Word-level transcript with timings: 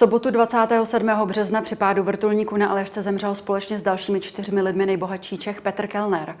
sobotu 0.00 0.30
27. 0.30 1.08
března 1.24 1.62
při 1.62 1.76
pádu 1.76 2.02
vrtulníku 2.02 2.56
na 2.56 2.68
Alešce 2.68 3.02
zemřel 3.02 3.34
společně 3.34 3.78
s 3.78 3.82
dalšími 3.82 4.20
čtyřmi 4.20 4.62
lidmi 4.62 4.86
nejbohatší 4.86 5.38
Čech 5.38 5.60
Petr 5.60 5.86
Kellner. 5.86 6.36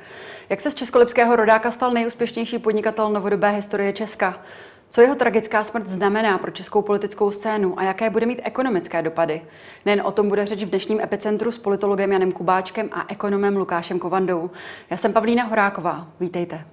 Jak 0.48 0.60
se 0.60 0.70
z 0.70 0.74
českolipského 0.74 1.36
rodáka 1.36 1.70
stal 1.70 1.90
nejúspěšnější 1.90 2.58
podnikatel 2.58 3.10
novodobé 3.10 3.50
historie 3.50 3.92
Česka? 3.92 4.38
Co 4.90 5.00
jeho 5.00 5.14
tragická 5.14 5.64
smrt 5.64 5.88
znamená 5.88 6.38
pro 6.38 6.50
českou 6.50 6.82
politickou 6.82 7.30
scénu 7.30 7.78
a 7.78 7.82
jaké 7.82 8.10
bude 8.10 8.26
mít 8.26 8.40
ekonomické 8.44 9.02
dopady? 9.02 9.42
Nejen 9.86 10.02
o 10.04 10.12
tom 10.12 10.28
bude 10.28 10.46
řeč 10.46 10.64
v 10.64 10.70
dnešním 10.70 11.00
epicentru 11.00 11.50
s 11.50 11.58
politologem 11.58 12.12
Janem 12.12 12.32
Kubáčkem 12.32 12.88
a 12.92 13.04
ekonomem 13.08 13.56
Lukášem 13.56 13.98
Kovandou. 13.98 14.50
Já 14.90 14.96
jsem 14.96 15.12
Pavlína 15.12 15.44
Horáková. 15.44 16.06
Vítejte. 16.20 16.64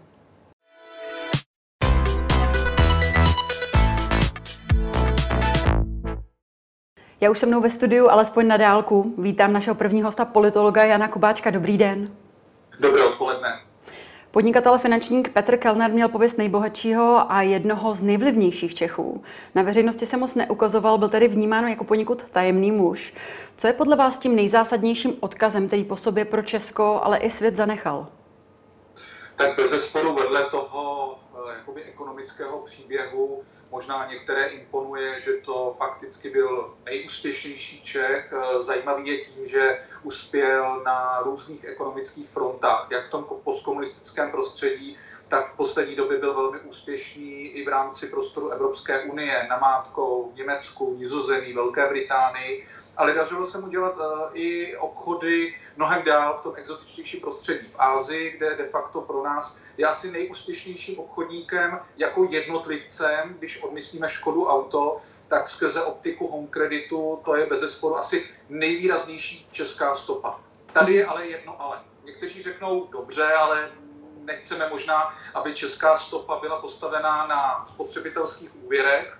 Já 7.21 7.30
už 7.30 7.39
se 7.39 7.45
mnou 7.45 7.62
ve 7.62 7.70
studiu, 7.70 8.09
alespoň 8.09 8.48
na 8.48 8.57
dálku. 8.57 9.13
Vítám 9.17 9.53
našeho 9.53 9.76
prvního 9.76 10.07
hosta, 10.07 10.26
politologa 10.26 10.84
Jana 10.84 11.07
Kubáčka. 11.07 11.49
Dobrý 11.49 11.77
den. 11.77 12.07
Dobré 12.80 13.03
odpoledne. 13.03 13.59
Podnikatel 14.31 14.77
finančník 14.77 15.30
Petr 15.30 15.57
Kellner 15.57 15.91
měl 15.91 16.09
pověst 16.09 16.38
nejbohatšího 16.38 17.31
a 17.31 17.41
jednoho 17.41 17.93
z 17.93 18.02
nejvlivnějších 18.02 18.76
Čechů. 18.76 19.23
Na 19.55 19.62
veřejnosti 19.63 20.05
se 20.05 20.17
moc 20.17 20.35
neukazoval, 20.35 20.98
byl 20.98 21.09
tedy 21.09 21.27
vnímán 21.27 21.67
jako 21.67 21.84
poněkud 21.84 22.23
tajemný 22.30 22.71
muž. 22.71 23.13
Co 23.57 23.68
je 23.68 23.73
podle 23.73 23.95
vás 23.95 24.20
tím 24.20 24.35
nejzásadnějším 24.35 25.18
odkazem, 25.20 25.68
který 25.68 25.84
po 25.84 25.95
sobě 25.95 26.26
pro 26.26 26.41
Česko, 26.41 26.99
ale 27.04 27.18
i 27.18 27.29
svět 27.29 27.55
zanechal? 27.55 28.07
Tak 29.35 29.55
bez 29.57 29.70
zesporu 29.70 30.15
vedle 30.15 30.43
toho 30.43 31.15
eh, 31.34 31.54
jakoby 31.57 31.84
ekonomického 31.84 32.57
příběhu 32.57 33.43
Možná 33.71 34.07
některé 34.07 34.46
imponuje, 34.48 35.20
že 35.20 35.32
to 35.34 35.76
fakticky 35.77 36.29
byl 36.29 36.73
nejúspěšnější 36.85 37.82
Čech. 37.82 38.34
Eh, 38.34 38.63
zajímavý 38.63 39.07
je 39.10 39.18
tím, 39.18 39.46
že 39.46 39.79
uspěl 40.04 40.82
na 40.85 41.20
různých 41.23 41.63
ekonomických 41.63 42.29
frontách, 42.29 42.88
jak 42.91 43.07
v 43.07 43.12
tom 43.12 43.26
postkomunistickém 43.43 44.32
prostředí, 44.32 44.98
tak 45.27 45.54
v 45.54 45.57
poslední 45.57 45.95
době 45.95 46.18
byl 46.18 46.34
velmi 46.34 46.60
úspěšný 46.60 47.48
i 47.48 47.65
v 47.65 47.68
rámci 47.68 48.07
prostoru 48.07 48.49
Evropské 48.49 49.01
unie, 49.01 49.48
namátkou 49.49 50.32
v 50.34 50.38
Německu, 50.38 50.95
Nizozemí, 50.98 51.54
Velké 51.54 51.90
Británii, 51.90 52.68
ale 52.98 53.13
dařilo 53.13 53.45
se 53.45 53.57
mu 53.57 53.68
dělat 53.68 53.98
uh, 53.98 54.04
i 54.34 54.77
obchody 54.77 55.55
mnohem 55.77 56.03
dál 56.03 56.37
v 56.39 56.43
tom 56.43 56.53
exotičtějším 56.55 57.21
prostředí. 57.21 57.67
V 57.67 57.79
Ázii, 57.79 58.31
kde 58.31 58.55
de 58.55 58.70
facto 58.70 59.01
pro 59.01 59.23
nás 59.23 59.59
je 59.77 59.87
asi 59.87 60.11
nejúspěšnějším 60.11 60.99
obchodníkem 60.99 61.79
jako 61.97 62.27
jednotlivcem, 62.29 63.35
když 63.39 63.63
odmyslíme 63.63 64.07
Škodu 64.07 64.47
auto, 64.47 65.01
tak 65.28 65.47
skrze 65.47 65.83
optiku 65.83 66.28
home 66.28 66.47
kreditu 66.47 67.22
to 67.25 67.35
je 67.35 67.45
bez 67.45 67.59
zesporu 67.59 67.97
asi 67.97 68.29
nejvýraznější 68.50 69.47
česká 69.51 69.94
stopa. 69.94 70.39
Tady 70.72 70.94
je 70.94 71.05
ale 71.05 71.28
jedno 71.28 71.61
ale. 71.61 71.81
Někteří 72.03 72.44
řeknou, 72.44 72.88
dobře, 72.88 73.33
ale 73.33 73.72
nechceme 74.23 74.69
možná, 74.69 75.16
aby 75.33 75.53
česká 75.53 75.97
stopa 75.97 76.39
byla 76.39 76.61
postavená 76.61 77.28
na 77.28 77.66
spotřebitelských 77.66 78.63
úvěrech 78.63 79.17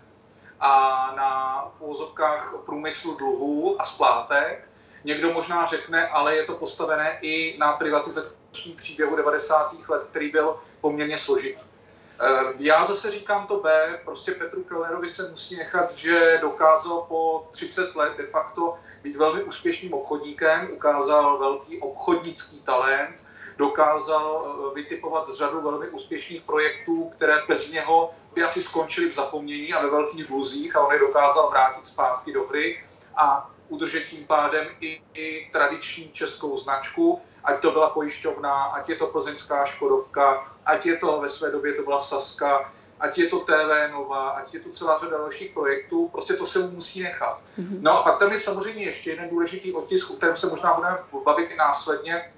a 0.60 0.72
na 1.16 1.64
úvozovkách 1.80 2.56
průmyslu 2.66 3.16
dluhů 3.16 3.82
a 3.82 3.84
splátek. 3.84 4.67
Někdo 5.08 5.34
možná 5.34 5.66
řekne, 5.66 6.08
ale 6.08 6.36
je 6.36 6.44
to 6.44 6.54
postavené 6.54 7.18
i 7.22 7.58
na 7.58 7.74
privatizační 7.74 8.74
příběhu 8.76 9.16
90. 9.16 9.76
let, 9.88 10.04
který 10.04 10.32
byl 10.32 10.56
poměrně 10.82 11.18
složitý. 11.18 11.62
Eh, 11.62 12.54
já 12.60 12.86
zase 12.86 13.12
říkám 13.12 13.48
to 13.48 13.60
B, 13.60 14.00
prostě 14.06 14.32
Petru 14.32 14.64
Kellerovi 14.64 15.10
se 15.10 15.30
musí 15.30 15.56
nechat, 15.56 15.96
že 15.96 16.38
dokázal 16.42 17.06
po 17.08 17.48
30 17.52 17.96
let 17.96 18.18
de 18.18 18.26
facto 18.26 18.78
být 19.04 19.16
velmi 19.16 19.44
úspěšným 19.44 19.94
obchodníkem, 19.94 20.70
ukázal 20.74 21.38
velký 21.38 21.80
obchodnický 21.80 22.60
talent, 22.62 23.30
dokázal 23.58 24.46
eh, 24.46 24.76
vytipovat 24.76 25.30
řadu 25.30 25.62
velmi 25.62 25.90
úspěšných 25.90 26.42
projektů, 26.42 27.12
které 27.16 27.36
bez 27.48 27.72
něho 27.72 28.14
by 28.34 28.44
asi 28.44 28.62
skončily 28.62 29.10
v 29.10 29.16
zapomnění 29.16 29.74
a 29.74 29.82
ve 29.82 29.90
velkých 29.90 30.26
dluzích 30.26 30.76
a 30.76 30.82
on 30.82 30.94
je 30.94 31.00
dokázal 31.00 31.50
vrátit 31.50 31.86
zpátky 31.86 32.34
do 32.34 32.48
hry 32.48 32.84
a 33.16 33.50
udržet 33.70 34.04
tím 34.04 34.26
pádem 34.26 34.68
i, 34.82 35.02
i 35.14 35.50
tradiční 35.52 36.10
českou 36.10 36.58
značku, 36.58 37.22
ať 37.44 37.62
to 37.62 37.72
byla 37.72 37.90
pojišťovna, 37.90 38.64
ať 38.64 38.90
je 38.90 38.96
to 38.96 39.08
plzeňská 39.08 39.66
Škodovka, 39.66 40.56
ať 40.66 40.86
je 40.86 40.98
to 40.98 41.22
ve 41.22 41.30
své 41.30 41.52
době 41.52 41.74
to 41.74 41.84
byla 41.84 42.00
Saska, 42.00 42.74
ať 43.00 43.18
je 43.18 43.28
to 43.28 43.40
TV 43.40 43.92
Nova, 43.92 44.30
ať 44.30 44.54
je 44.54 44.60
to 44.60 44.70
celá 44.70 44.98
řada 44.98 45.18
dalších 45.18 45.52
projektů, 45.52 46.08
prostě 46.08 46.34
to 46.34 46.46
se 46.46 46.60
mu 46.60 46.70
musí 46.72 47.04
nechat. 47.04 47.42
Mm-hmm. 47.60 47.78
No 47.82 48.00
a 48.00 48.04
pak 48.04 48.20
tam 48.20 48.32
je 48.32 48.40
samozřejmě 48.40 48.86
ještě 48.86 49.10
jeden 49.10 49.30
důležitý 49.30 49.74
otisk, 49.74 50.12
o 50.12 50.14
kterém 50.14 50.36
se 50.36 50.48
možná 50.48 50.74
budeme 50.74 50.98
bavit 51.26 51.52
i 51.52 51.56
následně, 51.56 52.34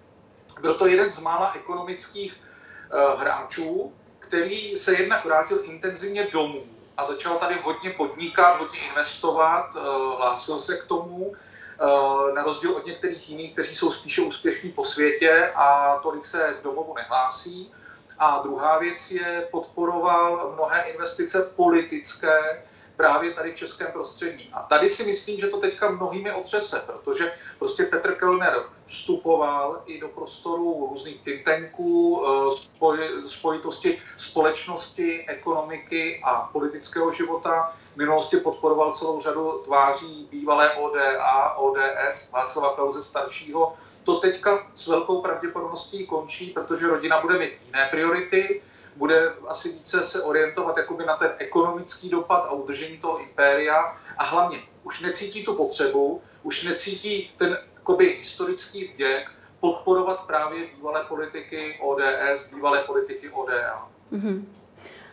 byl 0.62 0.76
to 0.76 0.88
jeden 0.88 1.12
z 1.12 1.20
mála 1.20 1.54
ekonomických 1.56 2.34
uh, 2.34 3.22
hráčů, 3.22 3.94
který 4.20 4.78
se 4.78 4.94
jednak 4.94 5.26
vrátil 5.26 5.60
intenzivně 5.64 6.28
domů 6.32 6.64
a 7.00 7.06
začal 7.06 7.38
tady 7.38 7.60
hodně 7.64 7.90
podnikat, 7.90 8.60
hodně 8.60 8.80
investovat, 8.80 9.76
uh, 9.76 9.82
hlásil 10.18 10.60
se 10.60 10.78
k 10.78 10.84
tomu, 10.86 11.16
uh, 11.16 12.34
na 12.34 12.44
rozdíl 12.44 12.72
od 12.72 12.86
některých 12.86 13.30
jiných, 13.30 13.54
kteří 13.54 13.76
jsou 13.76 13.92
spíše 13.92 14.22
úspěšní 14.22 14.72
po 14.72 14.84
světě 14.84 15.52
a 15.56 16.00
tolik 16.04 16.26
se 16.26 16.56
k 16.60 16.64
domovu 16.64 16.94
nehlásí. 16.96 17.72
A 18.20 18.40
druhá 18.44 18.78
věc 18.80 19.12
je, 19.12 19.48
podporoval 19.52 20.52
mnohé 20.54 20.82
investice 20.82 21.52
politické, 21.56 22.64
právě 23.00 23.34
tady 23.34 23.52
v 23.52 23.56
českém 23.56 23.88
prostředí. 23.92 24.50
A 24.54 24.60
tady 24.62 24.90
si 24.90 25.04
myslím, 25.04 25.38
že 25.38 25.48
to 25.48 25.58
teďka 25.58 25.92
mnohými 25.92 26.32
otřese, 26.32 26.84
protože 26.86 27.32
prostě 27.60 27.84
Petr 27.84 28.16
Kellner 28.16 28.64
vstupoval 28.86 29.82
i 29.86 30.00
do 30.00 30.08
prostoru 30.08 30.88
různých 30.90 31.22
think 31.22 31.46
tanků, 31.46 32.24
eh, 32.28 33.28
spojitosti 33.28 33.98
společnosti, 34.18 35.26
ekonomiky 35.28 36.22
a 36.24 36.34
politického 36.52 37.12
života. 37.12 37.74
V 37.94 37.98
minulosti 37.98 38.38
podporoval 38.38 38.94
celou 38.94 39.20
řadu 39.20 39.62
tváří 39.64 40.28
bývalé 40.32 40.74
ODA, 40.74 41.54
ODS, 41.54 42.32
Václava 42.32 42.76
Klauze 42.76 43.02
staršího. 43.02 43.74
To 44.04 44.20
teďka 44.20 44.68
s 44.76 44.88
velkou 44.88 45.22
pravděpodobností 45.22 46.06
končí, 46.06 46.52
protože 46.52 46.88
rodina 46.88 47.22
bude 47.22 47.40
mít 47.40 47.54
jiné 47.66 47.88
priority 47.92 48.62
bude 49.00 49.34
asi 49.48 49.70
více 49.70 50.04
se 50.04 50.24
orientovat 50.24 50.78
jakoby 50.78 51.06
na 51.06 51.18
ten 51.18 51.32
ekonomický 51.38 52.10
dopad 52.10 52.46
a 52.46 52.52
udržení 52.52 52.98
toho 52.98 53.20
impéria 53.20 53.98
a 54.18 54.24
hlavně 54.24 54.60
už 54.84 55.02
necítí 55.02 55.46
tu 55.46 55.56
potřebu, 55.56 56.22
už 56.44 56.64
necítí 56.64 57.32
ten 57.38 57.58
jakoby 57.76 58.06
historický 58.06 58.88
vděk 58.94 59.30
podporovat 59.60 60.28
právě 60.28 60.68
bývalé 60.76 61.04
politiky 61.04 61.80
ODS, 61.82 62.54
bývalé 62.54 62.84
politiky 62.84 63.30
ODA. 63.30 63.88
Mm-hmm. 64.12 64.44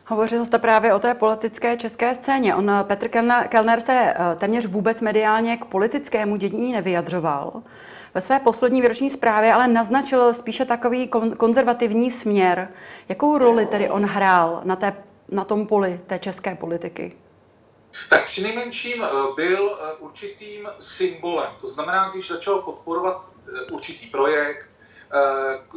Hovořil 0.07 0.45
jste 0.45 0.59
právě 0.59 0.95
o 0.95 0.99
té 0.99 1.15
politické 1.15 1.77
české 1.77 2.15
scéně. 2.15 2.55
On, 2.55 2.71
Petr 2.83 3.09
Kellner, 3.49 3.81
se 3.81 4.15
eh, 4.17 4.37
téměř 4.37 4.67
vůbec 4.67 5.01
mediálně 5.01 5.57
k 5.57 5.65
politickému 5.65 6.37
dění 6.37 6.73
nevyjadřoval. 6.73 7.63
Ve 8.17 8.21
své 8.21 8.41
poslední 8.41 8.83
výroční 8.83 9.11
zprávě 9.11 9.53
ale 9.53 9.69
naznačil 9.69 10.35
spíše 10.35 10.65
takový 10.65 11.11
konzervativní 11.37 12.11
směr. 12.11 12.69
Jakou 13.09 13.39
roli 13.39 13.67
tedy 13.67 13.91
on 13.91 14.05
hrál 14.05 14.61
na, 14.65 14.77
té, 14.77 14.97
na 15.29 15.45
tom 15.45 15.67
poli 15.67 16.01
té 16.07 16.19
české 16.19 16.55
politiky? 16.55 17.17
Tak 18.11 18.25
při 18.25 18.43
nejmenším 18.43 19.05
eh, 19.05 19.09
byl 19.37 19.79
eh, 19.81 19.93
určitým 19.99 20.69
symbolem. 20.79 21.51
To 21.61 21.69
znamená, 21.69 22.11
když 22.11 22.29
začal 22.29 22.63
podporovat 22.63 23.25
eh, 23.49 23.63
určitý 23.73 24.07
projekt, 24.07 24.67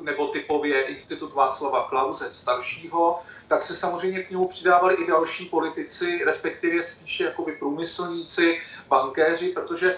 nebo 0.02 0.28
typově 0.28 0.82
Institut 0.82 1.34
Václava 1.34 1.88
Klauze 1.90 2.34
staršího, 2.34 3.20
tak 3.48 3.64
se 3.64 3.74
samozřejmě 3.74 4.24
k 4.24 4.30
němu 4.32 4.48
přidávali 4.48 4.96
i 4.96 5.08
další 5.08 5.46
politici, 5.46 6.22
respektive 6.26 6.82
spíše 6.82 7.24
jakoby 7.24 7.52
průmyslníci, 7.52 8.60
bankéři, 8.88 9.50
protože 9.50 9.98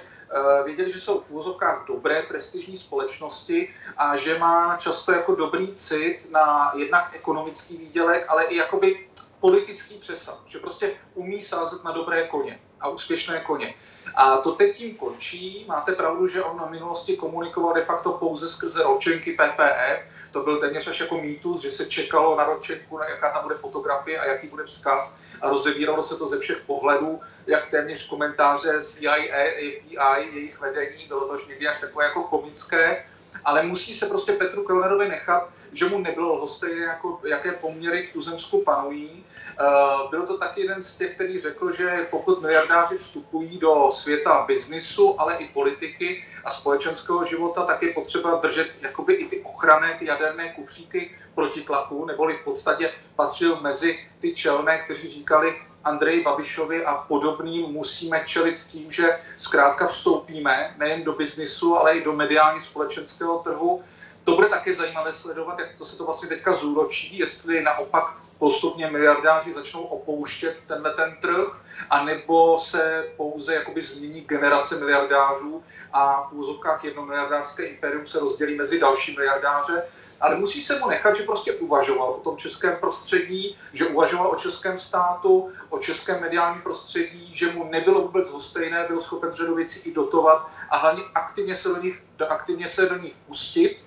věděli, 0.66 0.92
že 0.92 1.00
jsou 1.00 1.22
v 1.22 1.30
úvozovkách 1.30 1.86
dobré 1.88 2.22
prestižní 2.22 2.78
společnosti 2.78 3.74
a 3.98 4.16
že 4.16 4.40
má 4.40 4.78
často 4.78 5.12
jako 5.12 5.36
dobrý 5.36 5.74
cit 5.76 6.32
na 6.32 6.72
jednak 6.76 7.16
ekonomický 7.16 7.78
výdělek, 7.78 8.26
ale 8.30 8.44
i 8.44 8.58
jakoby 8.58 9.08
politický 9.40 9.98
přesah, 9.98 10.42
že 10.46 10.60
prostě 10.60 10.94
umí 11.14 11.42
sázet 11.42 11.84
na 11.84 11.92
dobré 11.92 12.28
koně 12.28 12.60
a 12.80 12.90
úspěšné 12.90 13.40
koně. 13.40 13.74
A 14.16 14.38
to 14.38 14.52
teď 14.52 14.78
tím 14.78 14.96
končí. 14.96 15.66
Máte 15.68 15.92
pravdu, 15.92 16.28
že 16.28 16.44
on 16.44 16.58
na 16.58 16.66
minulosti 16.66 17.18
komunikoval 17.18 17.74
de 17.74 17.86
facto 17.86 18.12
pouze 18.12 18.50
skrze 18.50 18.84
ročenky 18.84 19.34
PPE, 19.34 20.08
to 20.32 20.44
byl 20.44 20.60
téměř 20.60 20.88
až 20.88 21.00
jako 21.00 21.18
mýtus, 21.18 21.62
že 21.62 21.72
se 21.72 21.86
čekalo 21.86 22.38
na 22.38 22.44
ročenku, 22.44 22.98
na 22.98 23.06
jaká 23.06 23.34
tam 23.34 23.44
bude 23.44 23.56
fotografie 23.56 24.20
a 24.20 24.26
jaký 24.26 24.48
bude 24.48 24.64
vzkaz. 24.64 25.20
A 25.42 25.50
rozebíralo 25.50 26.04
se 26.04 26.18
to 26.18 26.28
ze 26.28 26.40
všech 26.40 26.58
pohledů, 26.66 27.20
jak 27.48 27.70
téměř 27.70 28.08
komentáře 28.08 28.82
CIA, 28.82 29.14
API, 29.14 30.30
jejich 30.34 30.60
vedení, 30.60 31.08
bylo 31.08 31.28
to 31.28 31.34
už 31.34 31.48
někdy 31.48 31.68
až 31.68 31.80
takové 31.80 32.06
jako 32.06 32.24
komické, 32.24 33.06
ale 33.46 33.64
musí 33.64 33.94
se 33.94 34.06
prostě 34.06 34.34
Petru 34.34 34.64
Kellnerovi 34.64 35.10
nechat, 35.10 35.50
že 35.72 35.90
mu 35.90 35.98
nebylo 35.98 36.36
lhostejné, 36.36 36.82
jako, 36.82 37.20
jaké 37.26 37.52
poměry 37.52 38.08
v 38.08 38.14
Tuzemsku 38.14 38.64
panují. 38.64 39.26
Eh, 39.60 39.66
byl 40.10 40.28
to 40.28 40.38
taky 40.38 40.62
jeden 40.62 40.84
z 40.84 40.98
těch, 40.98 41.16
který 41.16 41.40
řekl, 41.40 41.72
že 41.72 42.08
pokud 42.10 42.42
miliardáři 42.42 42.98
vstupují 42.98 43.58
do 43.58 43.88
světa 43.92 44.44
biznisu, 44.48 45.22
ale 45.22 45.36
i 45.36 45.48
politiky 45.48 46.24
a 46.44 46.50
společenského 46.50 47.24
života, 47.24 47.66
tak 47.66 47.84
je 47.84 47.94
potřeba 47.94 48.36
držet 48.36 48.68
jakoby 48.82 49.14
i 49.14 49.26
ty 49.26 49.42
ochranné, 49.42 49.96
ty 50.00 50.06
jaderné 50.06 50.54
kufříky 50.54 51.16
proti 51.36 51.62
tlaku, 51.62 52.06
neboli 52.06 52.38
v 52.38 52.44
podstatě 52.44 52.94
patřil 53.16 53.62
mezi 53.62 54.00
ty 54.20 54.34
čelné, 54.34 54.84
kteří 54.84 55.10
říkali, 55.10 55.56
Andreji 55.84 56.24
Babišovi 56.24 56.86
a 56.86 56.94
podobným 56.96 57.72
musíme 57.72 58.22
čelit 58.26 58.56
tím, 58.56 58.92
že 58.92 59.20
zkrátka 59.36 59.88
vstoupíme 59.88 60.76
nejen 60.78 61.04
do 61.04 61.14
biznisu, 61.14 61.78
ale 61.78 61.98
i 61.98 62.04
do 62.04 62.14
mediálně 62.14 62.60
společenského 62.60 63.40
trhu. 63.40 63.84
To 64.24 64.36
bude 64.36 64.50
také 64.50 64.74
zajímavé 64.74 65.14
sledovat, 65.14 65.60
jak 65.60 65.76
to 65.78 65.86
se 65.86 65.98
to 65.98 66.06
vlastně 66.06 66.30
teďka 66.30 66.54
zúročí, 66.54 67.18
jestli 67.18 67.64
naopak 67.64 68.14
postupně 68.40 68.92
miliardáři 68.92 69.54
začnou 69.54 69.82
opouštět 69.82 70.64
tenhle 70.68 70.94
ten 70.94 71.18
trh, 71.22 71.48
anebo 71.90 72.58
se 72.58 73.06
pouze 73.18 73.54
jakoby 73.54 73.82
změní 73.82 74.22
generace 74.22 74.80
miliardářů 74.80 75.64
a 75.94 76.24
v 76.24 76.34
úzovkách 76.34 76.84
jedno 76.84 77.06
miliardářské 77.06 77.64
impérium 77.64 78.06
se 78.06 78.20
rozdělí 78.20 78.56
mezi 78.56 78.80
další 78.80 79.16
miliardáře. 79.16 79.84
Ale 80.22 80.36
musí 80.36 80.62
se 80.62 80.80
mu 80.80 80.90
nechat, 80.90 81.16
že 81.16 81.24
prostě 81.24 81.54
uvažoval 81.54 82.10
o 82.10 82.20
tom 82.20 82.38
českém 82.38 82.78
prostředí, 82.78 83.58
že 83.74 83.86
uvažoval 83.86 84.32
o 84.32 84.36
českém 84.36 84.80
státu, 84.80 85.52
o 85.70 85.80
českém 85.80 86.22
mediálním 86.22 86.62
prostředí, 86.62 87.34
že 87.34 87.52
mu 87.52 87.64
nebylo 87.64 88.02
vůbec 88.02 88.30
hostejné, 88.32 88.86
byl 88.88 89.00
schopen 89.00 89.34
řadu 89.34 89.56
věcí 89.56 89.90
i 89.90 89.94
dotovat 89.94 90.48
a 90.70 90.78
hlavně 90.78 91.04
aktivně 91.16 91.56
se 91.56 91.70
do 91.70 91.82
nich, 91.82 92.04
aktivně 92.30 92.68
se 92.68 92.86
do 92.86 92.98
nich 92.98 93.14
pustit, 93.28 93.84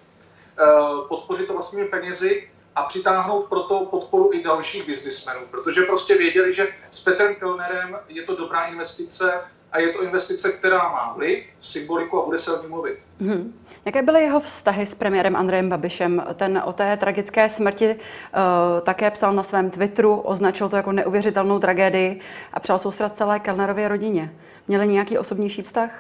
podpořit 1.08 1.46
to 1.46 1.52
vlastními 1.52 1.84
penězi 1.88 2.48
a 2.74 2.82
přitáhnout 2.82 3.46
proto 3.48 3.86
podporu 3.90 4.30
i 4.32 4.42
dalších 4.42 4.86
biznismenů, 4.86 5.40
protože 5.50 5.82
prostě 5.82 6.18
věděli, 6.18 6.52
že 6.52 6.68
s 6.90 7.00
Petrem 7.04 7.34
Kellnerem 7.34 7.98
je 8.08 8.22
to 8.22 8.36
dobrá 8.36 8.64
investice 8.64 9.32
a 9.72 9.78
je 9.78 9.88
to 9.88 10.02
investice, 10.02 10.52
která 10.52 10.78
má 10.78 11.12
vliv, 11.16 11.44
symboliku 11.60 12.22
a 12.22 12.24
bude 12.24 12.38
se 12.38 12.52
o 12.52 12.62
ní 12.62 12.68
mluvit. 12.68 12.98
Hmm. 13.20 13.60
Jaké 13.84 14.02
byly 14.02 14.22
jeho 14.22 14.40
vztahy 14.40 14.86
s 14.86 14.94
premiérem 14.94 15.36
Andrejem 15.36 15.68
Babišem? 15.68 16.24
Ten 16.34 16.62
o 16.64 16.72
té 16.72 16.96
tragické 16.96 17.48
smrti 17.48 17.94
uh, 17.94 18.00
také 18.82 19.10
psal 19.10 19.32
na 19.32 19.42
svém 19.42 19.70
Twitteru, 19.70 20.20
označil 20.20 20.68
to 20.68 20.76
jako 20.76 20.92
neuvěřitelnou 20.92 21.58
tragédii 21.58 22.20
a 22.52 22.60
přál 22.60 22.78
soustrat 22.78 23.16
celé 23.16 23.40
Kellnerově 23.40 23.88
rodině. 23.88 24.34
Měli 24.68 24.88
nějaký 24.88 25.18
osobnější 25.18 25.62
vztah? 25.62 25.90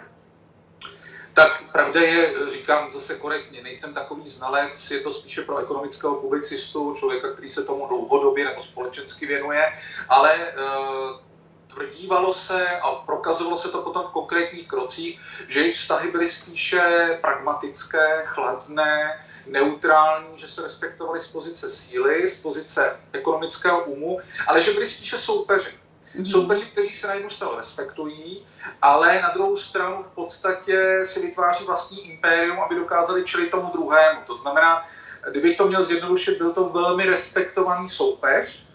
Tak 1.34 1.62
pravda 1.72 2.00
je, 2.00 2.34
říkám 2.50 2.90
zase 2.90 3.14
korektně, 3.14 3.62
nejsem 3.62 3.94
takový 3.94 4.28
znalec, 4.28 4.90
je 4.90 5.00
to 5.00 5.10
spíše 5.10 5.42
pro 5.42 5.58
ekonomického 5.58 6.14
publicistu, 6.14 6.94
člověka, 6.94 7.32
který 7.32 7.50
se 7.50 7.64
tomu 7.64 7.86
dlouhodobě 7.88 8.44
nebo 8.44 8.60
společensky 8.60 9.26
věnuje, 9.26 9.72
ale 10.08 10.52
uh, 10.52 11.18
tvrdívalo 11.66 12.32
se 12.32 12.68
a 12.68 12.90
prokazovalo 12.90 13.56
se 13.56 13.68
to 13.68 13.82
potom 13.82 14.02
v 14.06 14.10
konkrétních 14.10 14.68
krocích, 14.68 15.20
že 15.48 15.60
jejich 15.60 15.76
vztahy 15.76 16.10
byly 16.10 16.26
spíše 16.26 17.18
pragmatické, 17.20 18.22
chladné, 18.24 19.24
neutrální, 19.46 20.38
že 20.38 20.48
se 20.48 20.62
respektovali 20.62 21.20
z 21.20 21.28
pozice 21.28 21.70
síly, 21.70 22.28
z 22.28 22.42
pozice 22.42 23.00
ekonomického 23.12 23.84
úmu, 23.84 24.20
ale 24.46 24.60
že 24.60 24.72
byli 24.72 24.86
spíše 24.86 25.18
soupeři. 25.18 25.83
Mm-hmm. 26.16 26.30
Soupeři, 26.30 26.66
kteří 26.66 26.90
se 26.90 27.06
na 27.06 27.14
jednu 27.14 27.30
stranu 27.30 27.56
respektují, 27.56 28.46
ale 28.82 29.22
na 29.22 29.30
druhou 29.30 29.56
stranu 29.56 30.04
v 30.12 30.14
podstatě 30.14 31.00
si 31.02 31.20
vytváří 31.20 31.64
vlastní 31.64 32.10
impérium, 32.10 32.60
aby 32.60 32.74
dokázali 32.74 33.24
čelit 33.24 33.50
tomu 33.50 33.70
druhému. 33.72 34.20
To 34.26 34.36
znamená, 34.36 34.88
kdybych 35.30 35.56
to 35.56 35.68
měl 35.68 35.82
zjednodušit, 35.82 36.38
byl 36.38 36.52
to 36.52 36.68
velmi 36.68 37.06
respektovaný 37.06 37.88
soupeř, 37.88 38.74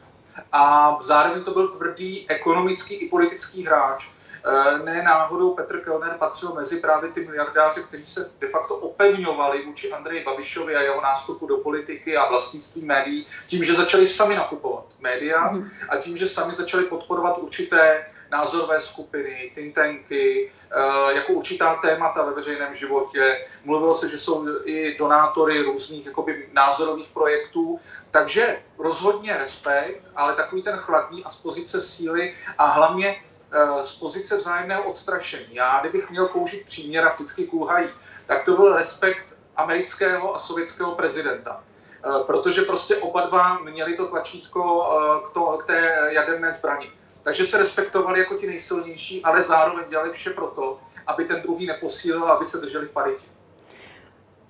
a 0.52 0.98
zároveň 1.02 1.44
to 1.44 1.52
byl 1.52 1.68
tvrdý 1.68 2.26
ekonomický 2.30 2.96
i 2.96 3.10
politický 3.10 3.66
hráč. 3.66 4.10
E, 4.46 4.84
ne 4.84 5.04
náhodou 5.04 5.54
Petr 5.54 5.80
Kellner 5.80 6.16
patřil 6.20 6.54
mezi 6.54 6.80
právě 6.80 7.12
ty 7.12 7.26
miliardáře, 7.26 7.82
kteří 7.82 8.06
se 8.06 8.32
de 8.40 8.48
facto 8.48 8.76
opevňovali 8.76 9.66
vůči 9.66 9.92
Andreji 9.92 10.24
Babišovi 10.24 10.76
a 10.76 10.82
jeho 10.82 11.02
nástupu 11.02 11.48
do 11.48 11.58
politiky 11.58 12.18
a 12.18 12.30
vlastnictví 12.30 12.86
médií 12.86 13.26
tím, 13.48 13.64
že 13.64 13.74
začali 13.74 14.08
sami 14.08 14.36
nakupovat 14.36 14.86
média 15.00 15.52
mhm. 15.52 15.70
a 15.90 15.98
tím, 15.98 16.18
že 16.18 16.28
sami 16.28 16.54
začali 16.54 16.84
podporovat 16.84 17.38
určité 17.38 18.06
názorové 18.32 18.80
skupiny, 18.80 19.52
think 19.56 19.76
tanky, 19.76 20.52
e, 20.72 21.16
jako 21.16 21.34
určitá 21.34 21.76
témata 21.76 22.24
ve 22.24 22.32
veřejném 22.32 22.74
životě. 22.74 23.46
Mluvilo 23.64 23.94
se, 23.94 24.10
že 24.10 24.18
jsou 24.18 24.48
i 24.64 24.98
donátory 24.98 25.62
různých 25.62 26.06
jakoby, 26.06 26.50
názorových 26.54 27.08
projektů 27.08 27.80
takže 28.12 28.60
rozhodně 28.78 29.38
respekt, 29.38 30.04
ale 30.16 30.36
takový 30.36 30.62
ten 30.64 30.78
chladný 30.78 31.24
a 31.24 31.30
z 31.30 31.36
pozice 31.36 31.82
síly 31.82 32.34
a 32.58 32.66
hlavně 32.66 33.16
eh, 33.16 33.29
z 33.82 33.96
pozice 33.96 34.38
vzájemného 34.38 34.84
odstrašení. 34.84 35.56
Já, 35.56 35.80
kdybych 35.80 36.10
měl 36.10 36.28
použít 36.28 36.66
příměr 36.66 37.06
a 37.06 37.10
vždycky 37.10 37.48
kůhají, 37.48 37.90
tak 38.26 38.46
to 38.46 38.56
byl 38.56 38.76
respekt 38.76 39.38
amerického 39.56 40.36
a 40.36 40.38
sovětského 40.38 40.96
prezidenta. 40.96 41.64
Eh, 42.06 42.24
protože 42.26 42.62
prostě 42.62 42.98
oba 42.98 43.26
dva 43.26 43.60
měli 43.60 43.96
to 43.96 44.08
tlačítko 44.08 44.90
eh, 44.92 45.28
k, 45.28 45.34
to, 45.34 45.58
k 45.58 45.66
té 45.66 46.08
jaderné 46.10 46.52
zbrani. 46.52 46.92
Takže 47.24 47.46
se 47.46 47.58
respektovali 47.58 48.20
jako 48.20 48.36
ti 48.36 48.48
nejsilnější, 48.48 49.24
ale 49.24 49.42
zároveň 49.42 49.86
dělali 49.90 50.12
vše 50.12 50.30
proto, 50.30 50.80
aby 51.08 51.26
ten 51.26 51.42
druhý 51.42 51.66
neposílil, 51.66 52.26
aby 52.26 52.46
se 52.46 52.58
drželi 52.58 52.86
v 52.86 52.92
paritě. 52.92 53.26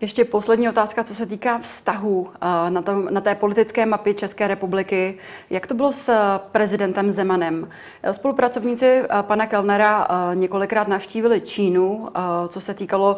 Ještě 0.01 0.25
poslední 0.25 0.69
otázka, 0.69 1.03
co 1.03 1.15
se 1.15 1.25
týká 1.25 1.57
vztahu 1.57 2.31
eh, 2.35 2.69
na, 2.69 2.81
tom, 2.81 3.07
na 3.09 3.21
té 3.21 3.35
politické 3.35 3.85
mapě 3.85 4.13
České 4.13 4.47
republiky. 4.47 5.17
Jak 5.49 5.67
to 5.67 5.73
bylo 5.73 5.91
s 5.91 6.09
eh, 6.09 6.39
prezidentem 6.51 7.11
Zemanem? 7.11 7.71
Eh, 8.03 8.13
spolupracovníci 8.13 9.03
pana 9.21 9.47
Kellnera 9.47 10.07
několikrát 10.33 10.87
navštívili 10.87 11.41
Čínu, 11.41 12.09
co 12.47 12.61
se 12.61 12.73
týkalo 12.73 13.17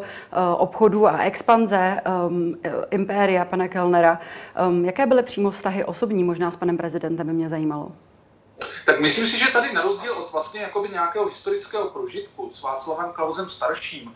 obchodu 0.56 1.06
a 1.06 1.18
expanze 1.18 2.00
impéria 2.90 3.44
pana 3.44 3.68
Kellnera. 3.68 4.20
Jaké 4.82 5.06
byly 5.06 5.22
přímo 5.22 5.50
vztahy 5.50 5.84
osobní 5.84 6.24
možná 6.24 6.50
s 6.50 6.56
panem 6.56 6.76
prezidentem, 6.76 7.26
by 7.26 7.32
mě 7.32 7.48
zajímalo? 7.48 7.92
Tak 8.86 9.00
myslím 9.00 9.26
si, 9.26 9.38
že 9.38 9.52
tady 9.52 9.72
na 9.72 9.82
rozdíl 9.82 10.12
od 10.12 10.32
vlastně 10.32 10.60
jakoby 10.60 10.88
nějakého 10.88 11.26
historického 11.26 11.90
prožitku 11.90 12.50
s 12.52 12.62
Václavem 12.62 13.12
Klausem 13.12 13.48
starším, 13.48 14.14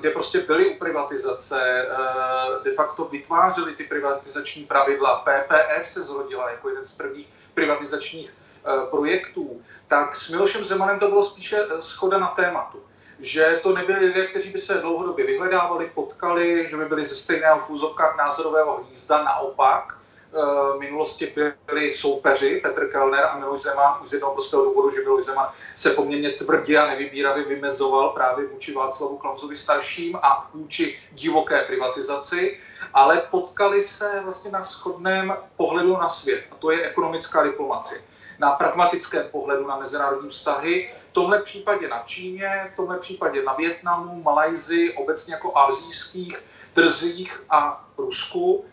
kde 0.00 0.10
prostě 0.10 0.40
byly 0.40 0.70
u 0.70 0.78
privatizace, 0.78 1.88
eh, 1.90 2.64
de 2.64 2.74
facto 2.74 3.04
vytvářely 3.04 3.76
ty 3.76 3.84
privatizační 3.84 4.64
pravidla. 4.64 5.24
PPF 5.24 5.88
se 5.88 6.02
zrodila 6.02 6.50
jako 6.50 6.68
jeden 6.68 6.84
z 6.84 6.94
prvních 6.94 7.28
privatizačních 7.54 8.34
eh, 8.34 8.86
projektů. 8.90 9.62
Tak 9.88 10.16
s 10.16 10.30
Milošem 10.30 10.64
Zemanem 10.64 10.98
to 10.98 11.08
bylo 11.08 11.22
spíše 11.22 11.66
schoda 11.80 12.18
na 12.18 12.28
tématu 12.28 12.82
že 13.22 13.60
to 13.62 13.74
nebyli 13.74 14.06
lidé, 14.06 14.26
kteří 14.26 14.50
by 14.50 14.58
se 14.58 14.74
dlouhodobě 14.74 15.26
vyhledávali, 15.26 15.90
potkali, 15.94 16.68
že 16.68 16.76
by 16.76 16.84
byli 16.84 17.02
ze 17.02 17.14
stejného 17.14 17.58
fúzovkách 17.58 18.16
názorového 18.16 18.82
hnízda, 18.82 19.24
naopak. 19.24 19.98
Eh, 20.34 20.78
minulosti 20.78 21.34
byli 21.66 21.90
soupeři, 21.90 22.60
Petr 22.62 22.88
Kellner 22.88 23.24
a 23.24 23.38
Miloš 23.38 23.60
Zeman, 23.60 23.98
už 24.02 24.08
z 24.08 24.12
jednoho 24.12 24.34
prostého 24.34 24.64
důvodu, 24.64 24.90
že 24.90 25.00
Miloš 25.00 25.24
Zeman 25.24 25.48
se 25.74 25.90
poměrně 25.90 26.30
tvrdě 26.30 26.78
a 26.78 26.86
nevybíravě 26.86 27.44
vymezoval 27.44 28.08
právě 28.10 28.46
vůči 28.46 28.74
Václavu 28.74 29.18
Klausovi 29.18 29.56
starším 29.56 30.16
a 30.16 30.50
vůči 30.54 30.98
divoké 31.10 31.60
privatizaci, 31.60 32.58
ale 32.94 33.22
potkali 33.30 33.80
se 33.80 34.20
vlastně 34.24 34.50
na 34.50 34.62
shodném 34.62 35.36
pohledu 35.56 35.96
na 35.96 36.08
svět, 36.08 36.44
a 36.50 36.54
to 36.54 36.70
je 36.70 36.88
ekonomická 36.88 37.42
diplomacie. 37.42 38.00
Na 38.38 38.52
pragmatickém 38.52 39.28
pohledu 39.30 39.66
na 39.66 39.76
mezinárodní 39.76 40.28
vztahy, 40.28 40.94
v 41.10 41.12
tomhle 41.12 41.42
případě 41.42 41.88
na 41.88 42.02
Číně, 42.02 42.70
v 42.72 42.76
tomhle 42.76 42.98
případě 42.98 43.42
na 43.42 43.52
Větnamu, 43.54 44.22
Malajzi, 44.22 44.92
obecně 44.92 45.34
jako 45.34 45.58
azijských 45.58 46.44
trzích 46.72 47.44
a 47.50 47.88
Rusku. 47.98 48.64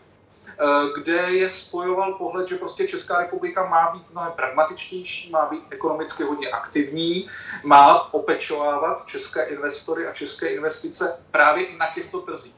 Eh, 0.58 1.00
kde 1.00 1.16
je 1.16 1.48
spojoval 1.48 2.12
pohled, 2.12 2.48
že 2.48 2.56
prostě 2.56 2.88
Česká 2.88 3.18
republika 3.18 3.66
má 3.66 3.90
být 3.92 4.10
mnohem 4.10 4.32
pragmatičtější, 4.32 5.30
má 5.30 5.46
být 5.46 5.64
ekonomicky 5.70 6.22
hodně 6.22 6.48
aktivní, 6.48 7.28
má 7.62 8.14
opečovávat 8.14 9.06
české 9.06 9.42
investory 9.42 10.06
a 10.06 10.12
české 10.12 10.48
investice 10.48 11.22
právě 11.30 11.64
i 11.64 11.76
na 11.76 11.86
těchto 11.86 12.20
trzích. 12.20 12.54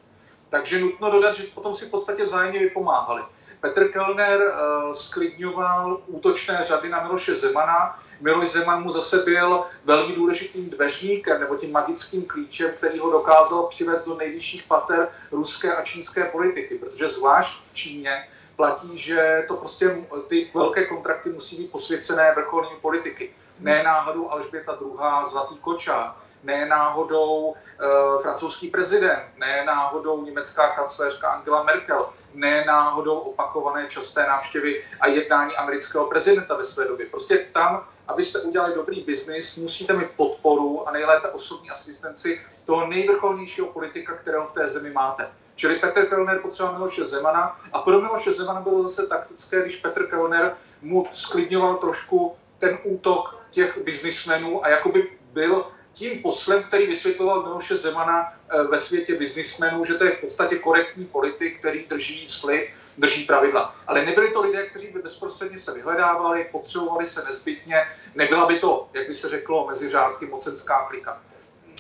Takže 0.49 0.81
nutno 0.81 1.11
dodat, 1.11 1.35
že 1.35 1.43
potom 1.55 1.75
si 1.75 1.87
v 1.87 1.91
podstatě 1.91 2.25
vzájemně 2.25 2.59
vypomáhali. 2.59 3.23
Petr 3.63 3.89
Kellner 3.89 4.41
uh, 4.41 4.93
sklidňoval 4.93 6.03
útočné 6.07 6.59
řady 6.63 6.89
na 6.89 7.03
Miloše 7.03 7.35
Zemana, 7.35 7.99
Miloš 8.21 8.49
Zeman 8.49 8.83
mu 8.83 8.91
zase 8.91 9.23
byl 9.25 9.65
velmi 9.85 10.15
důležitým 10.15 10.71
dveřníkem 10.71 11.41
nebo 11.41 11.57
tím 11.57 11.73
magickým 11.73 12.27
klíčem, 12.27 12.71
který 12.71 12.99
ho 12.99 13.11
dokázal 13.11 13.67
přivést 13.67 14.05
do 14.05 14.17
nejvyšších 14.17 14.63
pater 14.63 15.09
ruské 15.33 15.77
a 15.77 15.83
čínské 15.83 16.25
politiky, 16.25 16.75
protože 16.75 17.07
zvlášť 17.09 17.63
v 17.71 17.75
Číně 17.75 18.29
platí, 18.57 18.97
že 18.97 19.45
to 19.49 19.57
prostě 19.57 20.05
ty 20.27 20.51
velké 20.55 20.87
kontrakty 20.87 21.31
musí 21.31 21.57
být 21.57 21.73
posvěcené 21.73 22.33
vrcholnými 22.35 22.77
politiky. 22.81 23.35
Ne 23.61 23.83
náhodou 23.83 24.31
Alžběta 24.31 24.79
II. 24.81 24.99
Zlatý 25.31 25.57
kočár 25.57 26.15
ne 26.45 26.67
náhodou 26.67 27.55
e, 27.55 28.23
francouzský 28.23 28.69
prezident, 28.69 29.23
ne 29.39 29.65
náhodou 29.65 30.25
německá 30.25 30.69
kancléřka 30.69 31.29
Angela 31.29 31.63
Merkel, 31.63 32.09
ne 32.35 32.65
náhodou 32.65 33.19
opakované 33.19 33.87
časté 33.87 34.27
návštěvy 34.27 34.85
a 35.01 35.07
jednání 35.07 35.57
amerického 35.57 36.07
prezidenta 36.07 36.57
ve 36.57 36.65
své 36.65 36.89
době. 36.89 37.07
Prostě 37.07 37.47
tam, 37.53 37.87
abyste 38.09 38.41
udělali 38.41 38.75
dobrý 38.75 39.03
biznis, 39.03 39.57
musíte 39.57 39.93
mít 39.93 40.11
podporu 40.17 40.89
a 40.89 40.93
nejlépe 40.93 41.29
osobní 41.29 41.71
asistenci 41.71 42.41
toho 42.65 42.87
nejvrcholnějšího 42.87 43.67
politika, 43.67 44.15
kterého 44.15 44.47
v 44.47 44.53
té 44.53 44.69
zemi 44.69 44.91
máte. 44.91 45.31
Čili 45.55 45.79
Petr 45.79 46.07
Kellner 46.07 46.39
potřeboval 46.39 46.75
Miloše 46.75 47.05
Zemana 47.05 47.61
a 47.73 47.79
pro 47.79 48.01
Miloše 48.01 48.33
Zemana 48.33 48.61
bylo 48.61 48.83
zase 48.83 49.07
taktické, 49.07 49.61
když 49.61 49.77
Petr 49.77 50.07
Kellner 50.07 50.57
mu 50.83 51.07
sklidňoval 51.13 51.75
trošku 51.75 52.37
ten 52.59 52.79
útok 52.85 53.43
těch 53.51 53.79
biznismenů 53.85 54.65
a 54.65 54.69
jakoby 54.69 55.19
byl 55.33 55.67
tím 55.93 56.23
poslem, 56.23 56.63
který 56.63 56.87
vysvětloval 56.87 57.43
Miloše 57.43 57.77
Zemana 57.77 58.33
eh, 58.33 58.63
ve 58.63 58.79
světě 58.79 59.15
biznismenů, 59.15 59.85
že 59.85 59.95
to 59.95 60.05
je 60.05 60.11
v 60.11 60.21
podstatě 60.21 60.57
korektní 60.57 61.05
politik, 61.05 61.59
který 61.59 61.87
drží 61.87 62.27
slib, 62.27 62.71
drží 62.99 63.25
pravidla. 63.25 63.75
Ale 63.87 64.05
nebyli 64.05 64.31
to 64.31 64.43
lidé, 64.43 64.67
kteří 64.67 64.89
by 64.93 65.03
bezprostředně 65.03 65.59
se 65.59 65.75
vyhledávali, 65.75 66.49
potřebovali 66.53 67.07
se 67.07 67.25
nezbytně, 67.25 67.87
nebyla 68.15 68.47
by 68.47 68.59
to, 68.59 68.89
jak 68.93 69.07
by 69.07 69.15
se 69.15 69.29
řeklo, 69.29 69.67
mezi 69.67 69.89
řádky 69.89 70.27
mocenská 70.27 70.87
klika. 70.89 71.23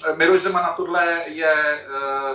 Eh, 0.08 0.16
Miloš 0.16 0.40
Zeman 0.40 0.62
na 0.62 0.72
tohle 0.72 1.22
je 1.26 1.52
e, 1.52 1.88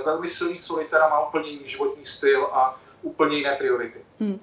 velmi 0.06 0.28
silný 0.28 0.58
solitér 0.58 1.02
a 1.02 1.10
má 1.10 1.28
úplně 1.28 1.50
jiný 1.50 1.66
životní 1.66 2.06
styl 2.06 2.44
a 2.44 2.80
úplně 3.02 3.38
jiné 3.38 3.56
priority. 3.56 4.00
Hmm. 4.20 4.40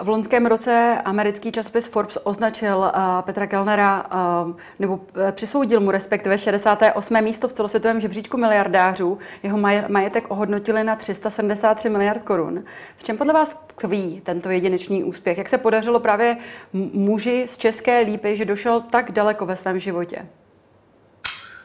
V 0.00 0.08
loňském 0.08 0.46
roce 0.46 0.98
americký 1.04 1.52
časopis 1.52 1.86
Forbes 1.86 2.18
označil 2.24 2.78
uh, 2.78 2.90
Petra 3.22 3.46
Kellnera, 3.46 4.04
uh, 4.46 4.56
nebo 4.78 4.94
uh, 4.94 5.30
přisoudil 5.30 5.80
mu 5.80 5.90
respektive 5.90 6.38
68. 6.38 7.22
místo 7.22 7.48
v 7.48 7.52
celosvětovém 7.52 8.00
žebříčku 8.00 8.36
miliardářů. 8.36 9.18
Jeho 9.42 9.58
maj- 9.58 9.88
majetek 9.88 10.30
ohodnotili 10.30 10.84
na 10.84 10.96
373 10.96 11.88
miliard 11.88 12.22
korun. 12.22 12.64
V 12.96 13.04
čem 13.04 13.18
podle 13.18 13.32
vás 13.32 13.56
tkví 13.66 14.20
tento 14.24 14.50
jedinečný 14.50 15.04
úspěch? 15.04 15.38
Jak 15.38 15.48
se 15.48 15.58
podařilo 15.58 16.00
právě 16.00 16.36
muži 16.72 17.46
z 17.48 17.58
České 17.58 17.98
lípy, 17.98 18.36
že 18.36 18.44
došel 18.44 18.80
tak 18.80 19.12
daleko 19.12 19.46
ve 19.46 19.56
svém 19.56 19.78
životě? 19.78 20.28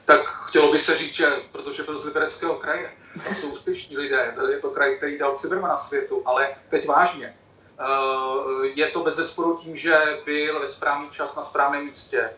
Tak 0.06 0.22
chtělo 0.48 0.72
by 0.72 0.80
se 0.80 0.96
říct, 0.96 1.14
že 1.14 1.26
protože 1.52 1.84
byl 1.84 1.98
z 1.98 2.06
Libereckého 2.06 2.56
kraje, 2.56 2.90
tam 3.26 3.36
jsou 3.36 3.48
úspěšní 3.48 3.98
lidé, 3.98 4.34
je 4.52 4.60
to 4.60 4.70
kraj, 4.70 4.98
který 4.98 5.18
dal 5.18 5.36
Cibermana 5.36 5.78
světu, 5.78 6.22
ale 6.26 6.48
teď 6.70 6.88
vážně 6.88 7.34
je 8.74 8.88
to 8.88 9.04
bez 9.04 9.16
zesporu 9.16 9.58
tím, 9.58 9.76
že 9.76 10.20
byl 10.26 10.60
ve 10.60 10.68
správný 10.68 11.10
čas 11.10 11.36
na 11.36 11.42
správném 11.42 11.86
místě, 11.86 12.30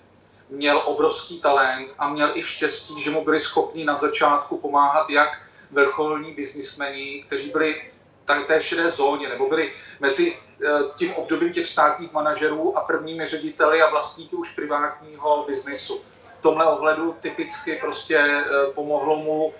měl 0.50 0.82
obrovský 0.86 1.40
talent 1.40 1.90
a 1.98 2.10
měl 2.10 2.32
i 2.34 2.44
štěstí, 2.44 3.02
že 3.02 3.12
mu 3.12 3.24
byli 3.24 3.40
schopni 3.40 3.86
na 3.86 3.96
začátku 3.96 4.58
pomáhat 4.58 5.10
jak 5.10 5.30
vrcholní 5.72 6.34
biznismeni, 6.34 7.24
kteří 7.28 7.50
byli 7.50 7.92
v 8.28 8.46
té 8.46 8.62
šedé 8.62 8.90
zóně, 8.90 9.30
nebo 9.30 9.50
byli 9.50 9.74
mezi 10.00 10.38
eh, 10.38 10.70
tím 10.96 11.14
obdobím 11.14 11.54
těch 11.54 11.66
státních 11.66 12.12
manažerů 12.12 12.78
a 12.78 12.82
prvními 12.82 13.26
řediteli 13.26 13.82
a 13.82 13.90
vlastníky 13.90 14.36
už 14.36 14.56
privátního 14.56 15.44
biznisu. 15.48 16.02
V 16.40 16.42
tomhle 16.42 16.66
ohledu 16.66 17.16
typicky 17.20 17.76
prostě 17.76 18.18
eh, 18.18 18.44
pomohlo 18.74 19.16
mu 19.18 19.54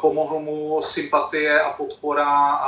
pomohlo 0.00 0.40
mu 0.40 0.82
sympatie 0.82 1.60
a 1.60 1.72
podpora 1.72 2.60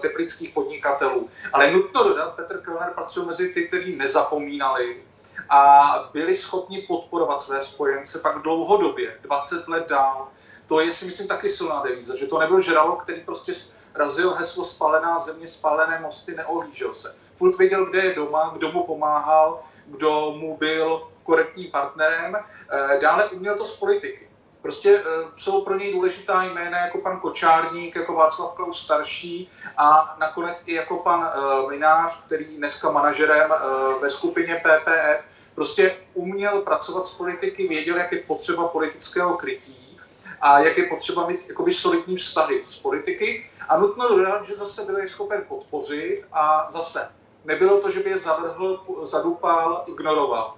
teplických 0.00 0.52
podnikatelů. 0.52 1.28
Ale 1.52 1.70
nutno 1.70 2.04
dodat, 2.04 2.34
Petr 2.34 2.60
Kellner 2.60 2.92
patřil 2.94 3.24
mezi 3.24 3.48
ty, 3.48 3.68
kteří 3.68 3.96
nezapomínali 3.96 5.02
a 5.48 5.92
byli 6.12 6.34
schopni 6.34 6.78
podporovat 6.78 7.40
své 7.40 7.60
spojence 7.60 8.18
pak 8.18 8.42
dlouhodobě, 8.42 9.18
20 9.22 9.68
let 9.68 9.88
dál. 9.88 10.28
To 10.66 10.80
je 10.80 10.90
si 10.92 11.04
myslím 11.04 11.28
taky 11.28 11.48
silná 11.48 11.82
devíza, 11.82 12.16
že 12.16 12.26
to 12.26 12.38
nebyl 12.38 12.60
žralo, 12.60 12.96
který 12.96 13.20
prostě 13.20 13.52
razil 13.94 14.34
heslo 14.34 14.64
spálená 14.64 15.18
země, 15.18 15.46
spálené 15.46 16.00
mosty, 16.00 16.34
neohlížel 16.34 16.94
se. 16.94 17.16
Furt 17.36 17.58
věděl, 17.58 17.86
kde 17.86 18.04
je 18.04 18.14
doma, 18.14 18.52
kdo 18.56 18.72
mu 18.72 18.82
pomáhal, 18.82 19.62
kdo 19.86 20.34
mu 20.38 20.56
byl 20.56 21.08
korektním 21.22 21.70
partnerem. 21.70 22.36
E, 22.36 22.98
dále 22.98 23.28
uměl 23.28 23.58
to 23.58 23.64
z 23.64 23.76
politiky. 23.76 24.28
Prostě 24.64 25.00
uh, 25.00 25.06
jsou 25.36 25.64
pro 25.64 25.78
něj 25.78 25.92
důležitá 25.92 26.42
jména 26.42 26.78
jako 26.78 26.98
pan 26.98 27.20
Kočárník, 27.20 27.96
jako 27.96 28.14
Václav 28.14 28.54
Klaus 28.54 28.84
starší 28.84 29.50
a 29.76 30.16
nakonec 30.20 30.62
i 30.66 30.74
jako 30.74 30.96
pan 30.96 31.20
uh, 31.20 31.70
Minář, 31.70 32.24
který 32.26 32.44
dneska 32.44 32.90
manažerem 32.90 33.50
uh, 33.50 34.02
ve 34.02 34.08
skupině 34.08 34.62
PPF, 34.64 35.24
prostě 35.54 35.96
uměl 36.14 36.62
pracovat 36.62 37.06
s 37.06 37.14
politiky, 37.14 37.68
věděl, 37.68 37.96
jak 37.96 38.12
je 38.12 38.22
potřeba 38.22 38.68
politického 38.68 39.36
krytí 39.36 40.00
a 40.40 40.58
jak 40.58 40.78
je 40.78 40.88
potřeba 40.88 41.26
mít 41.26 41.48
jakoby 41.48 41.72
solidní 41.72 42.16
vztahy 42.16 42.62
s 42.64 42.78
politiky. 42.78 43.50
A 43.68 43.76
nutno 43.76 44.08
dodat, 44.08 44.44
že 44.44 44.56
zase 44.56 44.84
byl 44.84 45.06
schopen 45.06 45.44
podpořit 45.48 46.24
a 46.32 46.66
zase 46.70 47.10
nebylo 47.44 47.80
to, 47.80 47.90
že 47.90 48.00
by 48.00 48.10
je 48.10 48.18
zavrhl, 48.18 48.84
zadupal, 49.02 49.84
ignoroval 49.86 50.54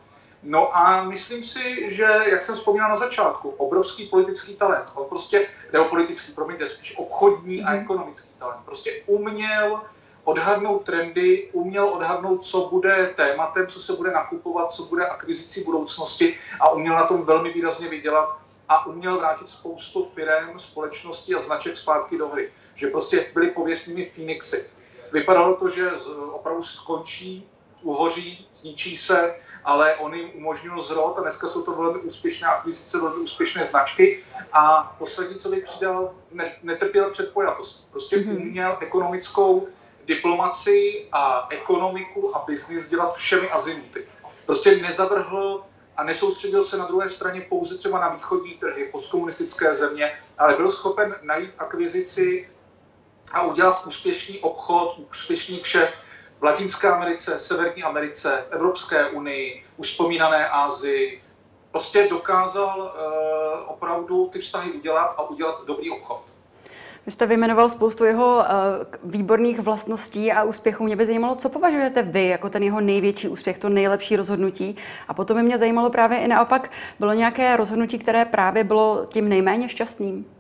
No 0.49 0.77
a 0.77 1.03
myslím 1.03 1.43
si, 1.43 1.95
že, 1.95 2.07
jak 2.25 2.43
jsem 2.43 2.55
vzpomínal 2.55 2.89
na 2.91 2.97
začátku, 2.97 3.49
obrovský 3.49 4.07
politický 4.07 4.55
talent. 4.55 4.91
On 4.95 5.09
prostě, 5.09 5.49
politický, 5.91 6.33
promiňte, 6.33 6.67
spíš 6.67 6.99
obchodní 6.99 7.63
a 7.63 7.71
mhm. 7.71 7.81
ekonomický 7.81 8.29
talent. 8.39 8.61
Prostě 8.65 9.03
uměl 9.07 9.81
odhadnout 10.25 10.85
trendy, 10.85 11.49
uměl 11.53 11.89
odhadnout, 11.89 12.45
co 12.45 12.69
bude 12.69 13.13
tématem, 13.17 13.67
co 13.67 13.81
se 13.81 13.93
bude 13.93 14.11
nakupovat, 14.11 14.73
co 14.73 14.83
bude 14.83 15.07
akvizicí 15.07 15.65
budoucnosti 15.65 16.37
a 16.61 16.71
uměl 16.71 16.95
na 16.95 17.05
tom 17.05 17.25
velmi 17.25 17.53
výrazně 17.53 17.89
vydělat 17.89 18.39
a 18.69 18.87
uměl 18.87 19.19
vrátit 19.19 19.49
spoustu 19.49 20.11
firm, 20.15 20.59
společností 20.59 21.35
a 21.35 21.39
značek 21.39 21.77
zpátky 21.77 22.19
do 22.19 22.29
hry. 22.29 22.53
Že 22.75 22.87
prostě 22.87 23.31
byli 23.35 23.51
pověstnými 23.51 24.05
Phoenixy. 24.05 24.71
Vypadalo 25.13 25.57
to, 25.57 25.69
že 25.69 25.91
opravdu 26.33 26.63
skončí, 26.63 27.49
uhoří, 27.83 28.49
zničí 28.55 28.97
se, 28.97 29.35
ale 29.67 29.97
on 29.97 30.15
jim 30.15 30.31
umožnil 30.35 30.81
zrod 30.81 31.19
a 31.19 31.21
dneska 31.21 31.49
jsou 31.49 31.63
to 31.63 31.73
velmi 31.73 31.99
úspěšné 31.99 32.49
akvizice, 32.49 32.99
velmi 32.99 33.17
úspěšné 33.17 33.65
značky. 33.65 34.25
A 34.53 34.95
poslední, 34.99 35.37
co 35.37 35.49
bych 35.49 35.65
přidal, 35.65 36.15
netrpěl 36.63 37.11
předpojatost. 37.11 37.91
Prostě 37.91 38.17
mm-hmm. 38.17 38.41
uměl 38.41 38.77
ekonomickou 38.81 39.69
diplomaci 40.05 41.09
a 41.13 41.47
ekonomiku 41.51 42.37
a 42.37 42.45
biznis 42.47 42.89
dělat 42.89 43.15
všemi 43.15 43.51
azimuty. 43.51 44.09
Prostě 44.47 44.77
nezavrhl 44.77 45.65
a 45.97 46.05
nesoustředil 46.05 46.63
se 46.63 46.77
na 46.77 46.87
druhé 46.87 47.09
straně 47.09 47.41
pouze 47.41 47.79
třeba 47.79 48.01
na 48.01 48.09
východní 48.09 48.55
trhy, 48.55 48.89
postkomunistické 48.93 49.75
země, 49.75 50.19
ale 50.39 50.57
byl 50.57 50.71
schopen 50.71 51.17
najít 51.23 51.55
akvizici 51.59 52.49
a 53.33 53.43
udělat 53.43 53.87
úspěšný 53.87 54.39
obchod, 54.39 54.99
úspěšný 55.11 55.61
kšeft 55.61 56.06
v 56.41 56.43
Latinské 56.43 56.89
Americe, 56.89 57.39
Severní 57.39 57.83
Americe, 57.83 58.45
Evropské 58.51 59.07
unii, 59.07 59.65
už 59.77 59.87
vzpomínané 59.91 60.49
Ázii, 60.49 61.23
prostě 61.71 62.07
dokázal 62.11 62.79
uh, 62.81 63.73
opravdu 63.73 64.29
ty 64.33 64.39
vztahy 64.39 64.73
udělat 64.73 65.15
a 65.17 65.31
udělat 65.31 65.67
dobrý 65.67 65.91
obchod. 65.91 66.23
Vy 67.07 67.13
jste 67.13 67.27
vyjmenoval 67.27 67.69
spoustu 67.69 68.05
jeho 68.05 68.37
uh, 68.37 68.43
výborných 69.11 69.61
vlastností 69.61 70.33
a 70.33 70.43
úspěchů. 70.43 70.85
Mě 70.85 70.97
by 70.97 71.07
zajímalo, 71.07 71.35
co 71.35 71.49
považujete 71.49 72.03
vy 72.03 72.27
jako 72.27 72.49
ten 72.51 72.63
jeho 72.63 72.81
největší 72.81 73.29
úspěch, 73.29 73.59
to 73.59 73.69
nejlepší 73.69 74.17
rozhodnutí. 74.17 74.77
A 75.09 75.15
potom 75.15 75.37
by 75.37 75.43
mě 75.43 75.59
zajímalo 75.59 75.91
právě 75.91 76.19
i 76.19 76.29
naopak, 76.29 76.71
bylo 76.99 77.13
nějaké 77.13 77.57
rozhodnutí, 77.57 77.99
které 77.99 78.25
právě 78.25 78.65
bylo 78.65 79.07
tím 79.09 79.29
nejméně 79.29 79.69
šťastným? 79.69 80.36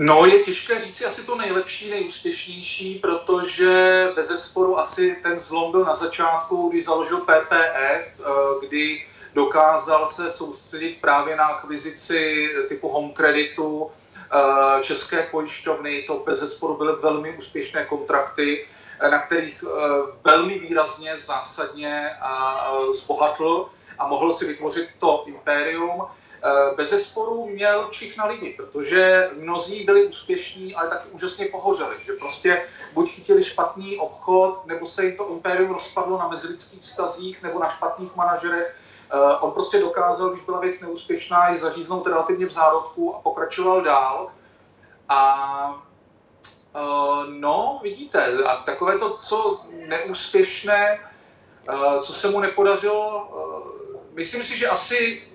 No, 0.00 0.26
je 0.26 0.38
těžké 0.38 0.80
říct 0.80 0.96
si 0.96 1.04
asi 1.04 1.26
to 1.26 1.36
nejlepší, 1.36 1.90
nejúspěšnější, 1.90 2.94
protože 2.94 4.08
bez 4.14 4.28
zesporu 4.28 4.78
asi 4.78 5.16
ten 5.22 5.38
zlom 5.38 5.70
byl 5.70 5.84
na 5.84 5.94
začátku, 5.94 6.68
když 6.68 6.84
založil 6.84 7.20
PPF, 7.20 7.50
eh, 7.74 8.24
kdy 8.66 9.06
dokázal 9.34 10.06
se 10.06 10.30
soustředit 10.30 11.00
právě 11.00 11.36
na 11.36 11.44
akvizici 11.44 12.48
typu 12.68 12.88
home 12.88 13.12
kreditu, 13.12 13.90
eh, 13.90 14.82
české 14.82 15.22
pojišťovny, 15.22 16.02
to 16.06 16.22
bez 16.26 16.38
zesporu 16.38 16.76
byly 16.76 16.92
velmi 17.02 17.36
úspěšné 17.36 17.84
kontrakty, 17.84 18.66
eh, 19.00 19.10
na 19.10 19.18
kterých 19.18 19.64
velmi 20.24 20.58
výrazně, 20.58 21.16
zásadně 21.16 22.10
zbohatl 22.94 23.68
a 23.98 24.08
mohl 24.08 24.32
si 24.32 24.46
vytvořit 24.46 24.88
to 24.98 25.24
impérium. 25.26 26.02
Eh, 26.42 26.74
bez 26.76 26.90
zesporu 26.90 27.46
měl 27.46 27.88
čich 27.90 28.16
na 28.16 28.26
lidi, 28.26 28.54
protože 28.56 29.30
mnozí 29.34 29.84
byli 29.84 30.06
úspěšní, 30.06 30.74
ale 30.74 30.88
taky 30.88 31.08
úžasně 31.08 31.46
pohořeli, 31.46 31.96
že 32.00 32.12
prostě 32.12 32.62
buď 32.92 33.10
chytili 33.10 33.42
špatný 33.42 33.98
obchod, 33.98 34.66
nebo 34.66 34.86
se 34.86 35.04
jim 35.04 35.16
to 35.16 35.28
impérium 35.28 35.70
rozpadlo 35.70 36.18
na 36.18 36.28
mezilidských 36.28 36.82
vztazích 36.82 37.42
nebo 37.42 37.58
na 37.58 37.68
špatných 37.68 38.16
manažerech. 38.16 38.76
Eh, 39.10 39.36
on 39.40 39.52
prostě 39.52 39.80
dokázal, 39.80 40.30
když 40.30 40.44
byla 40.44 40.60
věc 40.60 40.80
neúspěšná, 40.80 41.48
ji 41.48 41.54
zaříznout 41.54 42.06
relativně 42.06 42.46
v 42.46 42.50
zárodku 42.50 43.16
a 43.16 43.18
pokračoval 43.18 43.82
dál. 43.82 44.30
A 45.08 45.82
eh, 46.74 46.80
no, 47.28 47.80
vidíte, 47.82 48.44
a 48.44 48.56
takové 48.56 48.98
to, 48.98 49.16
co 49.16 49.60
neúspěšné, 49.86 51.00
co 52.02 52.12
se 52.12 52.30
mu 52.30 52.40
nepodařilo, 52.40 53.28
myslím 54.14 54.44
si, 54.44 54.56
že 54.56 54.68
asi 54.68 55.27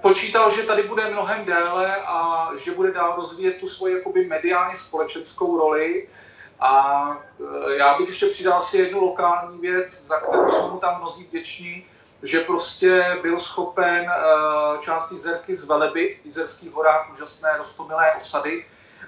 počítal, 0.00 0.50
že 0.50 0.62
tady 0.62 0.82
bude 0.82 1.10
mnohem 1.10 1.44
déle 1.44 1.96
a 1.96 2.48
že 2.56 2.70
bude 2.70 2.92
dál 2.92 3.16
rozvíjet 3.16 3.52
tu 3.52 3.68
svoji 3.68 3.94
jakoby 3.94 4.24
mediálně 4.24 4.74
společenskou 4.74 5.58
roli. 5.58 6.08
A 6.60 7.06
e, 7.70 7.76
já 7.76 7.98
bych 7.98 8.06
ještě 8.06 8.26
přidal 8.26 8.60
si 8.60 8.78
jednu 8.78 9.00
lokální 9.00 9.58
věc, 9.58 10.06
za 10.06 10.20
kterou 10.20 10.48
jsme 10.48 10.68
mu 10.68 10.78
tam 10.78 10.98
mnozí 10.98 11.24
vděční, 11.24 11.86
že 12.22 12.40
prostě 12.40 13.18
byl 13.22 13.38
schopen 13.38 14.10
e, 14.10 14.14
část 14.80 15.12
Jizerky 15.12 15.54
zvelebit, 15.54 16.18
v 16.22 16.24
Jizerských 16.24 16.72
horách 16.72 17.12
úžasné 17.12 17.48
rostomilé 17.58 18.12
osady, 18.16 18.64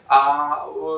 a 0.08 0.50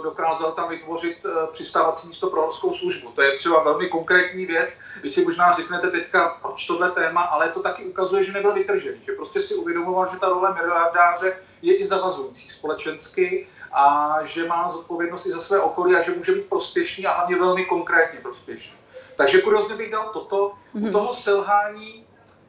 dokázal 0.02 0.52
tam 0.52 0.68
vytvořit 0.68 1.24
e, 1.24 1.46
přistávací 1.46 2.08
místo 2.08 2.30
pro 2.30 2.40
horskou 2.40 2.72
službu. 2.72 3.10
To 3.10 3.22
je 3.22 3.36
třeba 3.36 3.62
velmi 3.62 3.88
konkrétní 3.88 4.46
věc. 4.46 4.80
Vy 5.02 5.08
si 5.08 5.24
možná 5.24 5.52
řeknete 5.52 5.90
teďka, 5.90 6.38
proč 6.42 6.66
tohle 6.66 6.90
téma, 6.90 7.22
ale 7.22 7.48
to 7.48 7.60
taky 7.60 7.84
ukazuje, 7.84 8.22
že 8.22 8.32
nebyl 8.32 8.52
vytržený, 8.52 8.98
že 9.02 9.12
prostě 9.12 9.40
si 9.40 9.54
uvědomoval, 9.54 10.06
že 10.06 10.18
ta 10.18 10.28
role 10.28 10.54
miliardáře 10.54 11.36
je 11.62 11.76
i 11.76 11.84
zavazující 11.84 12.48
společensky 12.48 13.48
a 13.72 14.16
že 14.22 14.46
má 14.46 14.68
zodpovědnost 14.68 15.26
i 15.26 15.30
za 15.30 15.38
své 15.38 15.60
okolí 15.60 15.96
a 15.96 16.00
že 16.00 16.12
může 16.12 16.32
být 16.32 16.48
prospěšný 16.48 17.06
a 17.06 17.12
hlavně 17.12 17.36
velmi 17.36 17.64
konkrétně 17.64 18.20
prospěšný. 18.20 18.78
Takže 19.16 19.42
kuriozně 19.42 19.74
bych 19.74 19.90
dal 19.90 20.10
toto. 20.12 20.52
U 20.72 20.78
mhm. 20.78 20.92
toho 20.92 21.14
selhání 21.14 22.06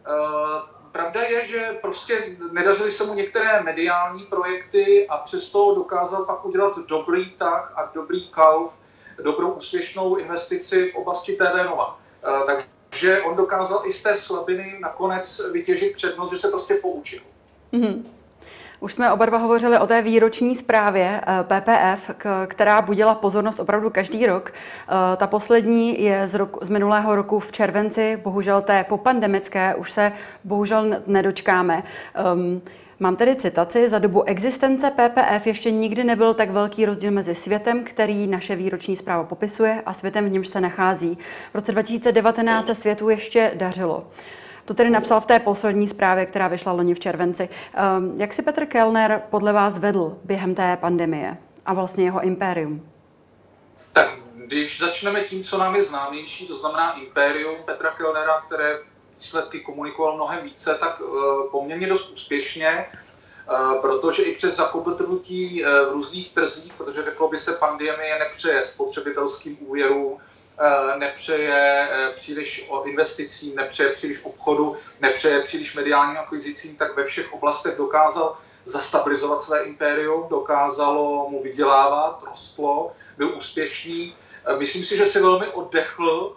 uh, 0.07 0.78
pravda 0.91 1.21
je, 1.21 1.45
že 1.45 1.77
prostě 1.81 2.37
nedařily 2.51 2.91
se 2.91 3.05
mu 3.05 3.13
některé 3.13 3.63
mediální 3.63 4.23
projekty 4.23 5.07
a 5.07 5.17
přesto 5.17 5.75
dokázal 5.75 6.25
pak 6.25 6.45
udělat 6.45 6.77
dobrý 6.87 7.31
tah 7.31 7.73
a 7.75 7.91
dobrý 7.93 8.27
kauf, 8.27 8.71
dobrou 9.23 9.51
úspěšnou 9.51 10.15
investici 10.15 10.91
v 10.91 10.95
oblasti 10.95 11.35
TV 11.35 11.65
Nova. 11.65 11.99
Uh, 12.27 12.45
takže 12.45 13.21
on 13.21 13.35
dokázal 13.35 13.81
i 13.85 13.91
z 13.91 14.03
té 14.03 14.15
slabiny 14.15 14.77
nakonec 14.81 15.51
vytěžit 15.51 15.93
přednost, 15.93 16.31
že 16.31 16.37
se 16.37 16.47
prostě 16.47 16.73
poučil. 16.73 17.21
Mm-hmm. 17.73 18.03
Už 18.79 18.93
jsme 18.93 19.11
oba 19.11 19.25
dva 19.25 19.37
hovořili 19.37 19.79
o 19.79 19.87
té 19.87 20.01
výroční 20.01 20.55
zprávě 20.55 21.21
eh, 21.21 21.43
PPF, 21.43 22.11
která 22.47 22.81
budila 22.81 23.15
pozornost 23.15 23.59
opravdu 23.59 23.89
každý 23.89 24.25
rok. 24.25 24.53
Eh, 24.53 25.17
ta 25.17 25.27
poslední 25.27 26.03
je 26.03 26.27
z, 26.27 26.33
roku, 26.33 26.59
z 26.61 26.69
minulého 26.69 27.15
roku 27.15 27.39
v 27.39 27.51
červenci, 27.51 28.19
bohužel 28.23 28.61
té 28.61 28.83
popandemické 28.83 29.75
už 29.75 29.91
se 29.91 30.11
bohužel 30.43 31.01
nedočkáme. 31.07 31.83
Um, 32.33 32.61
Mám 33.01 33.15
tedy 33.15 33.35
citaci, 33.35 33.89
za 33.89 33.99
dobu 33.99 34.23
existence 34.23 34.91
PPF 34.91 35.47
ještě 35.47 35.71
nikdy 35.71 36.03
nebyl 36.03 36.33
tak 36.33 36.49
velký 36.49 36.85
rozdíl 36.85 37.11
mezi 37.11 37.35
světem, 37.35 37.83
který 37.83 38.27
naše 38.27 38.55
výroční 38.55 38.95
zpráva 38.95 39.23
popisuje, 39.23 39.81
a 39.85 39.93
světem, 39.93 40.25
v 40.25 40.31
němž 40.31 40.47
se 40.47 40.61
nachází. 40.61 41.17
V 41.51 41.55
roce 41.55 41.71
2019 41.71 42.65
se 42.65 42.75
světu 42.75 43.09
ještě 43.09 43.51
dařilo. 43.55 44.07
To 44.69 44.73
tedy 44.73 44.89
napsal 44.89 45.21
v 45.21 45.25
té 45.25 45.39
poslední 45.39 45.87
zprávě, 45.87 46.25
která 46.25 46.47
vyšla 46.47 46.71
loni 46.71 46.93
v 46.95 46.99
červenci. 46.99 47.49
Ehm, 47.73 48.13
jak 48.17 48.33
si 48.33 48.41
Petr 48.41 48.65
Kellner 48.65 49.21
podle 49.29 49.53
vás 49.53 49.79
vedl 49.79 50.17
během 50.23 50.55
té 50.55 50.77
pandemie 50.77 51.37
a 51.65 51.73
vlastně 51.73 52.03
jeho 52.03 52.21
impérium? 52.21 52.89
Tak 53.93 54.09
když 54.35 54.79
začneme 54.79 55.21
tím, 55.23 55.43
co 55.43 55.57
nám 55.57 55.75
je 55.75 55.83
známější, 55.83 56.47
to 56.47 56.55
znamená 56.55 56.99
impérium 56.99 57.55
Petra 57.65 57.91
Kellnera, 57.91 58.41
které 58.41 58.79
výsledky 59.15 59.59
komunikoval 59.59 60.15
mnohem 60.15 60.43
více, 60.43 60.77
tak 60.79 61.01
eh, 61.01 61.49
poměrně 61.51 61.87
dost 61.87 62.09
úspěšně, 62.09 62.69
eh, 62.69 63.55
protože 63.81 64.23
i 64.23 64.35
přes 64.35 64.55
zakobrtnutí 64.55 65.65
eh, 65.65 65.85
v 65.85 65.91
různých 65.91 66.33
trzích, 66.33 66.73
protože 66.73 67.03
řeklo 67.03 67.29
by 67.29 67.37
se, 67.37 67.51
pandemie 67.51 68.19
nepřeje 68.19 68.65
spotřebitelským 68.65 69.57
úvěrům, 69.61 70.17
nepřeje 70.97 71.89
eh, 71.91 72.11
příliš 72.15 72.65
o 72.69 72.83
investicím, 72.83 73.55
nepřeje 73.55 73.89
příliš 73.89 74.25
obchodu, 74.25 74.75
nepřeje 75.01 75.41
příliš 75.41 75.75
mediálním 75.75 76.17
akvizicím, 76.17 76.75
tak 76.75 76.95
ve 76.95 77.03
všech 77.03 77.33
oblastech 77.33 77.77
dokázal 77.77 78.37
zastabilizovat 78.65 79.41
své 79.41 79.63
impérium, 79.63 80.27
dokázalo 80.29 81.29
mu 81.29 81.43
vydělávat, 81.43 82.23
rostlo, 82.29 82.91
byl 83.17 83.37
úspěšný. 83.37 84.15
Eh, 84.45 84.57
myslím 84.57 84.85
si, 84.85 84.97
že 84.97 85.05
si 85.05 85.21
velmi 85.21 85.47
oddechl, 85.47 86.35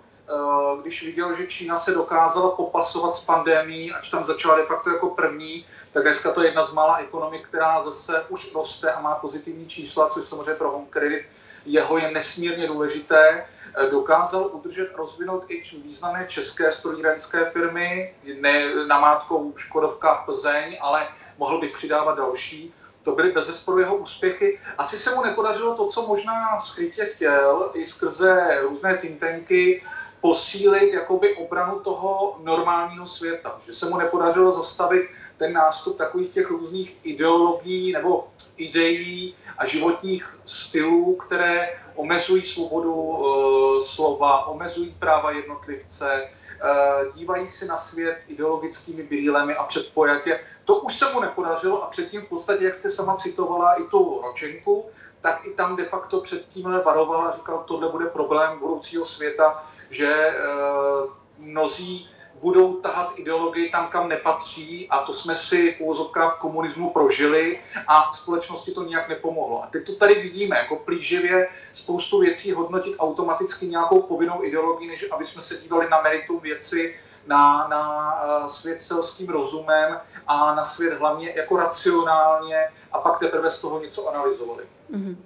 když 0.82 1.02
viděl, 1.02 1.36
že 1.36 1.46
Čína 1.46 1.76
se 1.76 1.92
dokázala 1.92 2.50
popasovat 2.50 3.14
s 3.14 3.24
pandemí, 3.24 3.92
ač 3.92 4.10
tam 4.10 4.24
začala 4.24 4.56
de 4.56 4.62
facto 4.62 4.90
jako 4.90 5.10
první, 5.10 5.66
tak 5.92 6.02
dneska 6.02 6.32
to 6.32 6.42
je 6.42 6.48
jedna 6.48 6.62
z 6.62 6.72
mála 6.72 6.96
ekonomik, 6.96 7.48
která 7.48 7.82
zase 7.82 8.24
už 8.28 8.54
roste 8.54 8.92
a 8.92 9.00
má 9.00 9.14
pozitivní 9.14 9.66
čísla, 9.66 10.08
což 10.08 10.24
samozřejmě 10.24 10.54
pro 10.54 10.70
home 10.70 10.86
credit 10.90 11.28
jeho 11.64 11.98
je 11.98 12.10
nesmírně 12.10 12.66
důležité. 12.66 13.44
Eh, 13.74 13.90
dokázal 13.90 14.50
udržet 14.52 14.90
a 14.94 14.96
rozvinout 14.96 15.44
i 15.48 15.60
významné 15.84 16.26
české 16.28 16.70
strojírenské 16.70 17.50
firmy, 17.50 18.14
ne 18.40 18.74
namátkou 18.86 19.52
Škodovka 19.56 20.14
Plzeň, 20.14 20.78
ale 20.80 21.08
mohl 21.38 21.60
by 21.60 21.68
přidávat 21.68 22.16
další. 22.16 22.74
To 23.02 23.12
byly 23.12 23.32
bez 23.32 23.46
zesporu 23.46 23.78
jeho 23.78 23.96
úspěchy. 23.96 24.60
Asi 24.78 24.96
se 24.96 25.14
mu 25.14 25.24
nepodařilo 25.24 25.74
to, 25.74 25.86
co 25.86 26.06
možná 26.06 26.58
skrytě 26.58 27.04
chtěl, 27.04 27.70
i 27.74 27.84
skrze 27.84 28.58
různé 28.62 28.96
think 28.96 29.20
tanky, 29.20 29.82
posílit 30.20 30.92
jakoby 30.92 31.34
obranu 31.34 31.80
toho 31.80 32.36
normálního 32.42 33.06
světa. 33.06 33.56
Že 33.66 33.72
se 33.72 33.88
mu 33.88 33.96
nepodařilo 33.96 34.52
zastavit 34.52 35.08
ten 35.36 35.52
nástup 35.52 35.98
takových 35.98 36.30
těch 36.30 36.50
různých 36.50 36.96
ideologií 37.02 37.92
nebo 37.92 38.28
ideí 38.56 39.34
a 39.58 39.66
životních 39.66 40.38
stylů, 40.44 41.16
které 41.16 41.68
omezují 41.94 42.42
svobodu 42.42 42.94
uh, 42.94 43.78
slova, 43.80 44.46
omezují 44.46 44.96
práva 44.98 45.30
jednotlivce, 45.30 46.28
uh, 46.28 47.14
dívají 47.14 47.46
se 47.46 47.66
na 47.66 47.76
svět 47.76 48.18
ideologickými 48.28 49.02
brýlemi 49.02 49.54
a 49.56 49.64
předpojatě. 49.64 50.40
To 50.64 50.76
už 50.76 50.98
se 50.98 51.12
mu 51.12 51.20
nepodařilo 51.20 51.84
a 51.84 51.86
předtím 51.86 52.20
v 52.20 52.28
podstatě, 52.28 52.64
jak 52.64 52.74
jste 52.74 52.90
sama 52.90 53.16
citovala 53.16 53.74
i 53.74 53.84
tu 53.84 54.20
ročenku, 54.24 54.86
tak 55.20 55.46
i 55.46 55.50
tam 55.50 55.76
de 55.76 55.84
facto 55.84 56.20
před 56.20 56.48
tímhle 56.48 56.82
varovala 56.82 57.30
říkal, 57.30 57.64
tohle 57.66 57.88
bude 57.88 58.06
problém 58.06 58.58
budoucího 58.58 59.04
světa, 59.04 59.64
že 59.90 60.28
uh, 60.28 61.10
mnozí 61.38 62.08
budou 62.42 62.74
tahat 62.74 63.12
ideologii 63.16 63.70
tam, 63.70 63.88
kam 63.88 64.08
nepatří 64.08 64.88
a 64.90 64.98
to 64.98 65.12
jsme 65.12 65.34
si 65.34 65.74
v 65.74 65.80
úvozovkách 65.80 66.38
komunismu 66.38 66.90
prožili 66.90 67.60
a 67.88 68.12
společnosti 68.12 68.72
to 68.72 68.82
nijak 68.82 69.08
nepomohlo. 69.08 69.64
A 69.64 69.66
teď 69.66 69.86
to 69.86 69.94
tady 69.94 70.14
vidíme, 70.14 70.56
jako 70.56 70.76
plíživě 70.76 71.48
spoustu 71.72 72.20
věcí 72.20 72.52
hodnotit 72.52 72.96
automaticky 72.98 73.66
nějakou 73.66 74.02
povinnou 74.02 74.44
ideologii, 74.44 74.88
než 74.88 75.10
aby 75.12 75.24
jsme 75.24 75.42
se 75.42 75.56
dívali 75.56 75.90
na 75.90 76.02
meritum 76.02 76.40
věci, 76.40 76.94
na, 77.26 77.68
na 77.68 78.14
eh, 78.24 78.48
svět 78.48 78.80
selským 78.80 79.28
rozumem 79.28 80.00
a 80.26 80.54
na 80.54 80.64
svět 80.64 80.98
hlavně 80.98 81.32
jako 81.36 81.56
racionálně 81.56 82.68
a 82.92 82.98
pak 82.98 83.18
teprve 83.18 83.50
z 83.50 83.60
toho 83.60 83.80
něco 83.80 84.08
analyzovali. 84.08 84.64
Mm-hmm. 84.94 85.16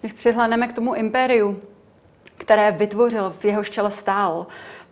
Když 0.00 0.12
přihlédneme 0.12 0.68
k 0.68 0.72
tomu 0.72 0.94
impériu, 0.94 1.62
které 2.36 2.72
vytvořil, 2.72 3.30
v 3.30 3.44
jeho 3.44 3.64
čele 3.64 3.90
stál, 3.90 4.46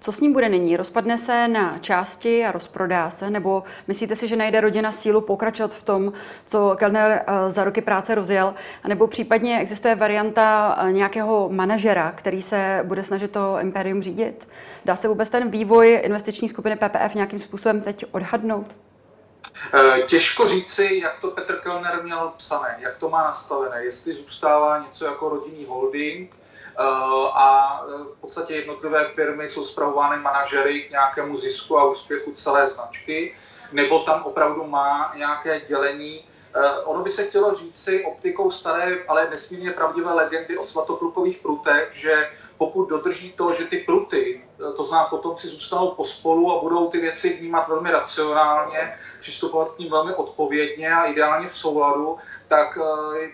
co 0.05 0.13
s 0.13 0.21
ním 0.21 0.33
bude 0.33 0.49
nyní? 0.49 0.77
Rozpadne 0.77 1.19
se 1.19 1.49
na 1.49 1.79
části 1.79 2.45
a 2.45 2.53
rozprodá 2.53 3.11
se? 3.11 3.31
Nebo 3.31 3.65
myslíte 3.89 4.17
si, 4.17 4.29
že 4.29 4.37
najde 4.37 4.61
rodina 4.61 4.93
sílu 4.93 5.21
pokračovat 5.21 5.73
v 5.73 5.83
tom, 5.83 6.13
co 6.47 6.77
Kellner 6.79 7.25
eh, 7.27 7.51
za 7.51 7.65
roky 7.65 7.81
práce 7.81 8.15
rozjel? 8.15 8.55
A 8.83 8.89
nebo 8.89 9.07
případně 9.07 9.61
existuje 9.61 9.95
varianta 9.95 10.79
eh, 10.81 10.93
nějakého 10.93 11.49
manažera, 11.53 12.13
který 12.17 12.43
se 12.43 12.81
bude 12.85 13.05
snažit 13.05 13.31
to 13.31 13.59
impérium 13.61 14.03
řídit? 14.03 14.49
Dá 14.85 14.97
se 14.97 15.09
vůbec 15.09 15.31
ten 15.31 15.51
vývoj 15.51 16.01
investiční 16.03 16.49
skupiny 16.49 16.77
PPF 16.77 17.15
nějakým 17.15 17.39
způsobem 17.39 17.81
teď 17.81 18.05
odhadnout? 18.13 18.79
Eh, 19.75 20.03
těžko 20.03 20.49
říci, 20.49 21.01
jak 21.03 21.21
to 21.21 21.29
Petr 21.29 21.57
Kellner 21.57 22.03
měl 22.03 22.33
psané, 22.37 22.77
jak 22.79 22.97
to 22.97 23.09
má 23.11 23.25
nastavené, 23.25 23.85
jestli 23.85 24.13
zůstává 24.13 24.79
něco 24.79 25.05
jako 25.05 25.29
rodinný 25.29 25.65
holding, 25.69 26.37
a 26.79 27.81
eh, 27.89 28.05
v 28.05 28.21
podstatě 28.21 28.55
jednotlivé 28.55 29.09
firmy 29.15 29.49
jsou 29.49 29.65
zpravovány 29.65 30.23
manažery 30.23 30.83
k 30.83 30.91
nějakému 30.91 31.37
zisku 31.37 31.79
a 31.79 31.85
úspěchu 31.85 32.33
celé 32.33 32.67
značky, 32.67 33.35
nebo 33.73 33.99
tam 33.99 34.23
opravdu 34.23 34.65
má 34.65 35.13
nějaké 35.17 35.61
dělení. 35.61 36.25
Eh, 36.57 36.79
ono 36.85 37.03
by 37.03 37.11
se 37.11 37.25
chtělo 37.25 37.55
říci 37.55 38.05
optikou 38.05 38.51
staré, 38.51 38.99
ale 39.09 39.29
nesmírně 39.31 39.71
pravdivé 39.71 40.13
legendy 40.13 40.59
o 40.59 40.63
svatoplukových 40.63 41.39
prutech, 41.39 41.89
že 41.93 42.31
pokud 42.59 42.87
dodrží 42.87 43.33
to, 43.33 43.53
že 43.53 43.65
ty 43.65 43.79
pruty, 43.79 44.45
to 44.77 44.85
znamená 44.85 45.09
potomci 45.09 45.49
zůstanou 45.49 45.91
pospolu 45.91 46.53
a 46.53 46.61
budou 46.61 46.89
ty 46.89 47.01
věci 47.01 47.37
vnímat 47.37 47.69
velmi 47.69 47.91
racionálně, 47.91 48.99
přistupovat 49.19 49.69
k 49.69 49.79
ním 49.79 49.91
velmi 49.91 50.15
odpovědně 50.15 50.95
a 50.95 51.05
ideálně 51.05 51.49
v 51.49 51.57
souladu, 51.57 52.19
tak 52.49 52.79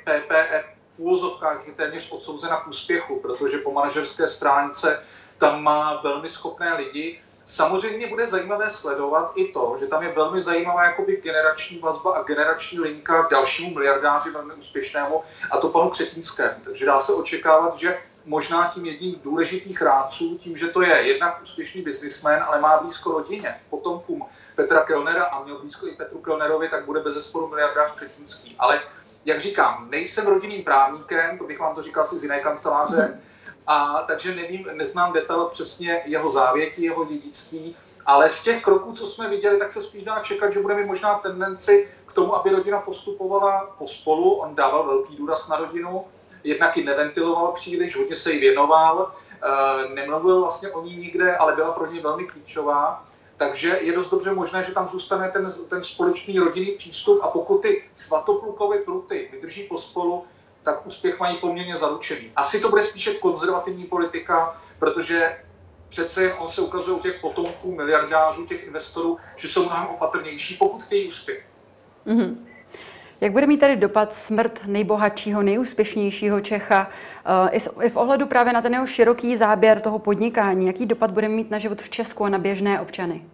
PPF 0.05 0.80
úvozovkách 1.01 1.67
je 1.67 1.73
téměř 1.73 2.13
odsouzena 2.13 2.57
k 2.57 2.69
úspěchu, 2.69 3.21
protože 3.21 3.59
po 3.59 3.73
manažerské 3.73 4.29
stránce 4.29 5.03
tam 5.39 5.63
má 5.63 6.01
velmi 6.03 6.29
schopné 6.29 6.75
lidi. 6.75 7.21
Samozřejmě 7.45 8.07
bude 8.07 8.27
zajímavé 8.27 8.71
sledovat 8.71 9.33
i 9.35 9.53
to, 9.53 9.75
že 9.81 9.87
tam 9.87 10.03
je 10.03 10.13
velmi 10.13 10.41
zajímavá 10.41 10.85
jakoby 10.85 11.21
generační 11.23 11.79
vazba 11.79 12.15
a 12.15 12.23
generační 12.23 12.81
linka 12.81 13.23
k 13.23 13.31
dalšímu 13.31 13.75
miliardáři 13.75 14.31
velmi 14.31 14.55
úspěšnému, 14.55 15.23
a 15.51 15.59
to 15.59 15.69
panu 15.69 15.91
Křetinskému. 15.91 16.55
Takže 16.65 16.87
dá 16.87 16.99
se 16.99 17.13
očekávat, 17.13 17.77
že 17.77 17.99
možná 18.25 18.69
tím 18.69 18.87
jedním 18.87 19.21
důležitých 19.23 19.83
rádců, 19.83 20.39
tím, 20.39 20.57
že 20.57 20.69
to 20.69 20.83
je 20.83 20.97
jednak 21.09 21.43
úspěšný 21.43 21.83
biznismen, 21.83 22.43
ale 22.47 22.61
má 22.61 22.81
blízko 22.81 23.13
rodině, 23.13 23.61
potomkům 23.71 24.27
Petra 24.57 24.85
Kellnera 24.85 25.25
a 25.25 25.43
měl 25.43 25.59
blízko 25.59 25.87
i 25.87 25.97
Petru 25.97 26.19
Kellnerovi, 26.19 26.69
tak 26.69 26.85
bude 26.85 27.01
bez 27.01 27.15
zesporu 27.15 27.49
miliardář 27.49 27.95
Třetínský. 27.95 28.57
Ale 28.59 28.81
jak 29.25 29.41
říkám, 29.41 29.87
nejsem 29.91 30.27
rodinným 30.27 30.65
právníkem, 30.65 31.39
to 31.39 31.45
bych 31.45 31.59
vám 31.59 31.75
to 31.75 31.83
říkal 31.83 32.05
si 32.05 32.19
z 32.19 32.23
jiné 32.23 32.41
kanceláře, 32.41 33.21
a 33.67 34.05
takže 34.07 34.35
nevím, 34.35 34.67
neznám 34.73 35.13
detail 35.13 35.45
přesně 35.45 36.03
jeho 36.05 36.31
závěti, 36.31 36.85
jeho 36.85 37.05
dědictví, 37.05 37.77
ale 38.07 38.29
z 38.29 38.43
těch 38.43 38.63
kroků, 38.63 38.93
co 38.93 39.07
jsme 39.07 39.29
viděli, 39.29 39.59
tak 39.59 39.71
se 39.71 39.83
spíš 39.83 40.05
dá 40.05 40.21
čekat, 40.21 40.53
že 40.53 40.61
bude 40.61 40.75
mít 40.75 40.87
možná 40.87 41.15
tendenci 41.15 41.89
k 42.07 42.13
tomu, 42.13 42.35
aby 42.35 42.51
rodina 42.51 42.81
postupovala 42.81 43.75
pospolu. 43.79 44.35
On 44.35 44.55
dával 44.55 44.87
velký 44.87 45.17
důraz 45.17 45.49
na 45.49 45.57
rodinu, 45.57 46.05
jednak 46.45 46.77
ji 46.77 46.85
neventiloval 46.85 47.53
příliš, 47.53 47.97
hodně 47.97 48.17
se 48.17 48.33
jí 48.33 48.41
věnoval, 48.41 49.13
eh, 49.43 49.95
nemluvil 49.95 50.41
vlastně 50.41 50.71
o 50.71 50.83
ní 50.83 50.97
nikde, 50.97 51.37
ale 51.37 51.55
byla 51.55 51.73
pro 51.73 51.87
něj 51.87 52.03
velmi 52.03 52.25
klíčová. 52.25 53.05
Takže 53.41 53.79
je 53.81 53.93
dost 53.93 54.11
dobře 54.11 54.33
možné, 54.35 54.63
že 54.63 54.73
tam 54.73 54.89
zůstane 54.89 55.29
ten, 55.29 55.49
ten 55.69 55.83
společný 55.83 56.39
rodinný 56.39 56.71
přístup 56.71 57.21
a 57.23 57.29
pokud 57.29 57.63
ty 57.63 57.83
svatoplukové 57.95 58.79
pruty 58.79 59.29
vydrží 59.33 59.63
pospolu, 59.63 60.25
tak 60.63 60.87
úspěch 60.87 61.21
mají 61.21 61.37
poměrně 61.37 61.77
zaručený. 61.77 62.33
Asi 62.37 62.61
to 62.61 62.69
bude 62.69 62.83
spíše 62.83 63.15
konzervativní 63.15 63.85
politika, 63.85 64.61
protože 64.79 65.39
přece 65.89 66.35
on 66.35 66.49
se 66.49 66.61
ukazuje 66.61 66.97
u 66.97 67.01
těch 67.01 67.21
potomků, 67.21 67.75
miliardářů, 67.75 68.47
těch 68.47 68.67
investorů, 68.67 69.19
že 69.37 69.49
jsou 69.49 69.65
mnohem 69.65 69.87
opatrnější, 69.87 70.57
pokud 70.57 70.83
chtějí 70.83 71.07
úspěch. 71.07 71.47
Mm-hmm. 72.07 72.37
Jak 73.21 73.33
bude 73.33 73.47
mít 73.47 73.61
tady 73.61 73.77
dopad 73.77 74.15
smrt 74.15 74.61
nejbohatšího, 74.67 75.43
nejúspěšnějšího 75.43 76.41
Čecha 76.41 76.91
uh, 77.81 77.85
i 77.85 77.89
v 77.89 77.97
ohledu 77.97 78.27
právě 78.27 78.53
na 78.53 78.63
ten 78.63 78.75
jeho 78.75 78.87
široký 78.87 79.37
záběr 79.37 79.81
toho 79.81 79.99
podnikání? 79.99 80.67
Jaký 80.67 80.87
dopad 80.87 81.11
bude 81.11 81.29
mít 81.29 81.51
na 81.51 81.59
život 81.59 81.83
v 81.83 81.91
Česku 81.91 82.25
a 82.25 82.29
na 82.29 82.39
běžné 82.39 82.81
občany? 82.81 83.25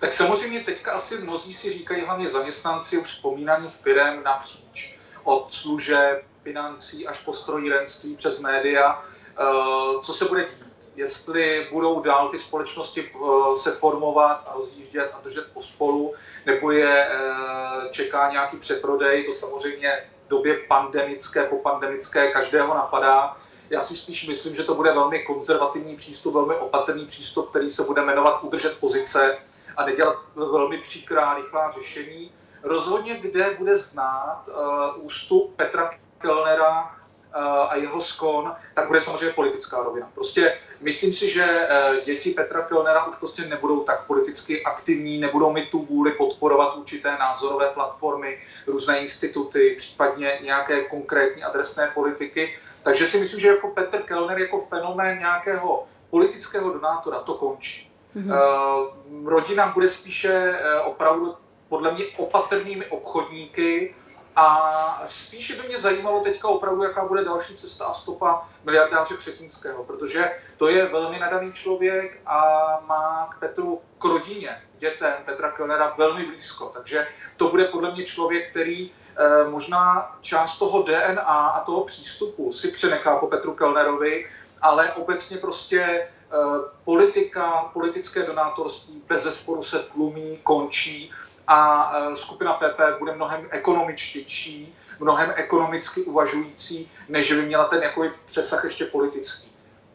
Tak 0.00 0.12
samozřejmě 0.12 0.60
teďka 0.60 0.92
asi 0.92 1.18
mnozí 1.18 1.52
si 1.52 1.72
říkají 1.72 2.04
hlavně 2.04 2.26
zaměstnanci 2.26 2.98
už 2.98 3.08
vzpomínaných 3.08 3.74
firm 3.82 4.22
napříč 4.24 4.98
od 5.24 5.50
služeb, 5.50 6.22
financí 6.42 7.06
až 7.06 7.24
po 7.24 7.32
strojírenství 7.32 8.16
přes 8.16 8.40
média, 8.40 9.02
uh, 9.40 10.00
co 10.00 10.12
se 10.12 10.24
bude 10.24 10.44
dít 10.44 10.65
jestli 10.96 11.68
budou 11.72 12.00
dál 12.00 12.28
ty 12.28 12.38
společnosti 12.38 13.10
eh, 13.14 13.56
se 13.56 13.72
formovat 13.72 14.44
a 14.46 14.54
rozjíždět 14.54 15.10
a 15.14 15.20
držet 15.22 15.46
pospolu, 15.52 16.14
nebo 16.46 16.70
je 16.70 17.08
eh, 17.08 17.88
čeká 17.90 18.30
nějaký 18.30 18.56
přeprodej, 18.56 19.24
to 19.24 19.32
samozřejmě 19.32 20.08
v 20.26 20.28
době 20.28 20.58
pandemické, 20.68 21.44
po 21.44 21.56
pandemické 21.56 22.32
každého 22.32 22.74
napadá. 22.74 23.36
Já 23.70 23.82
si 23.82 23.96
spíš 23.96 24.28
myslím, 24.28 24.54
že 24.54 24.62
to 24.62 24.74
bude 24.74 24.92
velmi 24.92 25.22
konzervativní 25.22 25.96
přístup, 25.96 26.34
velmi 26.34 26.54
opatrný 26.54 27.06
přístup, 27.06 27.50
který 27.50 27.68
se 27.68 27.82
bude 27.82 28.02
jmenovat 28.02 28.38
udržet 28.42 28.78
pozice 28.80 29.38
a 29.76 29.86
nedělat 29.86 30.16
velmi 30.34 30.78
příkrá, 30.78 31.34
rychlá 31.34 31.70
řešení. 31.70 32.32
Rozhodně, 32.62 33.14
kde 33.14 33.54
bude 33.58 33.76
znát 33.76 34.48
uh, 34.48 35.04
ústup 35.04 35.56
Petra 35.56 35.90
Kellnera 36.18 36.96
a 37.44 37.76
jeho 37.76 38.00
skon, 38.00 38.54
tak 38.74 38.86
bude 38.86 39.00
samozřejmě 39.00 39.30
politická 39.34 39.82
rovina. 39.82 40.10
Prostě 40.14 40.58
myslím 40.80 41.14
si, 41.14 41.30
že 41.30 41.44
e, 41.44 42.00
děti 42.04 42.30
Petra 42.30 42.62
Kellnera 42.62 43.06
už 43.06 43.16
prostě 43.16 43.42
nebudou 43.48 43.80
tak 43.80 44.06
politicky 44.06 44.64
aktivní, 44.64 45.18
nebudou 45.18 45.52
mít 45.52 45.70
tu 45.70 45.82
vůli 45.82 46.12
podporovat 46.12 46.76
určité 46.76 47.10
názorové 47.18 47.66
platformy, 47.66 48.38
různé 48.66 48.98
instituty, 48.98 49.74
případně 49.76 50.38
nějaké 50.42 50.84
konkrétní 50.84 51.42
adresné 51.42 51.90
politiky. 51.94 52.58
Takže 52.82 53.06
si 53.06 53.20
myslím, 53.20 53.40
že 53.40 53.48
jako 53.48 53.68
Petr 53.68 54.02
Kellner 54.02 54.38
jako 54.38 54.66
fenomén 54.68 55.18
nějakého 55.18 55.86
politického 56.10 56.72
donátora 56.72 57.18
to 57.18 57.34
končí. 57.34 57.92
Mm-hmm. 58.16 59.28
rodina 59.28 59.66
bude 59.66 59.88
spíše 59.88 60.32
e, 60.32 60.80
opravdu 60.80 61.34
podle 61.68 61.92
mě 61.92 62.04
opatrnými 62.16 62.86
obchodníky, 62.86 63.94
a 64.36 65.02
spíše 65.04 65.62
by 65.62 65.68
mě 65.68 65.78
zajímalo 65.78 66.20
teďka 66.20 66.48
opravdu, 66.48 66.82
jaká 66.82 67.04
bude 67.04 67.24
další 67.24 67.54
cesta 67.54 67.86
a 67.86 67.92
stopa 67.92 68.48
miliardáře 68.64 69.16
Křetínského, 69.16 69.84
protože 69.84 70.30
to 70.56 70.68
je 70.68 70.86
velmi 70.86 71.18
nadaný 71.18 71.52
člověk 71.52 72.20
a 72.26 72.40
má 72.86 73.30
k 73.32 73.40
Petru, 73.40 73.80
k 73.98 74.04
rodině, 74.04 74.62
dětem 74.78 75.12
Petra 75.24 75.50
Kellnera 75.50 75.94
velmi 75.98 76.26
blízko. 76.26 76.70
Takže 76.74 77.06
to 77.36 77.48
bude 77.48 77.64
podle 77.64 77.92
mě 77.92 78.04
člověk, 78.04 78.50
který 78.50 78.90
eh, 79.16 79.48
možná 79.48 80.16
část 80.20 80.58
toho 80.58 80.82
DNA 80.82 81.22
a 81.22 81.64
toho 81.64 81.84
přístupu 81.84 82.52
si 82.52 82.68
přenechá 82.68 83.16
po 83.16 83.26
Petru 83.26 83.54
Kellnerovi, 83.54 84.30
ale 84.60 84.92
obecně 84.92 85.36
prostě 85.36 85.80
eh, 85.80 86.36
politika, 86.84 87.70
politické 87.72 88.22
donátorství 88.22 89.02
bez 89.08 89.22
zesporu 89.22 89.62
se 89.62 89.78
tlumí, 89.78 90.40
končí 90.42 91.12
a 91.46 91.92
e, 91.98 92.16
skupina 92.16 92.52
PP 92.52 92.98
bude 92.98 93.14
mnohem 93.14 93.46
ekonomičtější, 93.50 94.74
mnohem 95.00 95.32
ekonomicky 95.36 96.02
uvažující, 96.02 96.90
než 97.08 97.32
by 97.32 97.42
měla 97.42 97.64
ten 97.64 97.82
jako 97.82 98.04
přesah 98.24 98.64
ještě 98.64 98.84
politický. 98.84 99.52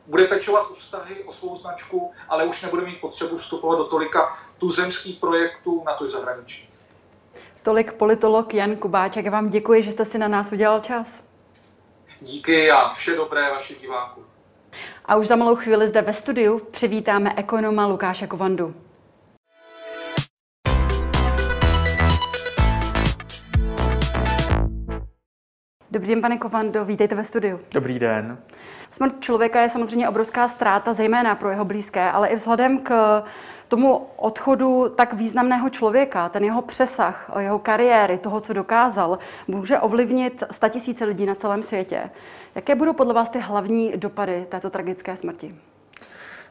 Bude 0.08 0.26
pečovat 0.26 0.68
o 0.72 0.74
vztahy, 0.74 1.24
o 1.24 1.32
svou 1.32 1.56
značku, 1.56 2.12
ale 2.30 2.46
už 2.46 2.62
nebude 2.62 2.86
mít 2.86 3.02
potřebu 3.02 3.38
vstupovat 3.38 3.76
do 3.76 3.86
tolika 3.86 4.38
tuzemských 4.58 5.20
projektů 5.20 5.84
na 5.86 5.94
to 5.94 6.08
zahraničí. 6.08 6.70
Tolik 7.64 7.94
politolog 7.94 8.54
Jan 8.54 8.76
Kubáček. 8.76 9.28
Vám 9.28 9.50
děkuji, 9.50 9.84
že 9.84 9.92
jste 9.92 10.06
si 10.06 10.18
na 10.18 10.28
nás 10.28 10.52
udělal 10.52 10.80
čas. 10.80 11.24
Díky 12.22 12.72
a 12.72 12.94
vše 12.94 13.16
dobré 13.16 13.50
vaši 13.50 13.76
diváku. 13.76 14.24
A 15.06 15.16
už 15.16 15.28
za 15.28 15.36
malou 15.36 15.56
chvíli 15.56 15.88
zde 15.88 16.02
ve 16.02 16.14
studiu 16.14 16.60
přivítáme 16.60 17.34
ekonoma 17.38 17.88
Lukáše 17.88 18.28
Kovandu. 18.28 18.76
Dobrý 25.91 26.10
den, 26.10 26.21
pane 26.21 26.38
Kovando, 26.38 26.86
vítejte 26.86 27.15
ve 27.15 27.23
studiu. 27.23 27.60
Dobrý 27.73 27.99
den. 27.99 28.38
Smrt 28.91 29.19
člověka 29.19 29.62
je 29.62 29.69
samozřejmě 29.69 30.10
obrovská 30.10 30.47
ztráta, 30.47 30.93
zejména 30.93 31.36
pro 31.36 31.49
jeho 31.49 31.65
blízké, 31.65 32.12
ale 32.12 32.27
i 32.27 32.36
vzhledem 32.36 32.80
k 32.80 33.23
tomu 33.67 34.08
odchodu 34.15 34.89
tak 34.89 35.13
významného 35.13 35.69
člověka, 35.69 36.30
ten 36.30 36.43
jeho 36.43 36.62
přesah, 36.62 37.32
jeho 37.39 37.60
kariéry, 37.60 38.17
toho, 38.17 38.41
co 38.41 38.54
dokázal, 38.54 39.19
může 39.47 39.80
ovlivnit 39.80 40.43
statisíce 40.51 41.06
lidí 41.06 41.25
na 41.25 41.36
celém 41.36 41.63
světě. 41.63 42.10
Jaké 42.56 42.75
budou 42.75 42.93
podle 42.93 43.13
vás 43.13 43.30
ty 43.30 43.39
hlavní 43.39 43.93
dopady 43.95 44.45
této 44.49 44.69
tragické 44.69 45.15
smrti? 45.15 45.56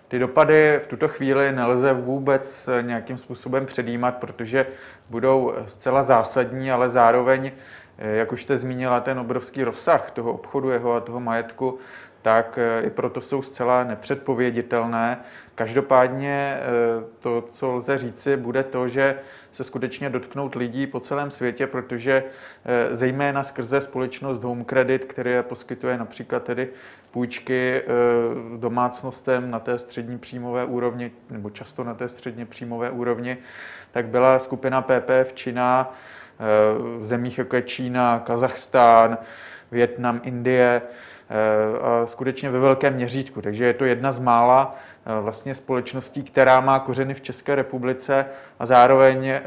Ty 0.09 0.19
dopady 0.19 0.81
v 0.83 0.87
tuto 0.87 1.09
chvíli 1.09 1.53
nelze 1.53 1.93
vůbec 1.93 2.69
nějakým 2.81 3.19
způsobem 3.19 3.67
předjímat, 3.67 4.17
protože 4.17 4.67
budou 5.11 5.55
zcela 5.67 6.03
zásadní, 6.03 6.73
ale 6.73 6.89
zároveň 6.89 7.53
Eh, 7.90 7.90
jak 8.01 8.33
už 8.33 8.43
jste 8.43 8.59
zmínila, 8.59 9.01
ten 9.01 9.19
obrovský 9.19 9.65
rozsah 9.65 10.11
toho 10.11 10.33
obchodu 10.33 10.71
jeho 10.71 10.95
a 10.95 11.01
toho 11.01 11.21
majetku, 11.21 11.79
tak 12.23 12.59
eh, 12.59 12.83
i 12.87 12.91
proto 12.91 13.21
jsou 13.21 13.43
zcela 13.43 13.85
nepředpověditelné. 13.85 15.21
Každopádně 15.55 16.57
eh, 16.57 16.61
to, 17.21 17.49
co 17.53 17.73
lze 17.73 17.99
říci, 17.99 18.37
bude 18.37 18.63
to, 18.63 18.89
že 18.89 19.19
se 19.53 19.65
skutečně 19.65 20.11
dotknout 20.11 20.55
lidí 20.55 20.87
po 20.87 21.01
celém 21.01 21.31
světě, 21.31 21.67
protože 21.67 22.25
zejména 22.91 23.43
skrze 23.43 23.81
společnost 23.81 24.43
Home 24.43 24.65
Credit, 24.65 25.05
které 25.05 25.43
poskytuje 25.43 25.99
například 25.99 26.43
tedy 26.43 26.69
půjčky 27.11 27.83
domácnostem 28.57 29.51
na 29.51 29.61
té 29.61 29.79
střední 29.79 30.19
příjmové 30.19 30.65
úrovni, 30.65 31.13
nebo 31.31 31.51
často 31.51 31.85
na 31.85 31.95
té 31.95 32.09
středně 32.09 32.47
příjmové 32.47 32.91
úrovni, 32.91 33.39
tak 33.91 34.07
byla 34.07 34.39
skupina 34.39 34.83
PPF 34.83 35.33
Čína 35.35 35.95
v 36.99 37.07
zemích 37.07 37.39
jako 37.39 37.57
je 37.57 37.63
Čína, 37.63 38.19
Kazachstán, 38.19 39.19
Větnam, 39.73 40.21
Indie, 40.25 40.83
eh, 41.31 41.79
a 41.79 42.07
skutečně 42.07 42.51
ve 42.51 42.59
velkém 42.59 42.95
měřítku. 42.95 43.41
Takže 43.41 43.65
je 43.65 43.75
to 43.75 43.85
jedna 43.85 44.13
z 44.13 44.19
mála 44.19 44.75
eh, 45.07 45.21
vlastně 45.21 45.55
společností, 45.55 46.23
která 46.23 46.61
má 46.61 46.79
kořeny 46.79 47.15
v 47.15 47.21
České 47.21 47.55
republice 47.55 48.27
a 48.59 48.67
zároveň 48.67 49.29
eh, 49.29 49.41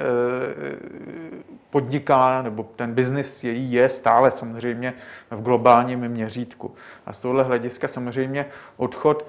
podniká, 1.70 2.42
nebo 2.42 2.64
ten 2.76 2.94
biznis 2.94 3.44
její 3.44 3.74
je 3.74 3.90
stále 3.90 4.32
samozřejmě 4.32 4.94
v 5.32 5.42
globálním 5.42 6.08
měřítku. 6.08 6.76
A 7.06 7.14
z 7.14 7.20
tohohle 7.20 7.44
hlediska 7.44 7.88
samozřejmě 7.88 8.46
odchod 8.78 9.28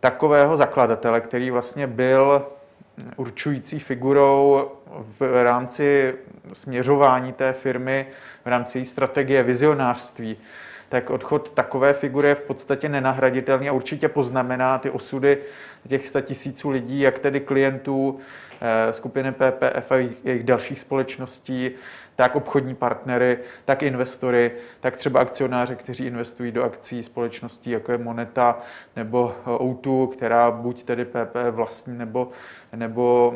takového 0.00 0.56
zakladatele, 0.56 1.20
který 1.20 1.50
vlastně 1.50 1.86
byl 1.86 2.46
určující 3.16 3.78
figurou 3.78 4.70
v 5.18 5.42
rámci 5.42 6.14
směřování 6.52 7.32
té 7.32 7.52
firmy, 7.52 8.06
v 8.44 8.48
rámci 8.48 8.78
její 8.78 8.84
strategie, 8.84 9.42
vizionářství, 9.42 10.36
tak 10.88 11.10
odchod 11.10 11.50
takové 11.50 11.94
figury 11.94 12.28
je 12.28 12.34
v 12.34 12.40
podstatě 12.40 12.88
nenahraditelný 12.88 13.68
a 13.68 13.72
určitě 13.72 14.08
poznamená 14.08 14.78
ty 14.78 14.90
osudy 14.90 15.38
těch 15.88 16.06
100 16.08 16.20
tisíců 16.20 16.70
lidí, 16.70 17.00
jak 17.00 17.18
tedy 17.18 17.40
klientů 17.40 18.18
eh, 18.60 18.92
skupiny 18.92 19.32
PPF 19.32 19.92
a 19.92 19.96
jejich 20.24 20.44
dalších 20.44 20.80
společností, 20.80 21.70
tak 22.18 22.36
obchodní 22.36 22.74
partnery, 22.74 23.38
tak 23.64 23.82
investory, 23.82 24.52
tak 24.80 24.96
třeba 24.96 25.20
akcionáře, 25.20 25.74
kteří 25.74 26.06
investují 26.06 26.52
do 26.52 26.64
akcí 26.64 27.02
společností, 27.02 27.70
jako 27.70 27.92
je 27.92 27.98
Moneta 27.98 28.58
nebo 28.96 29.34
O2, 29.46 30.08
která 30.08 30.50
buď 30.50 30.82
tedy 30.82 31.04
PP 31.04 31.36
vlastní 31.50 31.98
nebo, 31.98 32.28
nebo 32.76 33.34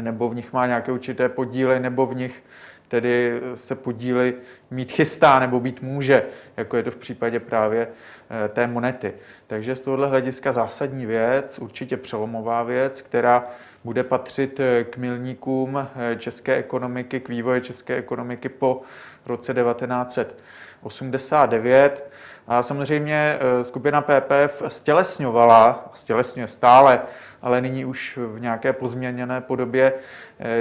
nebo 0.00 0.28
v 0.28 0.34
nich 0.34 0.52
má 0.52 0.66
nějaké 0.66 0.92
určité 0.92 1.28
podíly, 1.28 1.80
nebo 1.80 2.06
v 2.06 2.16
nich 2.16 2.44
tedy 2.88 3.40
se 3.54 3.74
podíly 3.74 4.34
mít 4.70 4.92
chystá 4.92 5.38
nebo 5.38 5.60
být 5.60 5.82
může, 5.82 6.26
jako 6.56 6.76
je 6.76 6.82
to 6.82 6.90
v 6.90 6.96
případě 6.96 7.40
právě 7.40 7.88
eh, 7.88 8.48
té 8.48 8.66
monety. 8.66 9.14
Takže 9.46 9.76
z 9.76 9.82
tohohle 9.82 10.08
hlediska 10.08 10.52
zásadní 10.52 11.06
věc, 11.06 11.58
určitě 11.58 11.96
přelomová 11.96 12.62
věc, 12.62 13.02
která 13.02 13.44
bude 13.86 14.04
patřit 14.04 14.60
eh, 14.60 14.84
k 14.84 14.96
milníkům 14.96 15.78
eh, 15.78 15.88
české 16.16 16.54
ekonomiky, 16.54 17.20
k 17.20 17.28
vývoji 17.28 17.60
české 17.60 17.96
ekonomiky 17.96 18.48
po 18.48 18.82
roce 19.26 19.54
1989. 19.54 22.10
A 22.48 22.62
samozřejmě 22.62 23.38
skupina 23.62 24.00
PPF 24.00 24.62
stělesňovala, 24.68 25.90
stělesňuje 25.94 26.48
stále, 26.48 27.00
ale 27.42 27.60
nyní 27.60 27.84
už 27.84 28.18
v 28.22 28.40
nějaké 28.40 28.72
pozměněné 28.72 29.40
podobě 29.40 29.92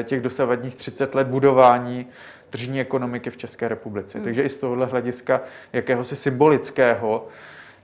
těch 0.03 0.21
dosavadních 0.21 0.75
30 0.75 1.15
let 1.15 1.27
budování 1.27 2.07
tržní 2.49 2.81
ekonomiky 2.81 3.29
v 3.29 3.37
České 3.37 3.67
republice. 3.67 4.17
Hmm. 4.17 4.23
Takže 4.23 4.43
i 4.43 4.49
z 4.49 4.57
tohohle 4.57 4.85
hlediska 4.85 5.41
jakéhosi 5.73 6.15
symbolického 6.15 7.27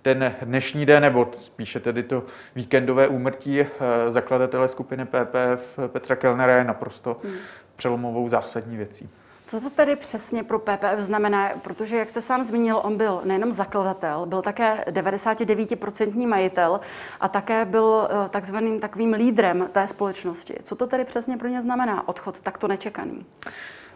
ten 0.02 0.36
dnešní 0.42 0.86
den, 0.86 1.02
nebo 1.02 1.32
spíše 1.38 1.80
tedy 1.80 2.04
to 2.04 2.24
víkendové 2.56 3.08
úmrtí 3.08 3.62
eh, 3.62 3.68
zakladatele 4.08 4.68
skupiny 4.68 5.06
PPF 5.06 5.80
Petra 5.88 6.16
Kellnera 6.16 6.56
je 6.56 6.64
naprosto 6.64 7.18
hmm. 7.24 7.36
přelomovou 7.76 8.28
zásadní 8.28 8.78
věcí. 8.78 9.10
Co 9.48 9.62
to 9.62 9.70
tedy 9.70 9.96
přesně 9.96 10.44
pro 10.44 10.60
PPF 10.60 11.00
znamená? 11.00 11.50
Protože, 11.62 11.98
jak 11.98 12.10
jste 12.10 12.22
sám 12.22 12.44
zmínil, 12.44 12.82
on 12.84 12.98
byl 12.98 13.22
nejenom 13.24 13.54
zakladatel, 13.54 14.26
byl 14.26 14.42
také 14.42 14.86
99% 14.88 16.28
majitel 16.28 16.80
a 17.20 17.28
také 17.28 17.66
byl 17.66 18.08
eh, 18.10 18.30
takzvaným 18.30 18.80
takovým 18.80 19.14
lídrem 19.14 19.70
té 19.72 19.88
společnosti. 19.88 20.56
Co 20.64 20.76
to 20.76 20.88
tedy 20.88 21.06
přesně 21.06 21.38
pro 21.38 21.48
ně 21.48 21.62
znamená, 21.62 22.08
odchod 22.08 22.40
takto 22.40 22.68
nečekaný? 22.68 23.26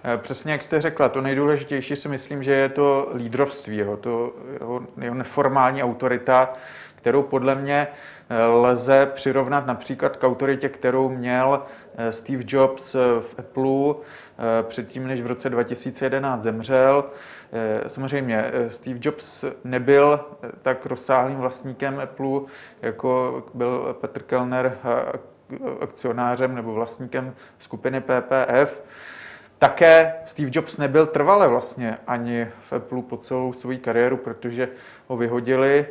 Eh, 0.07 0.17
přesně 0.17 0.51
jak 0.51 0.63
jste 0.63 0.81
řekla, 0.81 1.09
to 1.09 1.21
nejdůležitější 1.21 1.95
si 1.95 2.09
myslím, 2.09 2.43
že 2.43 2.51
je 2.51 2.69
to 2.69 3.09
lídrovství, 3.15 3.77
jeho, 3.77 3.97
to, 3.97 4.33
jeho, 4.53 4.81
jeho 5.01 5.15
neformální 5.15 5.83
autorita, 5.83 6.53
kterou 6.95 7.23
podle 7.23 7.55
mě 7.55 7.87
eh, 8.29 8.45
lze 8.45 9.11
přirovnat 9.13 9.65
například 9.65 10.17
k 10.17 10.23
autoritě, 10.23 10.69
kterou 10.69 11.09
měl 11.09 11.63
eh, 11.97 12.11
Steve 12.11 12.43
Jobs 12.47 12.93
v 13.19 13.35
Apple 13.37 13.95
předtím, 14.61 15.07
než 15.07 15.21
v 15.21 15.27
roce 15.27 15.49
2011 15.49 16.41
zemřel. 16.41 17.03
Samozřejmě 17.87 18.45
Steve 18.67 18.99
Jobs 19.01 19.45
nebyl 19.63 20.19
tak 20.61 20.85
rozsáhlým 20.85 21.37
vlastníkem 21.37 21.99
Apple, 21.99 22.41
jako 22.81 23.43
byl 23.53 23.97
Petr 24.01 24.21
Kellner 24.21 24.77
akcionářem 25.81 26.55
nebo 26.55 26.73
vlastníkem 26.73 27.35
skupiny 27.57 28.01
PPF. 28.01 28.81
Také 29.59 30.13
Steve 30.25 30.51
Jobs 30.53 30.77
nebyl 30.77 31.05
trvale 31.05 31.47
vlastně 31.47 31.97
ani 32.07 32.47
v 32.61 32.73
Apple 32.73 33.01
po 33.01 33.17
celou 33.17 33.53
svou 33.53 33.77
kariéru, 33.77 34.17
protože 34.17 34.69
ho 35.07 35.17
vyhodili 35.17 35.85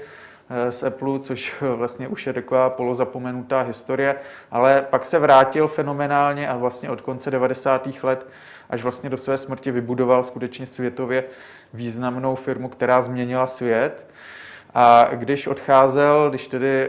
eh, 0.51 0.73
z 0.73 0.83
Apple, 0.83 1.19
což 1.19 1.55
vlastně 1.77 2.09
už 2.09 2.27
je 2.27 2.33
taková 2.33 2.71
polozapomenutá 2.71 3.61
historie, 3.61 4.17
ale 4.51 4.87
pak 4.91 5.05
se 5.05 5.19
vrátil 5.19 5.69
fenomenálně 5.69 6.49
a 6.49 6.57
vlastně 6.57 6.91
od 6.91 7.01
konce 7.01 7.31
90. 7.31 7.89
let 8.03 8.27
až 8.71 8.83
vlastně 8.83 9.11
do 9.11 9.17
své 9.17 9.39
smrti 9.39 9.71
vybudoval 9.71 10.25
skutečně 10.25 10.67
světově 10.67 11.25
významnou 11.75 12.35
firmu, 12.35 12.69
která 12.69 13.03
změnila 13.03 13.47
svět. 13.47 14.07
A 14.75 15.09
když 15.13 15.47
odcházel, 15.47 16.31
když 16.31 16.47
tedy 16.47 16.89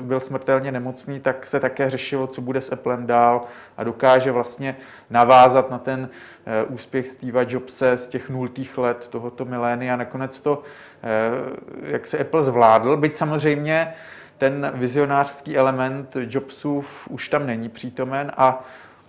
byl 0.00 0.20
smrtelně 0.20 0.72
nemocný, 0.72 1.20
tak 1.20 1.46
se 1.46 1.60
také 1.60 1.90
řešilo, 1.90 2.26
co 2.26 2.40
bude 2.40 2.60
s 2.60 2.72
Applem 2.72 3.06
dál 3.06 3.44
a 3.76 3.84
dokáže 3.84 4.32
vlastně 4.32 4.76
navázat 5.10 5.70
na 5.70 5.78
ten 5.78 6.08
eh, 6.46 6.64
úspěch 6.64 7.08
Steva 7.08 7.44
Jobse 7.48 7.96
z 7.96 8.08
těch 8.08 8.30
nultých 8.30 8.78
let 8.78 9.08
tohoto 9.08 9.44
milénia. 9.44 9.96
Nakonec 9.96 10.40
to, 10.40 10.62
eh, 11.02 11.90
jak 11.92 12.06
se 12.06 12.18
Apple 12.18 12.42
zvládl, 12.42 12.96
byť 12.96 13.16
samozřejmě 13.16 13.94
ten 14.38 14.72
vizionářský 14.74 15.56
element 15.56 16.16
Jobsův 16.20 17.08
už 17.10 17.28
tam 17.28 17.46
není 17.46 17.68
přítomen 17.68 18.32
a 18.36 18.64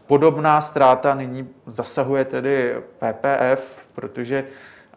podobná 0.07 0.61
ztráta 0.61 1.15
nyní 1.15 1.49
zasahuje 1.65 2.25
tedy 2.25 2.75
PPF, 2.99 3.87
protože 3.93 4.43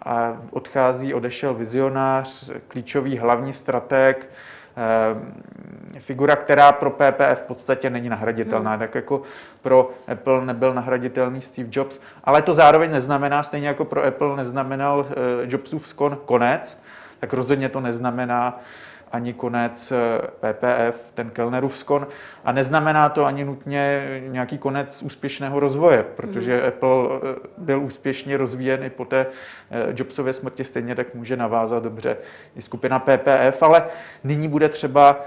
a 0.05 0.37
odchází, 0.51 1.15
odešel 1.15 1.55
vizionář, 1.55 2.51
klíčový 2.69 3.19
hlavní 3.19 3.53
strateg, 3.53 4.31
eh, 4.77 6.01
figura, 6.01 6.37
která 6.37 6.73
pro 6.73 6.91
PPF 6.91 7.41
v 7.41 7.47
podstatě 7.47 7.91
není 7.91 8.09
nahraditelná, 8.09 8.71
hmm. 8.71 8.81
tak 8.81 8.95
jako 8.95 9.23
pro 9.63 9.91
Apple 10.13 10.45
nebyl 10.45 10.75
nahraditelný 10.75 11.41
Steve 11.41 11.69
Jobs, 11.73 12.01
ale 12.25 12.43
to 12.43 12.55
zároveň 12.55 12.91
neznamená, 12.91 13.43
stejně 13.43 13.69
jako 13.69 13.85
pro 13.85 14.05
Apple 14.05 14.37
neznamenal 14.37 15.07
eh, 15.11 15.15
Jobsův 15.43 15.89
skon 15.89 16.19
konec, 16.25 16.81
tak 17.21 17.33
rozhodně 17.33 17.69
to 17.69 17.81
neznamená, 17.81 18.61
ani 19.13 19.33
konec 19.33 19.93
PPF, 20.41 20.97
eh, 21.09 21.13
ten 21.15 21.31
Kellnerův 21.31 21.79
skon. 21.79 22.07
A 22.45 22.53
neznamená 22.53 23.09
to 23.09 23.25
ani 23.25 23.45
nutně 23.45 24.07
nějaký 24.27 24.59
konec 24.59 25.03
úspěšného 25.03 25.61
rozvoje, 25.61 26.03
protože 26.03 26.61
mm. 26.61 26.69
Apple 26.69 26.91
eh, 26.91 27.49
byl 27.59 27.81
úspěšně 27.83 28.37
rozvíjen 28.37 28.85
i 28.85 28.91
po 28.91 29.05
té 29.05 29.27
eh, 29.71 29.93
Jobsově 29.97 30.33
smrti, 30.33 30.65
stejně 30.65 30.95
tak 30.95 31.15
může 31.15 31.37
navázat 31.37 31.83
dobře 31.83 32.17
i 32.57 32.63
skupina 32.63 32.99
PPF, 32.99 33.63
ale 33.63 33.87
nyní 34.25 34.49
bude 34.49 34.69
třeba 34.69 35.21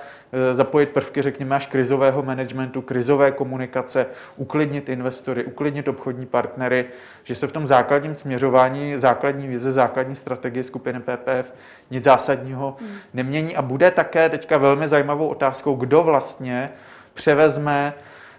zapojit 0.54 0.90
prvky, 0.90 1.22
řekněme, 1.22 1.56
až 1.56 1.68
krizového 1.68 2.24
managementu, 2.24 2.82
krizové 2.82 3.32
komunikace, 3.32 4.06
uklidnit 4.36 4.90
investory, 4.90 5.44
uklidnit 5.44 5.88
obchodní 5.88 6.26
partnery, 6.26 6.86
že 7.24 7.36
se 7.36 7.48
v 7.48 7.52
tom 7.52 7.68
základním 7.68 8.16
směřování, 8.16 8.98
základní 8.98 9.48
vize, 9.48 9.72
základní 9.72 10.16
strategie 10.16 10.64
skupiny 10.64 11.00
PPF 11.00 11.54
nic 11.92 12.04
zásadního 12.04 12.78
hmm. 12.80 12.90
nemění. 13.14 13.56
A 13.56 13.62
bude 13.62 13.92
také 13.92 14.30
teďka 14.30 14.58
velmi 14.58 14.88
zajímavou 14.88 15.28
otázkou, 15.28 15.76
kdo 15.76 16.04
vlastně 16.04 16.70
převezme 17.14 17.94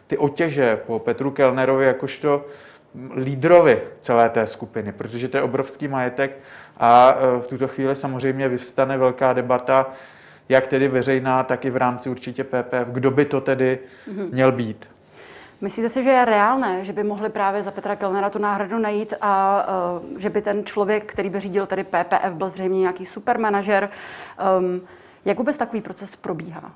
ty 0.07 0.19
otěže 0.19 0.77
po 0.77 0.99
Petru 0.99 1.31
Kellnerovi 1.31 1.87
jakožto 1.87 2.47
lídrovi 3.17 3.83
celé 4.01 4.31
té 4.31 4.47
skupiny, 4.47 4.93
protože 4.93 5.29
to 5.29 5.37
je 5.37 5.43
obrovský 5.43 5.89
majetek 5.89 6.39
a 6.77 7.17
eh, 7.17 7.41
v 7.41 7.47
tuto 7.47 7.69
chvíli 7.69 7.97
samozřejmě 7.97 8.49
vyvstane 8.49 8.99
velká 8.99 9.33
debata, 9.33 9.93
jak 10.49 10.67
tedy 10.67 10.89
veřejná, 10.89 11.43
tak 11.43 11.65
i 11.65 11.71
v 11.71 11.77
rámci 11.77 12.11
určitě 12.11 12.45
PPF. 12.45 12.89
Kdo 12.93 13.11
by 13.11 13.25
to 13.25 13.41
tedy 13.41 13.79
mm-hmm. 14.09 14.33
měl 14.33 14.53
být? 14.53 14.89
Myslíte 15.61 15.89
si, 15.89 16.03
že 16.03 16.11
je 16.11 16.25
reálné, 16.25 16.85
že 16.85 16.93
by 16.93 17.05
mohli 17.05 17.31
právě 17.31 17.63
za 17.63 17.71
Petra 17.71 17.97
Kellnera 17.97 18.31
tu 18.31 18.39
náhradu 18.39 18.79
najít 18.79 19.15
a 19.21 19.67
uh, 20.13 20.19
že 20.19 20.31
by 20.31 20.43
ten 20.43 20.65
člověk, 20.65 21.13
který 21.13 21.31
by 21.31 21.41
řídil 21.41 21.67
tedy 21.67 21.85
PPF, 21.85 22.33
byl 22.33 22.49
zřejmě 22.49 22.81
nějaký 22.81 23.07
supermanažer? 23.07 23.91
Um, 24.59 24.81
jak 25.25 25.39
vůbec 25.39 25.57
takový 25.57 25.81
proces 25.81 26.17
probíhá? 26.17 26.73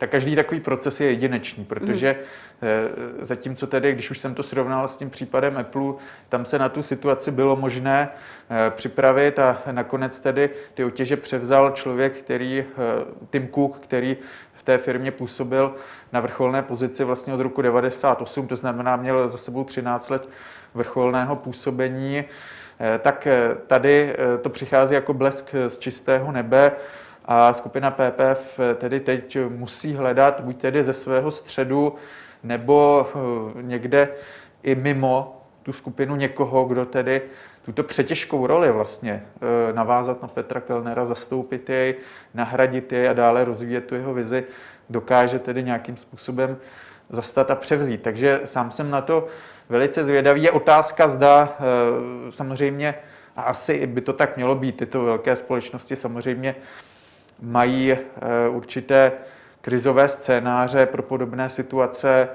Tak 0.00 0.10
každý 0.10 0.36
takový 0.36 0.60
proces 0.60 1.00
je 1.00 1.08
jedinečný, 1.08 1.64
protože 1.64 2.16
mm. 2.62 3.26
zatímco 3.26 3.66
tedy, 3.66 3.92
když 3.92 4.10
už 4.10 4.18
jsem 4.18 4.34
to 4.34 4.42
srovnal 4.42 4.88
s 4.88 4.96
tím 4.96 5.10
případem 5.10 5.56
Apple, 5.56 5.92
tam 6.28 6.44
se 6.44 6.58
na 6.58 6.68
tu 6.68 6.82
situaci 6.82 7.30
bylo 7.30 7.56
možné 7.56 8.08
eh, 8.08 8.70
připravit 8.70 9.38
a 9.38 9.62
nakonec 9.70 10.20
tedy 10.20 10.50
ty 10.74 10.84
otěže 10.84 11.16
převzal 11.16 11.70
člověk, 11.70 12.18
který, 12.18 12.60
eh, 12.60 13.04
Tim 13.30 13.48
Cook, 13.54 13.78
který 13.78 14.16
v 14.54 14.62
té 14.62 14.78
firmě 14.78 15.10
působil 15.10 15.74
na 16.12 16.20
vrcholné 16.20 16.62
pozici 16.62 17.04
vlastně 17.04 17.34
od 17.34 17.40
roku 17.40 17.62
98, 17.62 18.46
to 18.46 18.56
znamená, 18.56 18.96
měl 18.96 19.28
za 19.28 19.38
sebou 19.38 19.64
13 19.64 20.10
let 20.10 20.28
vrcholného 20.74 21.36
působení, 21.36 22.24
tak 22.98 23.28
tady 23.66 24.16
to 24.42 24.50
přichází 24.50 24.94
jako 24.94 25.14
blesk 25.14 25.54
z 25.68 25.78
čistého 25.78 26.32
nebe. 26.32 26.72
A 27.32 27.52
skupina 27.52 27.90
PPF 27.90 28.60
tedy 28.74 29.00
teď 29.00 29.38
musí 29.48 29.94
hledat 29.94 30.40
buď 30.40 30.60
tedy 30.60 30.84
ze 30.84 30.92
svého 30.92 31.30
středu, 31.30 31.94
nebo 32.42 33.06
eh, 33.08 33.62
někde 33.62 34.08
i 34.62 34.74
mimo 34.74 35.42
tu 35.62 35.72
skupinu 35.72 36.16
někoho, 36.16 36.64
kdo 36.64 36.86
tedy 36.86 37.22
tuto 37.64 37.82
přetěžkou 37.82 38.46
roli 38.46 38.72
vlastně 38.72 39.26
eh, 39.36 39.72
navázat 39.72 40.22
na 40.22 40.28
Petra 40.28 40.60
Kellnera, 40.60 41.06
zastoupit 41.06 41.70
jej, 41.70 41.94
nahradit 42.34 42.92
jej 42.92 43.08
a 43.08 43.12
dále 43.12 43.44
rozvíjet 43.44 43.86
tu 43.86 43.94
jeho 43.94 44.14
vizi, 44.14 44.44
dokáže 44.88 45.38
tedy 45.38 45.62
nějakým 45.62 45.96
způsobem 45.96 46.56
zastat 47.10 47.50
a 47.50 47.54
převzít. 47.54 48.02
Takže 48.02 48.40
sám 48.44 48.70
jsem 48.70 48.90
na 48.90 49.00
to 49.00 49.26
velice 49.68 50.04
zvědavý. 50.04 50.42
Je 50.42 50.50
otázka, 50.50 51.08
zda 51.08 51.56
eh, 51.58 52.32
samozřejmě, 52.32 52.94
a 53.36 53.42
asi 53.42 53.86
by 53.86 54.00
to 54.00 54.12
tak 54.12 54.36
mělo 54.36 54.54
být, 54.54 54.76
tyto 54.76 55.04
velké 55.04 55.36
společnosti 55.36 55.96
samozřejmě 55.96 56.54
mají 57.42 57.92
eh, 57.92 57.98
určité 58.48 59.12
krizové 59.60 60.08
scénáře 60.08 60.86
pro 60.86 61.02
podobné 61.02 61.48
situace. 61.48 62.28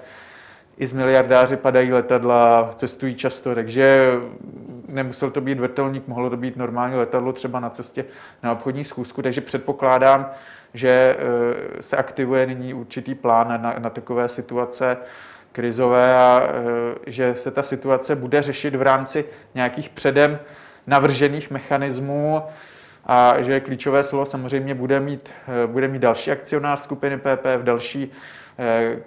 I 0.78 0.88
z 0.88 0.94
miliardáři 0.94 1.58
padají 1.58 1.92
letadla, 1.92 2.72
cestují 2.76 3.16
často, 3.16 3.56
takže 3.56 4.12
nemusel 4.88 5.32
to 5.32 5.42
být 5.42 5.60
vrtelník, 5.60 6.08
mohlo 6.08 6.30
to 6.30 6.38
být 6.38 6.58
normální 6.58 6.96
letadlo 6.96 7.34
třeba 7.34 7.60
na 7.60 7.70
cestě 7.70 8.06
na 8.44 8.52
obchodní 8.52 8.84
schůzku, 8.84 9.22
takže 9.22 9.42
předpokládám, 9.42 10.32
že 10.74 11.16
eh, 11.20 11.82
se 11.82 11.98
aktivuje 11.98 12.46
nyní 12.46 12.74
určitý 12.74 13.16
plán 13.16 13.48
na, 13.62 13.76
na 13.80 13.90
takové 13.90 14.30
situace. 14.30 14.98
krizové 15.52 16.16
a 16.16 16.44
že 17.08 17.36
se 17.36 17.52
ta 17.52 17.64
situace 17.64 18.16
bude 18.16 18.42
řešit 18.42 18.76
v 18.76 18.82
rámci 18.82 19.26
nějakých 19.56 19.90
předem 19.90 20.40
navržených 20.88 21.52
mechanismů 21.52 22.44
a 23.06 23.42
že 23.42 23.60
klíčové 23.60 24.04
slovo 24.04 24.26
samozřejmě 24.26 24.76
bude 24.76 25.00
mít, 25.00 25.34
bude 25.66 25.88
mít 25.88 26.00
další 26.00 26.32
akcionář 26.32 26.80
skupiny 26.80 27.18
PPF, 27.18 27.64
další 27.64 28.12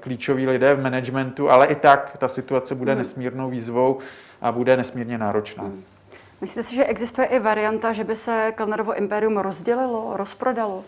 klíčoví 0.01 0.47
lidé 0.47 0.75
v 0.75 0.83
managementu, 0.83 1.51
ale 1.51 1.67
i 1.67 1.75
tak 1.75 2.17
ta 2.19 2.29
situace 2.29 2.75
bude 2.75 2.93
hmm. 2.93 2.99
nesmírnou 2.99 3.51
výzvou 3.51 3.99
a 4.43 4.53
bude 4.53 4.77
nesmírně 4.77 5.19
náročná. 5.19 5.65
Hmm. 5.65 5.85
Myslíte 6.41 6.63
si, 6.63 6.77
že 6.77 6.85
existuje 6.85 7.27
i 7.27 7.39
varianta, 7.39 7.93
že 7.93 8.05
by 8.05 8.17
se 8.17 8.53
Kellnerovo 8.57 8.95
impérium 8.95 9.39
rozdělilo, 9.39 10.13
rozprodalo? 10.17 10.85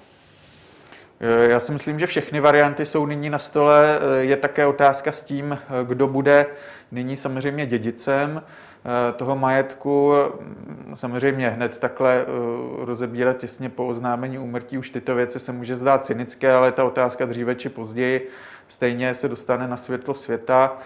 Já 1.21 1.61
si 1.61 1.73
myslím, 1.73 1.99
že 1.99 2.07
všechny 2.07 2.41
varianty 2.41 2.87
jsou 2.87 3.07
nyní 3.07 3.31
na 3.31 3.39
stole. 3.39 3.99
Je 4.21 4.37
také 4.37 4.67
otázka 4.67 5.13
s 5.13 5.23
tím, 5.23 5.59
kdo 5.85 6.07
bude 6.09 6.47
nyní 6.93 7.17
samozřejmě 7.17 7.67
dědicem 7.67 8.43
toho 9.17 9.37
majetku. 9.37 10.13
Samozřejmě 10.95 11.49
hned 11.49 11.79
takhle 11.79 12.25
rozebírat 12.79 13.37
těsně 13.37 13.69
po 13.69 13.87
oznámení 13.87 14.39
úmrtí 14.39 14.79
už 14.79 14.91
tyto 14.91 15.15
věci 15.15 15.39
se 15.39 15.53
může 15.53 15.77
zdát 15.77 16.05
cynické, 16.05 16.53
ale 16.53 16.73
ta 16.73 16.85
otázka 16.85 17.25
dříve 17.25 17.55
či 17.55 17.69
později 17.69 18.31
stejně 18.69 19.15
se 19.15 19.29
dostane 19.29 19.69
na 19.69 19.77
světlo 19.77 20.15
světa. 20.15 20.79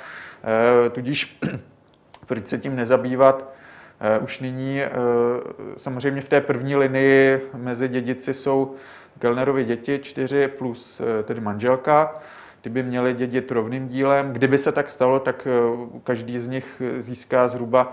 Tudíž 0.93 1.39
proč 2.27 2.47
se 2.49 2.59
tím 2.59 2.77
nezabývat? 2.77 3.55
Eh, 4.01 4.19
už 4.19 4.41
nyní 4.41 4.83
eh, 4.83 4.91
samozřejmě 5.77 6.21
v 6.21 6.29
té 6.29 6.41
první 6.41 6.77
linii 6.77 7.41
mezi 7.55 7.89
dědici 7.89 8.35
jsou 8.35 8.75
Kellnerovi 9.19 9.65
děti, 9.65 9.99
čtyři 10.03 10.49
plus 10.49 11.01
eh, 11.01 11.23
tedy 11.23 11.41
manželka. 11.41 12.15
Ty 12.61 12.71
by 12.71 12.83
měly 12.83 13.13
dědit 13.13 13.53
rovným 13.53 13.89
dílem. 13.89 14.33
Kdyby 14.33 14.59
se 14.59 14.73
tak 14.73 14.91
stalo, 14.91 15.21
tak 15.21 15.49
každý 16.05 16.39
z 16.39 16.47
nich 16.47 16.83
získá 16.99 17.49
zhruba 17.49 17.93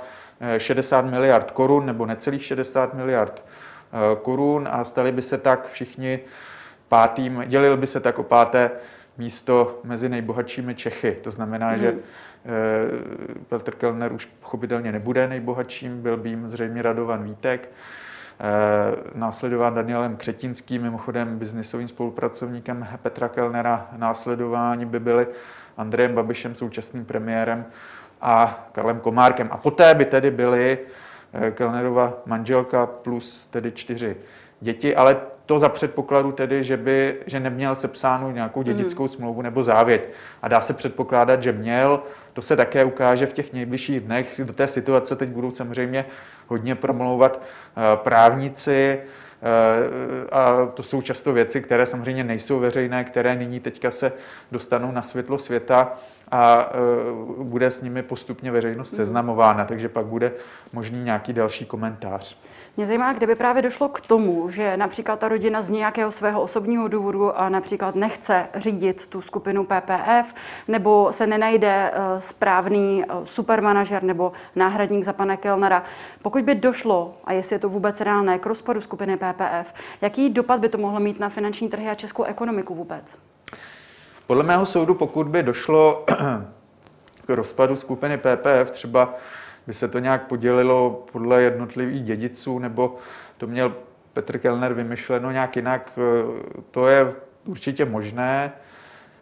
60 0.57 1.01
miliard 1.01 1.51
korun 1.51 1.85
nebo 1.85 2.05
necelých 2.05 2.43
60 2.43 2.93
miliard 2.93 3.43
korun 4.21 4.67
a 4.71 4.83
stali 4.83 5.11
by 5.11 5.21
se 5.21 5.37
tak 5.37 5.71
všichni 5.71 6.19
pátým, 6.87 7.43
dělil 7.47 7.77
by 7.77 7.87
se 7.87 7.99
tak 7.99 8.19
o 8.19 8.23
páté 8.23 8.71
místo 9.17 9.79
mezi 9.83 10.09
nejbohatšími 10.09 10.75
Čechy. 10.75 11.17
To 11.21 11.31
znamená, 11.31 11.69
hmm. 11.69 11.79
že 11.79 11.95
Eh, 12.45 12.89
Petr 13.49 13.75
Kellner 13.75 14.13
už 14.13 14.25
pochopitelně 14.25 14.91
nebude 14.91 15.27
nejbohatším, 15.27 16.01
byl 16.01 16.17
by 16.17 16.29
jim 16.29 16.47
zřejmě 16.47 16.81
Radovan 16.81 17.23
Vítek, 17.23 17.69
eh, 17.69 17.75
následován 19.15 19.73
Danielem 19.73 20.15
Křetinským, 20.15 20.81
mimochodem 20.81 21.39
biznisovým 21.39 21.87
spolupracovníkem 21.87 22.87
Petra 23.01 23.29
Kellnera. 23.29 23.87
Následování 23.97 24.85
by 24.85 24.99
byli 24.99 25.27
Andrejem 25.77 26.15
Babišem, 26.15 26.55
současným 26.55 27.05
premiérem, 27.05 27.65
a 28.21 28.67
Karlem 28.71 28.99
Komárkem. 28.99 29.49
A 29.51 29.57
poté 29.57 29.93
by 29.93 30.05
tedy 30.05 30.31
byly 30.31 30.79
eh, 31.33 31.51
Kellnerova 31.51 32.13
manželka 32.25 32.85
plus 32.85 33.45
tedy 33.45 33.71
čtyři 33.71 34.15
děti, 34.61 34.95
ale 34.95 35.17
to 35.51 35.59
za 35.59 35.69
předpokladu 35.69 36.31
tedy, 36.31 36.63
že, 36.63 36.77
by, 36.77 37.15
že 37.25 37.39
neměl 37.39 37.75
sepsánu 37.75 38.31
nějakou 38.31 38.61
dědickou 38.61 39.03
mm. 39.03 39.09
smlouvu 39.09 39.41
nebo 39.41 39.63
závěť. 39.63 40.01
A 40.41 40.47
dá 40.47 40.61
se 40.61 40.73
předpokládat, 40.73 41.43
že 41.43 41.51
měl. 41.51 42.03
To 42.33 42.41
se 42.41 42.55
také 42.55 42.83
ukáže 42.83 43.25
v 43.25 43.33
těch 43.33 43.53
nejbližších 43.53 43.99
dnech. 43.99 44.41
Do 44.43 44.53
té 44.53 44.67
situace 44.67 45.15
teď 45.15 45.29
budou 45.29 45.51
samozřejmě 45.51 46.05
hodně 46.47 46.75
promlouvat 46.75 47.41
eh, 47.41 47.81
právníci, 47.95 48.99
eh, 48.99 50.27
a 50.31 50.65
to 50.65 50.83
jsou 50.83 51.01
často 51.01 51.33
věci, 51.33 51.61
které 51.61 51.85
samozřejmě 51.85 52.23
nejsou 52.23 52.59
veřejné, 52.59 53.03
které 53.03 53.35
nyní 53.35 53.59
teďka 53.59 53.91
se 53.91 54.11
dostanou 54.51 54.91
na 54.91 55.01
světlo 55.01 55.37
světa 55.37 55.93
a 56.31 56.69
eh, 56.71 57.43
bude 57.43 57.71
s 57.71 57.81
nimi 57.81 58.03
postupně 58.03 58.51
veřejnost 58.51 58.91
mhm. 58.91 58.97
seznamována, 58.97 59.65
takže 59.65 59.89
pak 59.89 60.05
bude 60.05 60.31
možný 60.73 61.03
nějaký 61.03 61.33
další 61.33 61.65
komentář. 61.65 62.37
Mě 62.77 62.85
zajímá, 62.85 63.13
kdyby 63.13 63.35
právě 63.35 63.61
došlo 63.61 63.89
k 63.89 64.01
tomu, 64.01 64.49
že 64.49 64.77
například 64.77 65.19
ta 65.19 65.27
rodina 65.27 65.61
z 65.61 65.69
nějakého 65.69 66.11
svého 66.11 66.41
osobního 66.41 66.87
důvodu 66.87 67.39
a 67.39 67.49
například 67.49 67.95
nechce 67.95 68.47
řídit 68.55 69.07
tu 69.07 69.21
skupinu 69.21 69.63
PPF, 69.63 70.33
nebo 70.67 71.07
se 71.11 71.27
nenajde 71.27 71.91
eh, 71.93 72.21
správný 72.21 73.03
eh, 73.03 73.13
supermanažer 73.23 74.03
nebo 74.03 74.31
náhradník 74.55 75.03
za 75.03 75.13
pana 75.13 75.37
Kellnera. 75.37 75.83
Pokud 76.21 76.43
by 76.43 76.55
došlo, 76.55 77.13
a 77.25 77.33
jestli 77.33 77.55
je 77.55 77.59
to 77.59 77.69
vůbec 77.69 78.01
reálné, 78.01 78.39
k 78.39 78.45
rozpadu 78.45 78.81
skupiny 78.81 79.17
PPF, 79.17 79.73
jaký 80.01 80.29
dopad 80.29 80.59
by 80.59 80.69
to 80.69 80.77
mohlo 80.77 80.99
mít 80.99 81.19
na 81.19 81.29
finanční 81.29 81.69
trhy 81.69 81.89
a 81.89 81.95
českou 81.95 82.23
ekonomiku 82.23 82.75
vůbec? 82.75 83.17
Podle 84.27 84.43
mého 84.43 84.65
soudu, 84.65 84.95
pokud 84.95 85.27
by 85.27 85.43
došlo 85.43 86.05
k 87.25 87.29
rozpadu 87.29 87.75
skupiny 87.75 88.17
PPF, 88.17 88.71
třeba 88.71 89.15
by 89.67 89.73
se 89.73 89.87
to 89.87 89.99
nějak 89.99 90.27
podělilo 90.27 91.05
podle 91.11 91.41
jednotlivých 91.41 92.03
dědiců, 92.03 92.59
nebo 92.59 92.97
to 93.37 93.47
měl 93.47 93.73
Petr 94.13 94.37
Kellner 94.37 94.73
vymyšleno 94.73 95.31
nějak 95.31 95.55
jinak, 95.55 95.91
eh, 95.97 96.61
to 96.71 96.87
je 96.87 97.13
určitě 97.45 97.85
možné. 97.85 98.51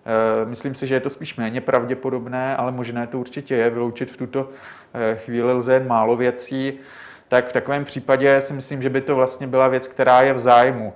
Eh, 0.05 0.45
myslím 0.45 0.75
si, 0.75 0.87
že 0.87 0.95
je 0.95 0.99
to 0.99 1.09
spíš 1.09 1.35
méně 1.35 1.61
pravděpodobné, 1.61 2.55
ale 2.55 2.71
možné 2.71 3.07
to 3.07 3.19
určitě 3.19 3.55
je. 3.55 3.69
Vyloučit 3.69 4.11
v 4.11 4.17
tuto 4.17 4.49
eh, 4.93 5.15
chvíli 5.15 5.53
lze 5.53 5.73
jen 5.73 5.87
málo 5.87 6.15
věcí. 6.15 6.79
Tak 7.27 7.47
v 7.47 7.53
takovém 7.53 7.85
případě 7.85 8.41
si 8.41 8.53
myslím, 8.53 8.81
že 8.81 8.89
by 8.89 9.01
to 9.01 9.15
vlastně 9.15 9.47
byla 9.47 9.67
věc, 9.67 9.87
která 9.87 10.21
je 10.21 10.33
v 10.33 10.39
zájmu 10.39 10.93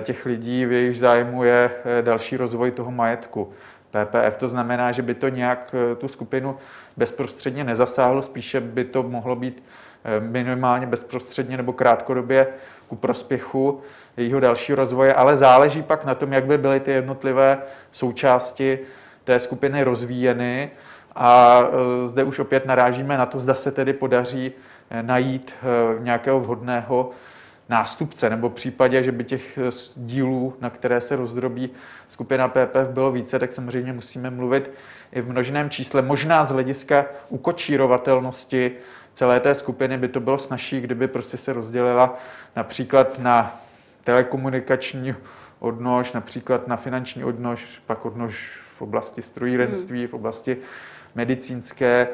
těch 0.00 0.26
lidí, 0.26 0.66
v 0.66 0.72
jejich 0.72 0.98
zájmu 0.98 1.44
je 1.44 1.70
další 2.00 2.36
rozvoj 2.36 2.70
toho 2.70 2.90
majetku. 2.90 3.52
PPF. 3.90 4.36
To 4.36 4.48
znamená, 4.48 4.92
že 4.92 5.02
by 5.02 5.14
to 5.14 5.28
nějak 5.28 5.74
eh, 5.74 5.94
tu 5.94 6.08
skupinu 6.08 6.56
bezprostředně 6.96 7.64
nezasáhlo, 7.64 8.22
spíše 8.22 8.60
by 8.60 8.84
to 8.84 9.02
mohlo 9.02 9.36
být 9.36 9.62
eh, 10.04 10.20
minimálně 10.20 10.86
bezprostředně 10.86 11.56
nebo 11.56 11.72
krátkodobě 11.72 12.46
ku 12.88 12.96
prospěchu 12.96 13.80
jejího 14.16 14.40
dalšího 14.40 14.76
rozvoje, 14.76 15.14
ale 15.14 15.36
záleží 15.36 15.82
pak 15.82 16.04
na 16.04 16.14
tom, 16.14 16.32
jak 16.32 16.44
by 16.44 16.58
byly 16.58 16.80
ty 16.80 16.90
jednotlivé 16.90 17.58
součásti 17.92 18.78
té 19.24 19.38
skupiny 19.38 19.82
rozvíjeny. 19.82 20.70
A 21.14 21.62
eh, 21.62 22.08
zde 22.08 22.24
už 22.24 22.38
opět 22.38 22.66
narážíme 22.66 23.18
na 23.18 23.26
to, 23.26 23.38
zda 23.38 23.54
se 23.54 23.70
tedy 23.70 23.92
podaří 23.92 24.52
najít 25.02 25.54
nějakého 25.98 26.40
vhodného 26.40 27.10
nástupce, 27.68 28.30
nebo 28.30 28.48
v 28.48 28.52
případě, 28.52 29.02
že 29.02 29.12
by 29.12 29.24
těch 29.24 29.58
eh, 29.58 29.70
dílů, 29.96 30.56
na 30.60 30.70
které 30.70 31.00
se 31.00 31.16
rozdrobí 31.16 31.70
skupina 32.08 32.48
PPF, 32.48 32.88
bylo 32.88 33.12
více, 33.12 33.38
tak 33.38 33.52
samozřejmě 33.52 33.92
musíme 33.92 34.30
mluvit 34.30 34.70
i 35.12 35.20
v 35.20 35.28
množném 35.28 35.70
čísle. 35.70 36.02
Možná 36.02 36.44
z 36.44 36.50
hlediska 36.50 37.06
ukočírovatelnosti 37.28 38.72
celé 39.14 39.40
té 39.40 39.54
skupiny 39.54 39.98
by 39.98 40.08
to 40.08 40.20
bylo 40.20 40.38
snažší, 40.38 40.80
kdyby 40.80 41.08
prostě 41.08 41.36
se 41.36 41.52
rozdělila 41.52 42.18
například 42.56 43.18
na 43.18 43.60
telekomunikační 44.04 45.14
odnož, 45.58 46.12
například 46.12 46.68
na 46.68 46.76
finanční 46.76 47.24
odnož, 47.24 47.82
pak 47.86 48.06
odnož 48.06 48.60
v 48.76 48.82
oblasti 48.82 49.22
strojírenství, 49.22 50.06
v 50.06 50.14
oblasti 50.14 50.56
medicínské, 51.14 52.08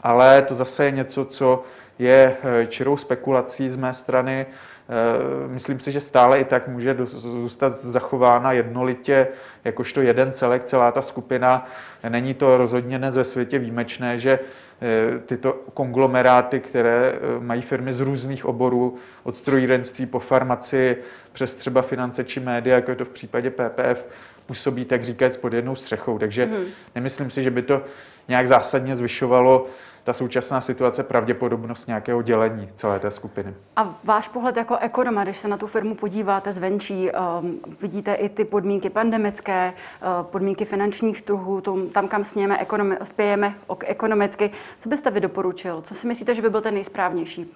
ale 0.00 0.42
to 0.42 0.54
zase 0.54 0.84
je 0.84 0.90
něco, 0.90 1.24
co 1.24 1.64
je 1.98 2.36
eh, 2.42 2.66
čirou 2.66 2.96
spekulací 2.96 3.70
z 3.70 3.76
mé 3.76 3.94
strany. 3.94 4.46
Eh, 4.88 5.48
myslím 5.48 5.80
si, 5.80 5.92
že 5.92 6.00
stále 6.00 6.38
i 6.38 6.44
tak 6.44 6.68
může 6.68 6.96
zůstat 7.04 7.84
zachována 7.84 8.52
jednolitě, 8.52 9.28
jakožto 9.64 10.02
jeden 10.02 10.32
celek, 10.32 10.64
celá 10.64 10.92
ta 10.92 11.02
skupina. 11.02 11.68
Není 12.08 12.34
to 12.34 12.58
rozhodně 12.58 12.98
dnes 12.98 13.16
ve 13.16 13.24
světě 13.24 13.58
výjimečné, 13.58 14.18
že 14.18 14.38
eh, 14.82 15.18
tyto 15.18 15.52
konglomeráty, 15.52 16.60
které 16.60 17.12
mají 17.40 17.62
firmy 17.62 17.92
z 17.92 18.00
různých 18.00 18.44
oborů, 18.44 18.96
od 19.22 19.36
strojírenství 19.36 20.06
po 20.06 20.18
farmaci, 20.18 20.96
přes 21.32 21.54
třeba 21.54 21.82
finance 21.82 22.24
či 22.24 22.40
média, 22.40 22.76
jako 22.76 22.90
je 22.90 22.96
to 22.96 23.04
v 23.04 23.10
případě 23.10 23.50
PPF, 23.50 24.06
působí, 24.46 24.84
tak 24.84 25.04
říkat, 25.04 25.36
pod 25.36 25.52
jednou 25.52 25.74
střechou. 25.74 26.18
Takže 26.18 26.46
mm. 26.46 26.64
nemyslím 26.94 27.30
si, 27.30 27.42
že 27.42 27.50
by 27.50 27.62
to 27.62 27.82
nějak 28.28 28.48
zásadně 28.48 28.96
zvyšovalo 28.96 29.66
ta 30.06 30.12
současná 30.12 30.60
situace 30.60 31.02
pravděpodobnost 31.02 31.86
nějakého 31.86 32.22
dělení 32.22 32.68
celé 32.74 32.98
té 32.98 33.10
skupiny. 33.10 33.54
A 33.76 33.94
váš 34.04 34.28
pohled 34.28 34.56
jako 34.56 34.76
ekonoma, 34.76 35.24
když 35.24 35.36
se 35.36 35.48
na 35.48 35.56
tu 35.56 35.66
firmu 35.66 35.94
podíváte 35.94 36.52
zvenčí, 36.52 37.10
um, 37.40 37.60
vidíte 37.80 38.14
i 38.14 38.28
ty 38.28 38.44
podmínky 38.44 38.90
pandemické, 38.90 39.72
uh, 39.72 40.26
podmínky 40.26 40.64
finančních 40.64 41.22
trhů, 41.22 41.60
tom, 41.60 41.88
tam, 41.88 42.08
kam 42.08 42.24
sněme, 42.24 42.56
ekonomi- 42.56 42.96
spějeme 43.04 43.54
ekonomicky. 43.84 44.50
Co 44.80 44.88
byste 44.88 45.10
vy 45.10 45.20
doporučil? 45.20 45.82
Co 45.82 45.94
si 45.94 46.06
myslíte, 46.06 46.34
že 46.34 46.42
by 46.42 46.50
byl 46.50 46.60
ten 46.60 46.74
nejsprávnější 46.74 47.54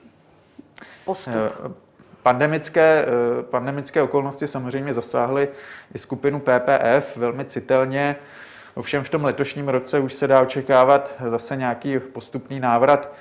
postup? 1.04 1.34
Uh, 1.34 1.72
Pandemické, 2.22 3.06
uh, 3.06 3.42
pandemické 3.42 4.02
okolnosti 4.02 4.46
samozřejmě 4.46 4.94
zasáhly 4.94 5.48
i 5.94 5.98
skupinu 5.98 6.40
PPF 6.40 7.16
velmi 7.16 7.44
citelně. 7.44 8.16
Ovšem 8.74 9.04
v 9.04 9.08
tom 9.08 9.24
letošním 9.24 9.68
roce 9.68 9.98
už 9.98 10.12
se 10.12 10.26
dá 10.26 10.40
očekávat 10.40 11.14
zase 11.28 11.56
nějaký 11.56 11.98
postupný 11.98 12.60
návrat 12.60 13.12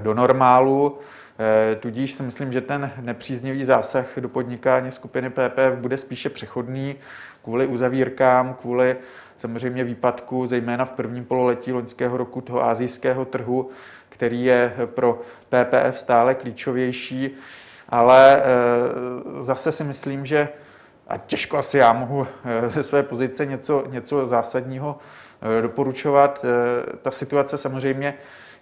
do 0.00 0.14
normálu, 0.14 0.98
eh, 1.38 1.74
tudíž 1.74 2.14
si 2.14 2.22
myslím, 2.22 2.52
že 2.52 2.60
ten 2.60 2.90
nepříznivý 3.00 3.64
zásah 3.64 4.06
do 4.18 4.28
podnikání 4.28 4.92
skupiny 4.92 5.30
PPF 5.30 5.78
bude 5.78 5.96
spíše 5.96 6.30
přechodný 6.30 6.96
kvůli 7.42 7.66
uzavírkám, 7.66 8.54
kvůli 8.54 8.96
samozřejmě 9.36 9.84
výpadku, 9.84 10.46
zejména 10.46 10.84
v 10.84 10.90
prvním 10.90 11.24
pololetí 11.24 11.72
loňského 11.72 12.16
roku 12.16 12.40
toho 12.40 12.64
azijského 12.64 13.24
trhu, 13.24 13.70
který 14.08 14.44
je 14.44 14.74
pro 14.86 15.20
PPF 15.48 15.98
stále 15.98 16.34
klíčovější. 16.34 17.30
Ale 17.88 18.42
zase 19.40 19.72
si 19.72 19.84
myslím, 19.84 20.26
že 20.26 20.48
a 21.08 21.16
těžko 21.18 21.56
asi 21.58 21.78
já 21.78 21.92
mohu 21.92 22.26
ze 22.66 22.82
své 22.82 23.02
pozice 23.02 23.46
něco, 23.46 23.84
něco 23.88 24.26
zásadního 24.26 24.98
doporučovat. 25.60 26.44
Ta 27.02 27.10
situace 27.10 27.58
samozřejmě 27.58 28.14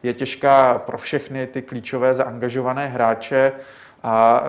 je 0.03 0.15
těžká 0.15 0.79
pro 0.79 0.99
všechny 0.99 1.47
ty 1.47 1.63
klíčové 1.63 2.15
zaangažované 2.15 2.87
hráče 2.87 3.53
a 4.03 4.45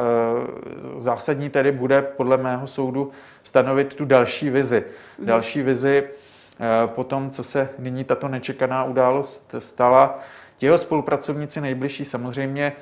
zásadní 0.97 1.49
tedy 1.49 1.71
bude 1.71 2.01
podle 2.01 2.37
mého 2.37 2.67
soudu 2.67 3.11
stanovit 3.43 3.95
tu 3.95 4.05
další 4.05 4.49
vizi. 4.49 4.83
Mm. 5.17 5.25
Další 5.25 5.61
vizi 5.61 6.03
po 6.85 7.03
tom, 7.03 7.29
co 7.29 7.43
se 7.43 7.69
nyní 7.79 8.03
tato 8.03 8.27
nečekaná 8.27 8.83
událost 8.83 9.55
stala. 9.59 10.19
Těho 10.57 10.77
spolupracovníci 10.77 11.61
nejbližší 11.61 12.05
samozřejmě 12.05 12.73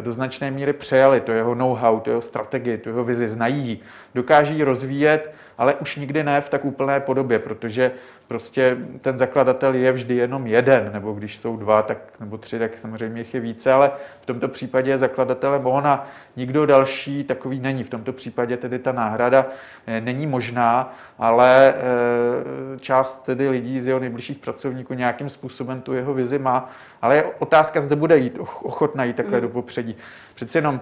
do 0.00 0.12
značné 0.12 0.50
míry 0.50 0.72
přejali. 0.72 1.20
To 1.20 1.32
jeho 1.32 1.54
know-how, 1.54 2.00
to 2.00 2.10
jeho 2.10 2.22
strategii, 2.22 2.78
tu 2.78 2.88
jeho 2.88 3.04
vizi, 3.04 3.28
znají. 3.28 3.80
Dokáží 4.14 4.56
ji 4.56 4.62
rozvíjet, 4.62 5.34
ale 5.58 5.74
už 5.74 5.96
nikdy 5.96 6.24
ne 6.24 6.40
v 6.40 6.48
tak 6.48 6.64
úplné 6.64 7.00
podobě, 7.00 7.38
protože 7.38 7.90
prostě 8.28 8.76
ten 9.00 9.18
zakladatel 9.18 9.74
je 9.74 9.92
vždy 9.92 10.14
jenom 10.14 10.46
jeden, 10.46 10.90
nebo 10.92 11.12
když 11.12 11.38
jsou 11.38 11.56
dva, 11.56 11.82
tak, 11.82 11.98
nebo 12.20 12.38
tři, 12.38 12.58
tak 12.58 12.78
samozřejmě 12.78 13.20
jich 13.20 13.34
je 13.34 13.40
více, 13.40 13.72
ale 13.72 13.90
v 14.20 14.26
tomto 14.26 14.48
případě 14.48 14.90
je 14.90 14.98
zakladatelem 14.98 15.66
ona. 15.66 16.06
Nikdo 16.36 16.66
další 16.66 17.24
takový 17.24 17.60
není. 17.60 17.84
V 17.84 17.90
tomto 17.90 18.12
případě 18.12 18.56
tedy 18.56 18.78
ta 18.78 18.92
náhrada 18.92 19.46
eh, 19.86 20.00
není 20.00 20.26
možná, 20.26 20.94
ale 21.18 21.74
eh, 21.76 22.78
část 22.78 23.22
tedy 23.24 23.48
lidí 23.48 23.80
z 23.80 23.86
jeho 23.86 24.00
nejbližších 24.00 24.38
pracovníků 24.38 24.94
nějakým 24.94 25.28
způsobem 25.28 25.80
tu 25.80 25.94
jeho 25.94 26.14
vizi 26.14 26.38
má. 26.38 26.70
Ale 27.02 27.16
je 27.16 27.24
otázka, 27.38 27.80
zde 27.80 27.96
bude 27.96 28.18
jít 28.18 28.38
ochotná 28.62 29.04
jít 29.04 29.16
takhle 29.16 29.38
mm. 29.38 29.42
do 29.42 29.48
popředí. 29.48 29.96
Přeci 30.34 30.58
jenom 30.58 30.80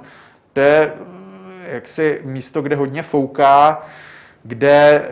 to 0.52 0.60
je 0.60 0.92
eh, 0.92 1.74
jaksi 1.74 2.20
místo, 2.24 2.62
kde 2.62 2.76
hodně 2.76 3.02
fouká, 3.02 3.82
kde 4.46 5.08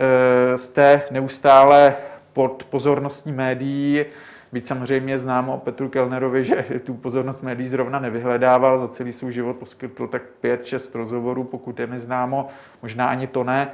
jste 0.55 1.01
neustále 1.11 1.95
pod 2.33 2.63
pozorností 2.69 3.31
médií. 3.31 4.05
Byť 4.51 4.67
samozřejmě 4.67 5.17
známo 5.17 5.55
o 5.55 5.59
Petru 5.59 5.89
Kellnerovi, 5.89 6.43
že 6.43 6.65
tu 6.83 6.93
pozornost 6.93 7.43
médií 7.43 7.67
zrovna 7.67 7.99
nevyhledával, 7.99 8.79
za 8.79 8.87
celý 8.87 9.13
svůj 9.13 9.31
život 9.31 9.57
poskytl 9.57 10.07
tak 10.07 10.21
5-6 10.43 10.97
rozhovorů, 10.97 11.43
pokud 11.43 11.79
je 11.79 11.87
mi 11.87 11.99
známo, 11.99 12.47
možná 12.81 13.07
ani 13.07 13.27
to 13.27 13.43
ne. 13.43 13.67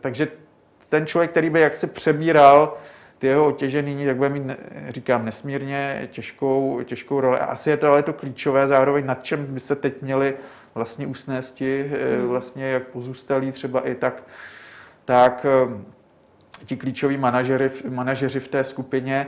Takže 0.00 0.28
ten 0.88 1.06
člověk, 1.06 1.30
který 1.30 1.50
by 1.50 1.60
jaksi 1.60 1.86
přebíral 1.86 2.76
ty 3.18 3.26
jeho 3.26 3.46
otěže 3.46 3.82
nyní, 3.82 4.06
tak 4.06 4.16
bude 4.16 4.28
mít, 4.28 4.42
říkám, 4.88 5.24
nesmírně 5.24 6.08
těžkou, 6.10 6.80
těžkou 6.84 7.20
roli. 7.20 7.38
Asi 7.38 7.70
je 7.70 7.76
to 7.76 7.88
ale 7.88 8.02
to 8.02 8.12
klíčové 8.12 8.66
zároveň, 8.66 9.06
nad 9.06 9.22
čem 9.22 9.46
by 9.46 9.60
se 9.60 9.76
teď 9.76 10.02
měli 10.02 10.34
vlastně 10.74 11.06
usnésti, 11.06 11.90
hmm. 12.16 12.28
vlastně 12.28 12.70
jak 12.70 12.82
pozůstalí 12.88 13.52
třeba 13.52 13.88
i 13.88 13.94
tak, 13.94 14.22
tak 15.04 15.46
ti 16.64 16.76
klíčoví 16.76 17.16
manažeři, 17.16 17.70
manažeři 17.88 18.40
v 18.40 18.48
té 18.48 18.64
skupině 18.64 19.26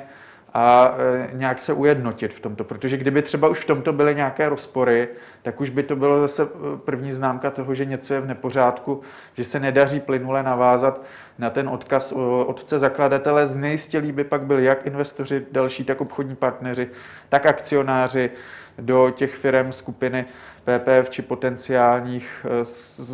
a 0.54 0.94
e, 0.98 1.30
nějak 1.32 1.60
se 1.60 1.72
ujednotit 1.72 2.34
v 2.34 2.40
tomto. 2.40 2.64
Protože 2.64 2.96
kdyby 2.96 3.22
třeba 3.22 3.48
už 3.48 3.58
v 3.58 3.64
tomto 3.64 3.92
byly 3.92 4.14
nějaké 4.14 4.48
rozpory, 4.48 5.08
tak 5.42 5.60
už 5.60 5.70
by 5.70 5.82
to 5.82 5.96
bylo 5.96 6.20
zase 6.20 6.48
první 6.84 7.12
známka 7.12 7.50
toho, 7.50 7.74
že 7.74 7.84
něco 7.84 8.14
je 8.14 8.20
v 8.20 8.26
nepořádku, 8.26 9.00
že 9.34 9.44
se 9.44 9.60
nedaří 9.60 10.00
plynule 10.00 10.42
navázat 10.42 11.02
na 11.38 11.50
ten 11.50 11.68
odkaz 11.68 12.12
otce 12.46 12.78
zakladatele. 12.78 13.46
Znejistělí 13.46 14.12
by 14.12 14.24
pak 14.24 14.42
byli 14.42 14.64
jak 14.64 14.86
investoři 14.86 15.46
další, 15.52 15.84
tak 15.84 16.00
obchodní 16.00 16.36
partneři, 16.36 16.90
tak 17.28 17.46
akcionáři 17.46 18.30
do 18.78 19.10
těch 19.10 19.34
firm 19.34 19.72
skupiny 19.72 20.24
PPF 20.64 21.10
či 21.10 21.22
potenciálních 21.22 22.46
e, 22.62 22.64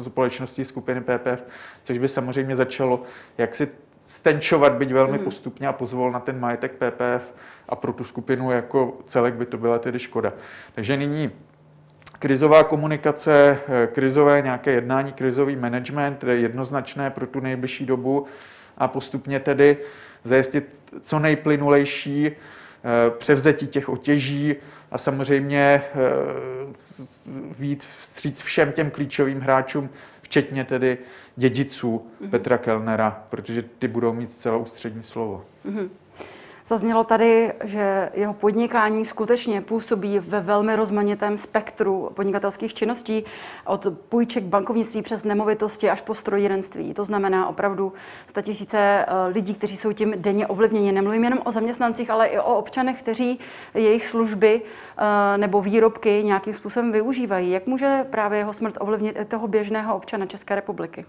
společností 0.04 0.64
skupiny 0.64 1.00
PPF, 1.00 1.44
což 1.82 1.98
by 1.98 2.08
samozřejmě 2.08 2.56
začalo 2.56 3.02
jaksi 3.38 3.68
stenčovat, 4.06 4.72
byť 4.72 4.92
velmi 4.92 5.18
mm. 5.18 5.24
postupně 5.24 5.68
a 5.68 5.72
pozvol 5.72 6.12
na 6.12 6.20
ten 6.20 6.40
majetek 6.40 6.72
PPF 6.72 7.34
a 7.68 7.76
pro 7.76 7.92
tu 7.92 8.04
skupinu 8.04 8.50
jako 8.50 8.98
celek 9.06 9.34
by 9.34 9.46
to 9.46 9.58
byla 9.58 9.78
tedy 9.78 9.98
škoda. 9.98 10.32
Takže 10.74 10.96
nyní 10.96 11.30
krizová 12.18 12.64
komunikace, 12.64 13.58
eh, 13.68 13.86
krizové 13.86 14.42
nějaké 14.42 14.70
jednání, 14.70 15.12
krizový 15.12 15.56
management, 15.56 16.24
je 16.24 16.36
jednoznačné 16.36 17.10
pro 17.10 17.26
tu 17.26 17.40
nejbližší 17.40 17.86
dobu 17.86 18.26
a 18.78 18.88
postupně 18.88 19.40
tedy 19.40 19.76
zajistit 20.24 20.64
co 21.02 21.18
nejplynulejší 21.18 22.26
eh, 22.26 23.10
převzetí 23.10 23.66
těch 23.66 23.88
otěží 23.88 24.54
a 24.92 24.98
samozřejmě 24.98 25.58
eh, 25.58 25.92
vít 27.58 27.86
vstříc 28.00 28.42
všem 28.42 28.72
těm 28.72 28.90
klíčovým 28.90 29.40
hráčům, 29.40 29.90
včetně 30.22 30.64
tedy 30.64 30.98
dědiců 31.36 32.06
mm-hmm. 32.22 32.30
Petra 32.30 32.58
Kellnera, 32.58 33.24
protože 33.30 33.62
ty 33.62 33.88
budou 33.88 34.12
mít 34.12 34.30
zcela 34.30 34.56
ústřední 34.56 35.02
slovo. 35.02 35.44
Mm-hmm. 35.66 35.88
Zaznělo 36.72 37.04
tady, 37.04 37.52
že 37.64 38.10
jeho 38.14 38.34
podnikání 38.34 39.04
skutečně 39.04 39.60
působí 39.60 40.18
ve 40.18 40.40
velmi 40.40 40.76
rozmanitém 40.76 41.38
spektru 41.38 42.10
podnikatelských 42.14 42.74
činností, 42.74 43.24
od 43.66 43.86
půjček 44.08 44.44
bankovnictví 44.44 45.02
přes 45.02 45.24
nemovitosti 45.24 45.90
až 45.90 46.00
po 46.00 46.14
strojírenství. 46.14 46.94
To 46.94 47.04
znamená 47.04 47.48
opravdu 47.48 47.92
tisíce 48.42 48.78
eh, 48.78 49.06
lidí, 49.26 49.54
kteří 49.54 49.76
jsou 49.76 49.92
tím 49.92 50.14
denně 50.16 50.46
ovlivněni. 50.46 50.92
Nemluvím 50.92 51.24
jenom 51.24 51.38
o 51.44 51.50
zaměstnancích, 51.50 52.10
ale 52.10 52.26
i 52.26 52.38
o 52.38 52.54
občanech, 52.54 52.98
kteří 53.02 53.38
jejich 53.74 54.06
služby 54.06 54.62
eh, 54.62 55.38
nebo 55.38 55.62
výrobky 55.62 56.22
nějakým 56.24 56.52
způsobem 56.52 56.92
využívají. 56.92 57.50
Jak 57.50 57.66
může 57.66 58.06
právě 58.10 58.38
jeho 58.38 58.52
smrt 58.52 58.74
ovlivnit 58.80 59.16
i 59.20 59.24
toho 59.24 59.48
běžného 59.48 59.96
občana 59.96 60.26
České 60.26 60.54
republiky? 60.54 61.04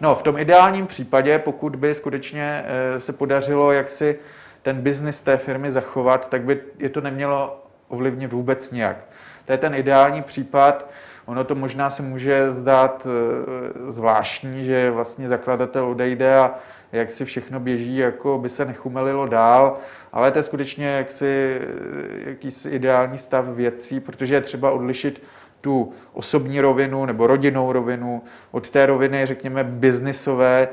No, 0.00 0.14
v 0.14 0.22
tom 0.22 0.38
ideálním 0.38 0.86
případě, 0.86 1.38
pokud 1.38 1.76
by 1.76 1.94
skutečně 1.94 2.64
eh, 2.64 3.00
se 3.00 3.12
podařilo 3.12 3.72
jaksi 3.72 4.18
ten 4.66 4.80
biznis 4.80 5.20
té 5.20 5.36
firmy 5.36 5.72
zachovat, 5.72 6.28
tak 6.28 6.42
by 6.42 6.60
je 6.78 6.88
to 6.88 7.00
nemělo 7.00 7.66
ovlivnit 7.88 8.32
vůbec 8.32 8.70
nijak. 8.70 8.96
To 9.44 9.52
je 9.52 9.58
ten 9.58 9.74
ideální 9.74 10.22
případ. 10.22 10.90
Ono 11.26 11.44
to 11.44 11.54
možná 11.54 11.90
se 11.90 12.02
může 12.02 12.50
zdát 12.50 13.06
eh, 13.06 13.92
zvláštní, 13.92 14.64
že 14.64 14.90
vlastně 14.90 15.28
zakladatel 15.28 15.88
odejde 15.88 16.36
a 16.36 16.54
jak 16.92 17.10
si 17.10 17.24
všechno 17.24 17.60
běží, 17.60 17.96
jako 17.96 18.38
by 18.38 18.48
se 18.48 18.64
nechumelilo 18.64 19.26
dál, 19.26 19.76
ale 20.12 20.30
to 20.30 20.38
je 20.38 20.42
skutečně 20.42 20.86
jaksi, 20.86 21.60
eh, 21.60 22.30
jakýsi 22.30 22.68
ideální 22.68 23.18
stav 23.18 23.44
věcí, 23.44 24.00
protože 24.00 24.34
je 24.34 24.40
třeba 24.40 24.70
odlišit 24.70 25.22
tu 25.60 25.92
osobní 26.12 26.60
rovinu 26.60 27.06
nebo 27.06 27.26
rodinnou 27.26 27.72
rovinu 27.72 28.22
od 28.50 28.70
té 28.70 28.86
roviny, 28.86 29.26
řekněme, 29.26 29.64
biznisové, 29.64 30.68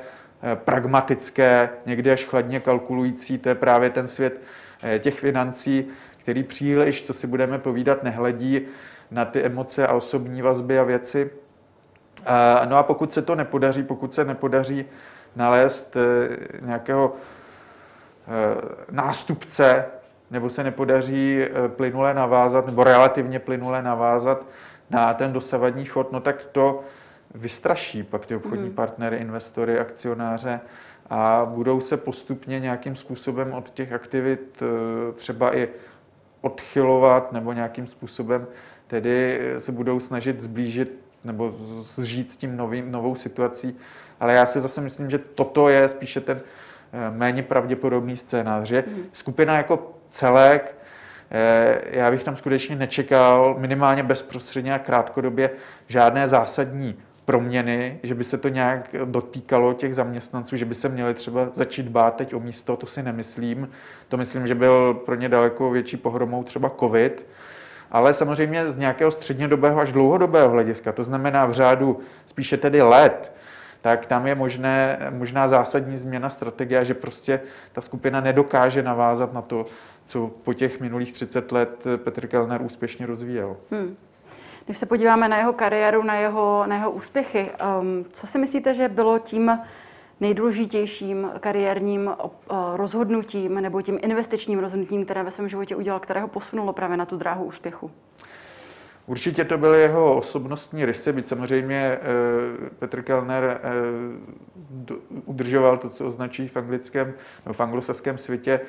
pragmatické, 0.56 1.70
někdy 1.86 2.12
až 2.12 2.26
chladně 2.26 2.60
kalkulující, 2.60 3.38
to 3.38 3.50
je 3.50 3.56
právě 3.56 3.90
ten 3.90 4.08
svět 4.08 4.42
eh, 4.84 5.00
těch 5.00 5.20
financí, 5.20 5.88
který 6.18 6.44
příliš, 6.44 7.02
co 7.02 7.14
si 7.14 7.28
budeme 7.28 7.60
povídat, 7.60 8.04
nehledí 8.04 8.62
na 9.12 9.26
ty 9.26 9.42
emoce 9.42 9.88
a 9.88 9.94
osobní 9.94 10.42
vazby 10.42 10.80
a 10.80 10.84
věci. 10.84 11.30
No 12.70 12.78
a 12.78 12.84
pokud 12.84 13.14
se 13.14 13.22
to 13.22 13.36
nepodaří, 13.36 13.84
pokud 13.84 14.14
se 14.14 14.26
nepodaří 14.26 14.86
nalézt 15.36 15.96
eh, 15.96 16.38
nějakého 16.62 17.16
nástupce, 18.92 19.86
nebo 20.32 20.50
se 20.50 20.64
nepodaří 20.64 21.46
plynule 21.68 22.14
navázat, 22.14 22.66
nebo 22.66 22.84
relativně 22.84 23.40
plynule 23.40 23.82
navázat 23.82 24.46
na 24.90 25.14
ten 25.14 25.34
dosavadní 25.34 25.86
chod, 25.86 26.12
no 26.12 26.20
tak 26.20 26.46
to 26.46 26.84
vystraší 27.36 28.04
pak 28.04 28.26
ty 28.26 28.36
obchodní 28.36 28.70
mm. 28.70 28.76
partnery, 28.76 29.18
investory, 29.18 29.80
akcionáře 29.80 30.60
a 31.10 31.46
budou 31.46 31.80
se 31.80 31.98
postupně 31.98 32.60
nějakým 32.60 32.96
způsobem 32.96 33.54
od 33.54 33.70
těch 33.70 33.92
aktivit 33.92 34.62
eh, 34.62 35.12
třeba 35.14 35.58
i 35.58 35.70
odchylovat 36.42 37.32
nebo 37.32 37.54
nějakým 37.54 37.88
způsobem 37.88 38.48
tedy 38.88 39.40
se 39.60 39.72
budou 39.72 40.00
snažit 40.00 40.42
zblížit 40.42 41.00
nebo 41.24 41.54
zžít 41.82 42.32
s 42.32 42.36
tím 42.36 42.58
novým, 42.58 42.92
novou 42.92 43.16
situací. 43.16 43.78
Ale 44.20 44.34
já 44.34 44.46
si 44.46 44.60
zase 44.60 44.82
myslím, 44.82 45.10
že 45.10 45.18
toto 45.18 45.70
je 45.70 45.90
spíše 45.90 46.22
ten 46.22 46.42
eh, 46.94 47.12
méně 47.12 47.44
pravděpodobný 47.44 48.18
scénář, 48.18 48.68
že 48.68 48.84
mm. 48.88 49.04
skupina 49.14 49.58
jako 49.58 49.94
celek, 50.10 50.76
eh, 51.32 51.82
já 51.92 52.12
bych 52.12 52.24
tam 52.24 52.36
skutečně 52.36 52.76
nečekal 52.76 53.56
minimálně 53.60 54.04
bezprostředně 54.04 54.74
a 54.74 54.80
krátkodobě 54.80 55.50
žádné 55.88 56.28
zásadní 56.28 56.96
proměny, 57.26 58.00
že 58.04 58.16
by 58.16 58.24
se 58.24 58.38
to 58.38 58.50
nějak 58.50 58.96
dotýkalo 59.06 59.74
těch 59.74 59.96
zaměstnanců, 59.96 60.56
že 60.58 60.66
by 60.66 60.76
se 60.76 60.90
měli 60.90 61.14
třeba 61.14 61.50
začít 61.54 61.88
bát 61.88 62.16
teď 62.16 62.34
o 62.34 62.40
místo, 62.40 62.76
to 62.76 62.86
si 62.86 63.04
nemyslím. 63.04 63.70
To 64.08 64.18
myslím, 64.18 64.48
že 64.48 64.56
byl 64.56 64.94
pro 64.94 65.16
ně 65.16 65.30
daleko 65.30 65.72
větší 65.72 65.98
pohromou 65.98 66.44
třeba 66.44 66.72
COVID, 66.80 67.28
ale 67.92 68.14
samozřejmě 68.14 68.68
z 68.68 68.78
nějakého 68.78 69.12
střednědobého 69.12 69.80
až 69.80 69.92
dlouhodobého 69.92 70.50
hlediska, 70.50 70.92
to 70.92 71.04
znamená 71.04 71.46
v 71.46 71.52
řádu 71.52 72.00
spíše 72.26 72.58
tedy 72.58 72.82
let, 72.82 73.32
tak 73.82 74.06
tam 74.06 74.28
je 74.28 74.36
možné, 74.36 75.00
možná 75.10 75.48
zásadní 75.48 75.98
změna 75.98 76.30
strategie, 76.30 76.86
že 76.86 76.94
prostě 76.94 77.40
ta 77.72 77.82
skupina 77.82 78.22
nedokáže 78.22 78.84
navázat 78.84 79.34
na 79.34 79.42
to, 79.42 79.66
co 80.06 80.32
po 80.44 80.54
těch 80.54 80.80
minulých 80.80 81.14
30 81.14 81.52
let 81.52 81.84
Petr 81.98 82.28
Kellner 82.28 82.62
úspěšně 82.62 83.06
rozvíjel. 83.06 83.58
Hmm. 83.72 83.96
Když 84.66 84.78
se 84.78 84.86
podíváme 84.86 85.28
na 85.28 85.38
jeho 85.38 85.54
kariéru, 85.54 86.04
na 86.04 86.16
jeho, 86.16 86.64
na 86.68 86.76
jeho 86.76 86.92
úspěchy, 86.92 87.52
um, 87.82 88.06
co 88.12 88.28
si 88.28 88.38
myslíte, 88.38 88.74
že 88.74 88.90
bylo 88.90 89.20
tím 89.20 89.60
nejdůležitějším 90.20 91.32
kariérním 91.40 92.08
uh, 92.08 92.36
rozhodnutím 92.76 93.62
nebo 93.62 93.82
tím 93.82 94.00
investičním 94.02 94.60
rozhodnutím, 94.60 95.06
které 95.06 95.24
ve 95.24 95.32
svém 95.32 95.50
životě 95.50 95.76
udělal, 95.76 96.00
které 96.00 96.22
ho 96.22 96.28
posunulo 96.28 96.74
právě 96.74 96.98
na 96.98 97.06
tu 97.06 97.18
dráhu 97.18 97.44
úspěchu? 97.44 97.92
Určitě 99.06 99.46
to 99.46 99.58
byly 99.58 99.82
jeho 99.82 100.18
osobnostní 100.18 100.86
rysy, 100.86 101.14
byť 101.14 101.28
samozřejmě 101.28 101.76
eh, 101.76 102.00
Petr 102.80 103.02
Kellner 103.02 103.44
eh, 103.44 104.96
udržoval 105.26 105.78
to, 105.78 105.90
co 105.90 106.08
označí 106.08 106.48
v 106.48 106.58
anglickém, 106.58 107.14
no, 107.46 107.54
v 107.54 107.60
anglosaském 107.60 108.18
světě, 108.18 108.60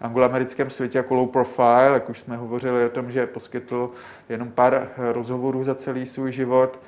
angloamerickém 0.00 0.70
světě 0.70 0.98
jako 0.98 1.14
low 1.14 1.28
profile, 1.28 1.90
jak 1.92 2.10
už 2.10 2.20
jsme 2.20 2.36
hovořili 2.36 2.84
o 2.84 2.88
tom, 2.88 3.10
že 3.10 3.26
poskytl 3.26 3.90
jenom 4.28 4.50
pár 4.50 4.88
rozhovorů 4.96 5.64
za 5.64 5.74
celý 5.74 6.06
svůj 6.06 6.32
život. 6.32 6.80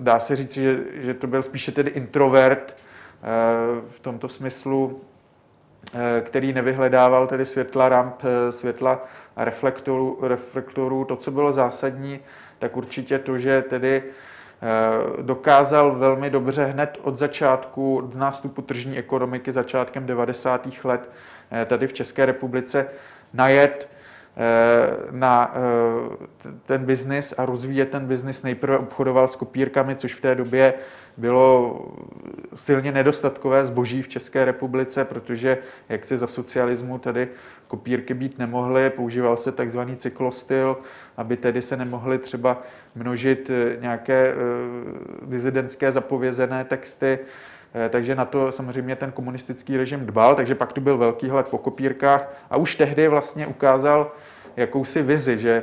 Dá 0.00 0.18
se 0.18 0.36
říct, 0.36 0.54
že, 0.54 0.78
že 0.92 1.14
to 1.14 1.26
byl 1.26 1.42
spíše 1.42 1.72
tedy 1.72 1.90
introvert 1.90 2.76
eh, 2.76 3.26
v 3.88 4.00
tomto 4.00 4.28
smyslu, 4.28 5.00
Eh, 5.92 6.20
který 6.20 6.52
nevyhledával 6.52 7.26
tedy 7.26 7.44
světla 7.46 7.88
ramp, 7.88 8.14
eh, 8.24 8.52
světla 8.52 9.04
a 9.36 9.44
reflektorů, 9.44 10.18
reflektorů. 10.22 11.04
To, 11.04 11.16
co 11.16 11.30
bylo 11.30 11.52
zásadní, 11.52 12.20
tak 12.58 12.76
určitě 12.76 13.18
to, 13.18 13.38
že 13.38 13.62
tedy 13.62 14.02
eh, 14.02 15.22
dokázal 15.22 15.94
velmi 15.94 16.30
dobře 16.30 16.64
hned 16.64 16.98
od 17.02 17.16
začátku, 17.16 17.96
od 17.96 18.14
nástupu 18.14 18.62
tržní 18.62 18.98
ekonomiky 18.98 19.52
začátkem 19.52 20.06
90. 20.06 20.68
let 20.84 21.10
tady 21.66 21.86
v 21.86 21.92
České 21.92 22.26
republice 22.26 22.86
najet 23.32 23.88
na 25.10 25.54
ten 26.66 26.84
biznis 26.84 27.34
a 27.38 27.46
rozvíjet 27.46 27.90
ten 27.90 28.06
biznis. 28.06 28.42
Nejprve 28.42 28.78
obchodoval 28.78 29.28
s 29.28 29.36
kopírkami, 29.36 29.94
což 29.94 30.14
v 30.14 30.20
té 30.20 30.34
době 30.34 30.74
bylo 31.16 31.80
silně 32.54 32.92
nedostatkové 32.92 33.66
zboží 33.66 34.02
v 34.02 34.08
České 34.08 34.44
republice, 34.44 35.04
protože 35.04 35.58
jak 35.88 36.04
si 36.04 36.18
za 36.18 36.26
socialismu 36.26 36.98
tady 36.98 37.28
kopírky 37.68 38.14
být 38.14 38.38
nemohly, 38.38 38.90
používal 38.90 39.36
se 39.36 39.52
takzvaný 39.52 39.96
cyklostyl, 39.96 40.76
aby 41.16 41.36
tedy 41.36 41.62
se 41.62 41.76
nemohly 41.76 42.18
třeba 42.18 42.62
množit 42.94 43.50
eh, 43.50 43.76
nějaké 43.80 44.34
dizidentské 45.22 45.92
zapovězené 45.92 46.64
texty, 46.64 47.18
eh, 47.22 47.53
takže 47.88 48.14
na 48.14 48.24
to 48.24 48.52
samozřejmě 48.52 48.96
ten 48.96 49.12
komunistický 49.12 49.76
režim 49.76 50.06
dbal, 50.06 50.34
takže 50.34 50.54
pak 50.54 50.72
tu 50.72 50.80
byl 50.80 50.98
velký 50.98 51.28
hled 51.28 51.48
po 51.48 51.58
kopírkách 51.58 52.32
a 52.50 52.56
už 52.56 52.76
tehdy 52.76 53.08
vlastně 53.08 53.46
ukázal 53.46 54.12
jakousi 54.56 55.02
vizi, 55.02 55.38
že 55.38 55.62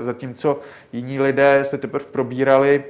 zatímco 0.00 0.60
jiní 0.92 1.20
lidé 1.20 1.60
se 1.64 1.78
teprve 1.78 2.04
probírali 2.04 2.84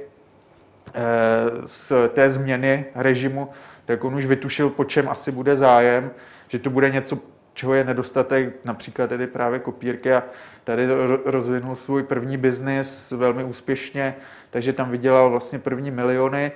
z 1.65 1.91
té 2.09 2.29
změny 2.29 2.85
režimu, 2.95 3.49
tak 3.85 4.03
on 4.03 4.15
už 4.15 4.25
vytušil, 4.25 4.69
po 4.69 4.83
čem 4.85 5.09
asi 5.09 5.31
bude 5.31 5.55
zájem, 5.55 6.11
že 6.47 6.59
to 6.59 6.69
bude 6.69 6.89
něco, 6.89 7.19
čeho 7.53 7.73
je 7.73 7.83
nedostatek, 7.83 8.65
například 8.65 9.07
tedy 9.07 9.27
právě 9.27 9.59
kopírky 9.59 10.13
a 10.13 10.23
tady 10.63 10.87
rozvinul 11.25 11.75
svůj 11.75 12.03
první 12.03 12.37
biznis 12.37 13.11
velmi 13.11 13.43
úspěšně, 13.43 14.15
takže 14.49 14.73
tam 14.73 14.91
vydělal 14.91 15.29
vlastně 15.29 15.59
první 15.59 15.91
miliony. 15.91 16.51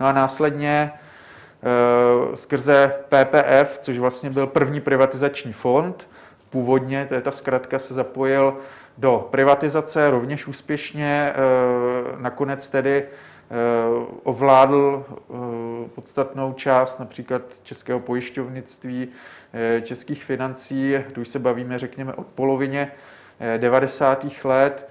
No 0.00 0.06
a 0.06 0.12
následně 0.12 0.92
skrze 2.34 2.94
PPF, 3.08 3.78
což 3.78 3.98
vlastně 3.98 4.30
byl 4.30 4.46
první 4.46 4.80
privatizační 4.80 5.52
fond, 5.52 6.08
původně, 6.50 7.06
to 7.08 7.14
je 7.14 7.20
ta 7.20 7.32
zkratka, 7.32 7.78
se 7.78 7.94
zapojil 7.94 8.56
do 8.98 9.28
privatizace 9.30 10.10
rovněž 10.10 10.46
úspěšně, 10.46 11.32
e, 11.32 12.22
nakonec 12.22 12.68
tedy 12.68 13.06
Eh, 13.50 14.06
ovládl 14.22 15.04
eh, 15.08 15.34
podstatnou 15.94 16.52
část 16.52 17.00
například 17.00 17.42
českého 17.62 18.00
pojišťovnictví, 18.00 19.08
eh, 19.54 19.80
českých 19.80 20.24
financí, 20.24 20.94
tu 21.12 21.20
už 21.20 21.28
se 21.28 21.38
bavíme, 21.38 21.78
řekněme, 21.78 22.12
od 22.12 22.26
polovině 22.26 22.92
90. 23.56 24.44
let. 24.44 24.88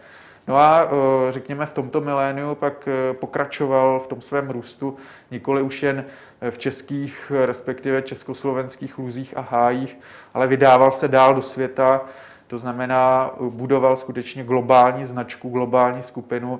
No 0.47 0.57
a 0.57 0.89
řekněme 1.29 1.65
v 1.65 1.73
tomto 1.73 2.01
miléniu 2.01 2.55
pak 2.55 2.89
pokračoval 3.19 3.99
v 3.99 4.07
tom 4.07 4.21
svém 4.21 4.49
růstu 4.49 4.97
nikoli 5.31 5.61
už 5.61 5.83
jen 5.83 6.05
v 6.49 6.57
českých, 6.57 7.31
respektive 7.45 8.01
československých 8.01 8.97
lůzích 8.97 9.37
a 9.37 9.41
hájích, 9.41 9.97
ale 10.33 10.47
vydával 10.47 10.91
se 10.91 11.07
dál 11.07 11.35
do 11.35 11.41
světa, 11.41 12.01
to 12.47 12.57
znamená 12.57 13.31
budoval 13.49 13.97
skutečně 13.97 14.43
globální 14.43 15.05
značku, 15.05 15.49
globální 15.49 16.03
skupinu, 16.03 16.59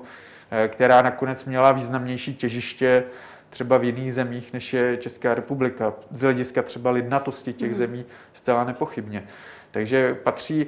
Eh, 0.50 0.68
která 0.68 1.02
nakonec 1.02 1.44
měla 1.44 1.72
významnější 1.72 2.34
těžiště 2.34 3.04
třeba 3.50 3.78
v 3.78 3.84
jiných 3.84 4.14
zemích, 4.14 4.52
než 4.52 4.72
je 4.72 4.96
Česká 4.96 5.34
republika. 5.34 5.92
Z 6.10 6.20
hlediska 6.22 6.62
třeba 6.62 6.90
lidnatosti 6.90 7.52
těch 7.52 7.68
mm. 7.68 7.74
zemí 7.74 8.04
zcela 8.32 8.64
nepochybně. 8.64 9.26
Takže 9.70 10.14
patří 10.14 10.66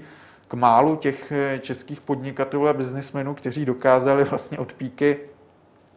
k 0.49 0.55
málu 0.55 0.97
těch 0.97 1.33
eh, 1.33 1.59
českých 1.59 2.01
podnikatelů 2.01 2.69
a 2.69 2.73
biznismenů, 2.73 3.35
kteří 3.35 3.65
dokázali 3.65 4.25
vlastně 4.25 4.59
od 4.59 4.73
píky 4.73 5.19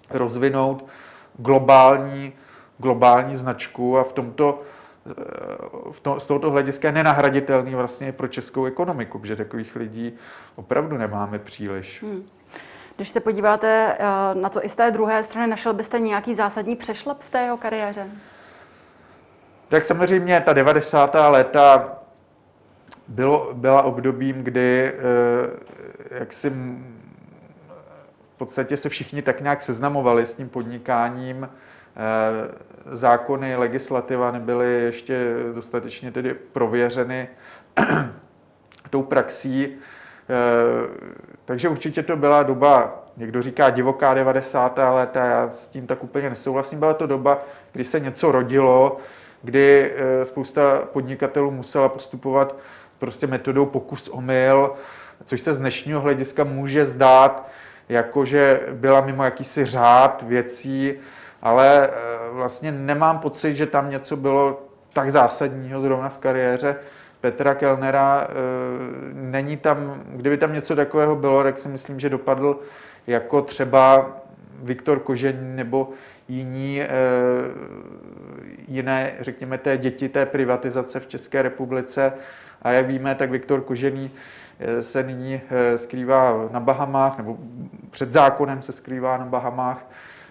rozvinout 0.10 0.86
globální, 1.38 2.34
globální 2.78 3.36
značku 3.36 3.98
a 3.98 4.04
v 4.04 4.14
tomto 4.14 4.62
eh, 5.10 5.14
v 5.92 6.00
to, 6.00 6.20
z 6.20 6.26
tohoto 6.26 6.52
hlediska 6.52 6.88
je 6.88 6.92
nenahraditelný 6.92 7.76
vlastně 7.76 8.12
pro 8.12 8.28
českou 8.28 8.66
ekonomiku, 8.66 9.20
protože 9.20 9.36
takových 9.36 9.76
lidí 9.76 10.14
opravdu 10.56 10.98
nemáme 10.98 11.40
příliš. 11.40 12.04
Hmm. 12.04 12.26
Když 12.96 13.10
se 13.10 13.20
podíváte 13.20 13.98
eh, 14.00 14.36
na 14.36 14.50
to 14.50 14.66
i 14.66 14.70
z 14.70 14.76
té 14.76 14.92
druhé 14.92 15.24
strany, 15.24 15.48
našel 15.48 15.74
byste 15.74 16.00
nějaký 16.00 16.36
zásadní 16.36 16.76
přešlap 16.76 17.22
v 17.22 17.30
té 17.30 17.42
jeho 17.42 17.58
kariéře? 17.58 18.08
Tak 19.70 19.84
samozřejmě 19.84 20.42
ta 20.42 20.54
90. 20.54 21.16
léta 21.30 21.99
bylo, 23.10 23.50
byla 23.54 23.82
obdobím, 23.82 24.44
kdy 24.44 24.94
eh, 24.94 25.00
jak 26.12 26.34
si 26.34 26.50
v 26.50 28.38
podstatě 28.38 28.78
se 28.78 28.90
všichni 28.90 29.22
tak 29.22 29.42
nějak 29.42 29.62
seznamovali 29.62 30.26
s 30.26 30.34
tím 30.34 30.50
podnikáním. 30.50 31.50
Eh, 31.50 32.70
zákony, 32.86 33.56
legislativa 33.56 34.32
nebyly 34.32 34.82
ještě 34.84 35.36
dostatečně 35.56 36.12
tedy 36.12 36.34
prověřeny 36.34 37.28
tou 38.90 39.04
praxí. 39.04 39.68
Eh, 39.68 40.88
takže 41.46 41.70
určitě 41.70 42.04
to 42.04 42.18
byla 42.18 42.44
doba, 42.44 43.06
někdo 43.18 43.42
říká 43.42 43.70
divoká 43.70 44.14
90. 44.14 44.78
léta, 44.78 45.26
já 45.26 45.50
s 45.50 45.68
tím 45.68 45.88
tak 45.88 46.04
úplně 46.04 46.30
nesouhlasím, 46.30 46.80
byla 46.80 46.94
to 46.94 47.08
doba, 47.08 47.40
kdy 47.72 47.84
se 47.84 48.00
něco 48.00 48.32
rodilo, 48.32 48.98
kdy 49.44 49.96
spousta 50.24 50.80
podnikatelů 50.94 51.52
musela 51.52 51.90
postupovat 51.90 52.56
prostě 53.00 53.28
metodou 53.28 53.66
pokus 53.66 54.10
omyl, 54.10 54.72
což 55.24 55.42
se 55.42 55.54
z 55.54 55.58
dnešního 55.58 56.02
hlediska 56.02 56.44
může 56.44 56.86
zdát, 56.86 57.50
jako 57.90 58.26
že 58.26 58.62
byla 58.72 59.02
mimo 59.02 59.24
jakýsi 59.24 59.66
řád 59.66 60.24
věcí, 60.28 60.94
ale 61.42 61.88
eh, 61.88 61.92
vlastně 62.32 62.72
nemám 62.72 63.20
pocit, 63.20 63.56
že 63.56 63.66
tam 63.66 63.90
něco 63.90 64.18
bylo 64.18 64.62
tak 64.94 65.12
zásadního 65.12 65.82
zrovna 65.82 66.10
v 66.10 66.18
kariéře 66.18 66.76
Petra 67.22 67.56
Kellnera. 67.56 68.28
Eh, 68.30 68.34
není 69.14 69.58
tam, 69.58 70.02
kdyby 70.08 70.38
tam 70.38 70.54
něco 70.54 70.76
takového 70.76 71.16
bylo, 71.16 71.44
tak 71.44 71.60
si 71.60 71.70
myslím, 71.70 72.00
že 72.00 72.10
dopadl 72.10 72.60
jako 73.08 73.42
třeba 73.42 74.12
Viktor 74.64 75.00
Kožení 75.00 75.56
nebo 75.56 75.90
jiní, 76.28 76.82
eh, 76.82 76.88
jiné, 78.70 79.14
řekněme, 79.20 79.58
té 79.58 79.78
děti 79.78 80.10
té 80.10 80.26
privatizace 80.26 81.00
v 81.00 81.08
České 81.08 81.42
republice. 81.42 82.14
A 82.62 82.72
jak 82.72 82.88
víme, 82.88 83.16
tak 83.16 83.32
Viktor 83.32 83.62
Kožený 83.62 84.12
eh, 84.60 84.84
se 84.84 85.04
nyní 85.04 85.42
skrývá 85.76 86.50
na 86.52 86.60
Bahamách, 86.60 87.18
nebo 87.18 87.38
před 87.92 88.12
zákonem 88.12 88.62
se 88.62 88.72
skrývá 88.72 89.18
na 89.18 89.26
Bahamách. 89.26 89.86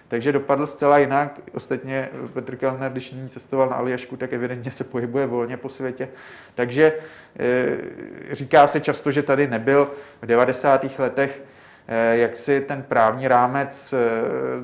Takže 0.09 0.31
dopadl 0.31 0.67
zcela 0.67 0.97
jinak. 0.97 1.39
Ostatně 1.53 2.09
Petr 2.33 2.55
Kellner, 2.55 2.91
když 2.91 3.11
nyní 3.11 3.29
cestoval 3.29 3.69
na 3.69 3.75
Aljašku, 3.75 4.17
tak 4.17 4.33
evidentně 4.33 4.71
se 4.71 4.83
pohybuje 4.83 5.25
volně 5.25 5.57
po 5.57 5.69
světě. 5.69 6.09
Takže 6.55 6.93
e, 7.39 8.35
říká 8.35 8.67
se 8.67 8.79
často, 8.79 9.11
že 9.11 9.23
tady 9.23 9.47
nebyl 9.47 9.91
v 10.21 10.25
90. 10.25 10.99
letech 10.99 11.43
e, 11.87 12.17
jaksi 12.17 12.61
ten 12.61 12.83
právní 12.83 13.27
rámec 13.27 13.93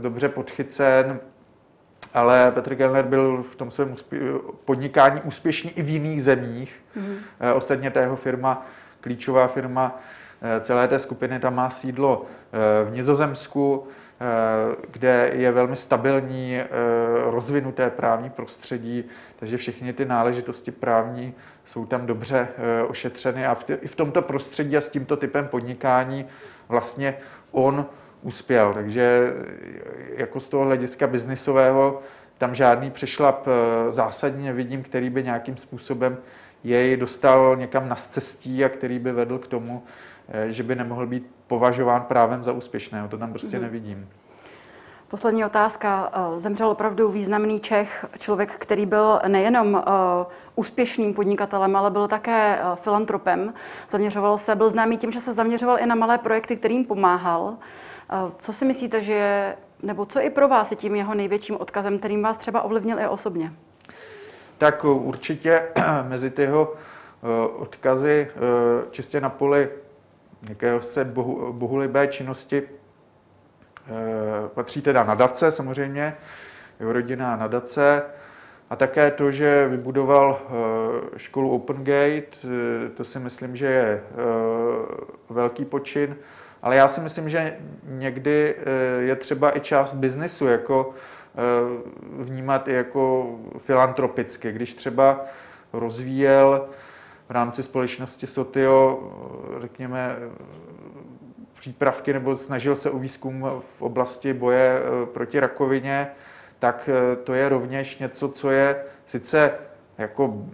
dobře 0.01 0.29
podchycen, 0.29 1.19
ale 2.15 2.51
Petr 2.51 2.75
Kellner 2.75 3.05
byl 3.05 3.43
v 3.43 3.55
tom 3.55 3.71
svém 3.71 3.95
podnikání 4.65 5.21
úspěšný 5.21 5.71
i 5.71 5.83
v 5.83 5.89
jiných 5.89 6.23
zemích. 6.23 6.83
Mm. 6.95 7.15
Ostatně 7.53 7.91
ta 7.91 8.01
jeho 8.01 8.15
firma, 8.15 8.65
klíčová 9.01 9.47
firma, 9.47 9.99
celé 10.61 10.87
té 10.87 10.99
skupiny 10.99 11.39
tam 11.39 11.55
má 11.55 11.69
sídlo 11.69 12.25
v 12.89 12.93
Nizozemsku, 12.93 13.87
kde 14.91 15.29
je 15.33 15.51
velmi 15.51 15.75
stabilní, 15.75 16.61
rozvinuté 17.25 17.89
právní 17.89 18.29
prostředí, 18.29 19.03
takže 19.35 19.57
všechny 19.57 19.93
ty 19.93 20.05
náležitosti 20.05 20.71
právní 20.71 21.33
jsou 21.65 21.85
tam 21.85 22.05
dobře 22.05 22.47
ošetřeny 22.87 23.45
a 23.45 23.57
i 23.81 23.87
v 23.87 23.95
tomto 23.95 24.21
prostředí 24.21 24.77
a 24.77 24.81
s 24.81 24.89
tímto 24.89 25.17
typem 25.17 25.47
podnikání 25.47 26.25
vlastně 26.69 27.17
on 27.51 27.85
uspěl. 28.25 28.73
Takže 28.73 29.33
jako 30.15 30.39
z 30.39 30.47
toho 30.47 30.65
hlediska 30.65 31.07
biznisového 31.07 32.01
tam 32.37 32.55
žádný 32.55 32.91
přešlap 32.91 33.47
eh, 33.47 33.91
zásadně 33.91 34.53
vidím, 34.53 34.83
který 34.83 35.09
by 35.09 35.23
nějakým 35.23 35.57
způsobem 35.57 36.17
jej 36.63 36.97
dostal 36.97 37.55
někam 37.55 37.89
na 37.89 37.95
cestí 37.95 38.65
a 38.65 38.69
který 38.69 38.99
by 38.99 39.11
vedl 39.11 39.37
k 39.37 39.47
tomu, 39.47 39.83
eh, 40.29 40.51
že 40.51 40.63
by 40.63 40.75
nemohl 40.75 41.07
být 41.07 41.31
považován 41.47 42.01
právem 42.01 42.43
za 42.43 42.51
úspěšného. 42.51 43.07
To 43.07 43.17
tam 43.17 43.29
prostě 43.29 43.57
mm-hmm. 43.57 43.61
nevidím. 43.61 44.09
Poslední 45.07 45.45
otázka. 45.45 46.11
Eh, 46.13 46.39
zemřel 46.39 46.69
opravdu 46.69 47.11
významný 47.11 47.59
Čech, 47.59 48.05
člověk, 48.19 48.51
který 48.51 48.85
byl 48.85 49.19
nejenom 49.27 49.83
úspěšným 50.55 51.13
podnikatelem, 51.13 51.75
ale 51.75 51.91
byl 51.91 52.07
také 52.07 52.59
filantropem. 52.75 53.53
Zaměřoval 53.89 54.37
se, 54.37 54.55
byl 54.55 54.69
známý 54.69 54.97
tím, 54.97 55.11
že 55.11 55.19
se 55.19 55.33
zaměřoval 55.33 55.79
i 55.79 55.85
na 55.85 55.95
malé 55.95 56.17
projekty, 56.17 56.57
kterým 56.57 56.85
pomáhal. 56.85 57.57
Co 58.37 58.53
si 58.53 58.65
myslíte, 58.65 59.03
že 59.03 59.13
je, 59.13 59.57
nebo 59.83 60.05
co 60.05 60.19
i 60.21 60.29
pro 60.29 60.47
vás 60.47 60.71
je 60.71 60.77
tím 60.77 60.95
jeho 60.95 61.15
největším 61.15 61.57
odkazem, 61.57 61.99
kterým 61.99 62.23
vás 62.23 62.37
třeba 62.37 62.61
ovlivnil 62.61 62.99
i 62.99 63.07
osobně? 63.07 63.53
Tak 64.57 64.83
určitě 64.83 65.63
mezi 66.07 66.29
ty 66.29 66.41
jeho 66.41 66.73
eh, 66.73 67.47
odkazy 67.47 68.27
eh, 68.29 68.39
čistě 68.91 69.21
na 69.21 69.29
poli 69.29 69.69
nějakého 70.41 70.81
se 70.81 71.05
bohu, 71.05 71.53
bohulibé 71.53 72.07
činnosti 72.07 72.63
eh, 72.63 73.91
patří 74.47 74.81
teda 74.81 75.03
nadace 75.03 75.51
samozřejmě, 75.51 76.17
jeho 76.79 76.93
rodinná 76.93 77.35
nadace, 77.35 78.03
a 78.69 78.75
také 78.75 79.11
to, 79.11 79.31
že 79.31 79.67
vybudoval 79.67 80.41
školu 81.17 81.49
Open 81.51 81.83
Gate, 81.83 82.37
to 82.93 83.03
si 83.03 83.19
myslím, 83.19 83.55
že 83.55 83.65
je 83.65 84.03
velký 85.29 85.65
počin. 85.65 86.15
Ale 86.65 86.75
já 86.75 86.87
si 86.87 87.01
myslím, 87.01 87.29
že 87.29 87.57
někdy 87.83 88.55
eh, 88.57 89.01
je 89.01 89.15
třeba 89.15 89.57
i 89.57 89.59
část 89.59 89.93
biznesu 89.93 90.47
jako 90.47 90.93
eh, 90.93 91.41
vnímat 92.23 92.67
i 92.67 92.73
jako 92.73 93.35
filantropicky. 93.57 94.51
Když 94.51 94.73
třeba 94.73 95.25
rozvíjel 95.73 96.69
v 97.27 97.31
rámci 97.31 97.63
společnosti 97.63 98.27
Sotio, 98.27 99.11
eh, 99.57 99.61
řekněme, 99.61 100.15
přípravky 101.53 102.13
nebo 102.13 102.35
snažil 102.35 102.75
se 102.75 102.89
o 102.89 102.99
výzkum 102.99 103.45
v 103.59 103.81
oblasti 103.81 104.33
boje 104.33 104.79
proti 105.13 105.39
rakovině, 105.39 106.07
tak 106.59 106.89
to 107.23 107.33
je 107.33 107.49
rovněž 107.49 107.97
něco, 107.97 108.29
co 108.29 108.51
je 108.51 108.83
sice 109.05 109.51
jako 109.97 110.45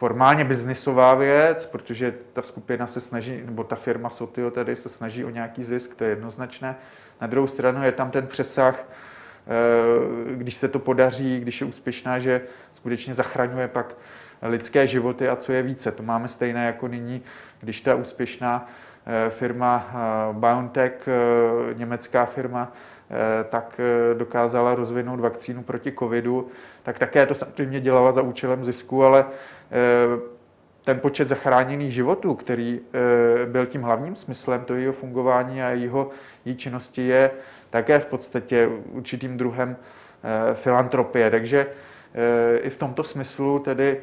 formálně 0.00 0.44
biznisová 0.44 1.14
věc, 1.14 1.66
protože 1.66 2.14
ta 2.32 2.42
skupina 2.42 2.86
se 2.86 3.00
snaží, 3.00 3.42
nebo 3.44 3.64
ta 3.64 3.76
firma 3.76 4.10
Sotio 4.10 4.50
tady 4.50 4.76
se 4.76 4.88
snaží 4.88 5.24
o 5.24 5.30
nějaký 5.30 5.64
zisk, 5.64 5.94
to 5.94 6.04
je 6.04 6.10
jednoznačné. 6.10 6.76
Na 7.20 7.26
druhou 7.26 7.46
stranu 7.46 7.84
je 7.84 7.92
tam 7.92 8.10
ten 8.10 8.26
přesah, 8.26 8.84
eh, 8.84 10.36
když 10.36 10.54
se 10.54 10.68
to 10.68 10.78
podaří, 10.78 11.40
když 11.40 11.60
je 11.60 11.66
úspěšná, 11.66 12.18
že 12.18 12.40
skutečně 12.72 13.14
zachraňuje 13.14 13.68
pak 13.68 13.96
lidské 14.42 14.86
životy 14.86 15.28
a 15.28 15.36
co 15.36 15.52
je 15.52 15.62
více. 15.62 15.92
To 15.92 16.02
máme 16.02 16.28
stejné 16.28 16.66
jako 16.66 16.88
nyní, 16.88 17.22
když 17.60 17.80
ta 17.80 17.94
úspěšná 17.94 18.66
eh, 19.06 19.30
firma 19.30 19.90
eh, 19.90 20.32
BioNTech, 20.32 21.08
německá 21.74 22.26
firma, 22.26 22.72
tak 23.48 23.80
dokázala 24.14 24.74
rozvinout 24.74 25.20
vakcínu 25.20 25.62
proti 25.62 25.92
covidu, 25.92 26.48
tak 26.82 26.98
také 26.98 27.26
to 27.26 27.34
samozřejmě 27.34 27.80
dělala 27.80 28.12
za 28.12 28.22
účelem 28.22 28.64
zisku, 28.64 29.04
ale 29.04 29.26
Eh, 29.70 30.18
ten 30.84 31.00
počet 31.00 31.28
zachráněných 31.28 31.94
životů, 31.94 32.34
který 32.34 32.80
eh, 32.80 33.46
byl 33.46 33.66
tím 33.66 33.82
hlavním 33.82 34.16
smyslem 34.16 34.64
toho 34.64 34.78
jeho 34.78 34.92
fungování 34.92 35.62
a 35.62 35.70
jeho 35.70 36.10
její 36.44 36.56
činnosti, 36.56 37.06
je 37.06 37.30
také 37.70 37.98
v 37.98 38.06
podstatě 38.06 38.68
určitým 38.90 39.36
druhem 39.36 39.76
eh, 39.76 40.54
filantropie. 40.54 41.30
Takže 41.30 41.66
i 42.62 42.70
v 42.70 42.78
tomto 42.78 43.04
smyslu 43.04 43.58
tedy 43.58 44.00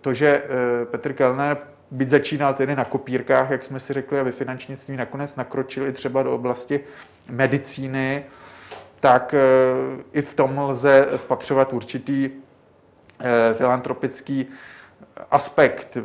to, 0.00 0.14
že 0.14 0.42
Petr 0.90 1.12
Kellner 1.12 1.58
byť 1.94 2.08
začínal 2.08 2.54
tedy 2.54 2.76
na 2.76 2.84
kopírkách, 2.84 3.50
jak 3.50 3.64
jsme 3.64 3.80
si 3.80 3.92
řekli, 3.92 4.20
a 4.20 4.22
ve 4.22 4.32
finančnictví 4.32 4.96
nakonec 4.96 5.36
nakročili 5.36 5.92
třeba 5.92 6.22
do 6.22 6.34
oblasti 6.34 6.80
medicíny, 7.30 8.24
tak 9.00 9.34
i 10.12 10.22
v 10.22 10.34
tom 10.34 10.58
lze 10.58 11.06
spatřovat 11.16 11.72
určitý 11.72 12.30
Eh, 13.20 13.54
filantropický 13.54 14.46
aspekt. 15.30 15.96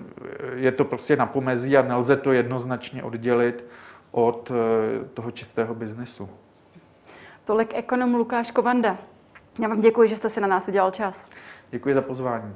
Je 0.55 0.71
to 0.71 0.85
prostě 0.85 1.15
na 1.15 1.25
pomezí 1.25 1.77
a 1.77 1.81
nelze 1.81 2.15
to 2.17 2.31
jednoznačně 2.31 3.03
oddělit 3.03 3.65
od 4.11 4.51
eh, 4.51 5.05
toho 5.13 5.31
čistého 5.31 5.75
biznesu. 5.75 6.29
Tolik 7.45 7.73
ekonom 7.73 8.15
Lukáš 8.15 8.51
Kovanda. 8.51 8.97
Já 9.61 9.67
vám 9.67 9.81
děkuji, 9.81 10.09
že 10.09 10.17
jste 10.17 10.29
si 10.29 10.41
na 10.41 10.47
nás 10.47 10.67
udělal 10.67 10.91
čas. 10.91 11.29
Děkuji 11.71 11.95
za 11.95 12.01
pozvání. 12.01 12.55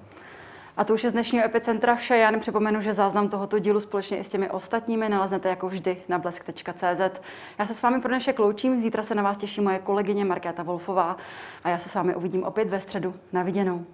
A 0.77 0.83
to 0.83 0.93
už 0.93 1.03
je 1.03 1.09
z 1.09 1.13
dnešního 1.13 1.45
Epicentra 1.45 1.95
vše. 1.95 2.17
Já 2.17 2.31
jen 2.31 2.39
připomenu, 2.39 2.81
že 2.81 2.93
záznam 2.93 3.29
tohoto 3.29 3.59
dílu 3.59 3.79
společně 3.79 4.17
i 4.17 4.23
s 4.23 4.29
těmi 4.29 4.49
ostatními 4.49 5.09
naleznete 5.09 5.49
jako 5.49 5.69
vždy 5.69 5.97
na 6.07 6.19
blesk.cz. 6.19 7.21
Já 7.59 7.65
se 7.65 7.73
s 7.73 7.81
vámi 7.81 8.01
pro 8.01 8.09
dnešek 8.09 8.39
loučím, 8.39 8.81
zítra 8.81 9.03
se 9.03 9.15
na 9.15 9.23
vás 9.23 9.37
těší 9.37 9.61
moje 9.61 9.79
kolegyně 9.79 10.25
Markéta 10.25 10.63
Wolfová 10.63 11.17
a 11.63 11.69
já 11.69 11.77
se 11.77 11.89
s 11.89 11.95
vámi 11.95 12.15
uvidím 12.15 12.43
opět 12.43 12.69
ve 12.69 12.81
středu. 12.81 13.13
Na 13.33 13.43
viděnou. 13.43 13.85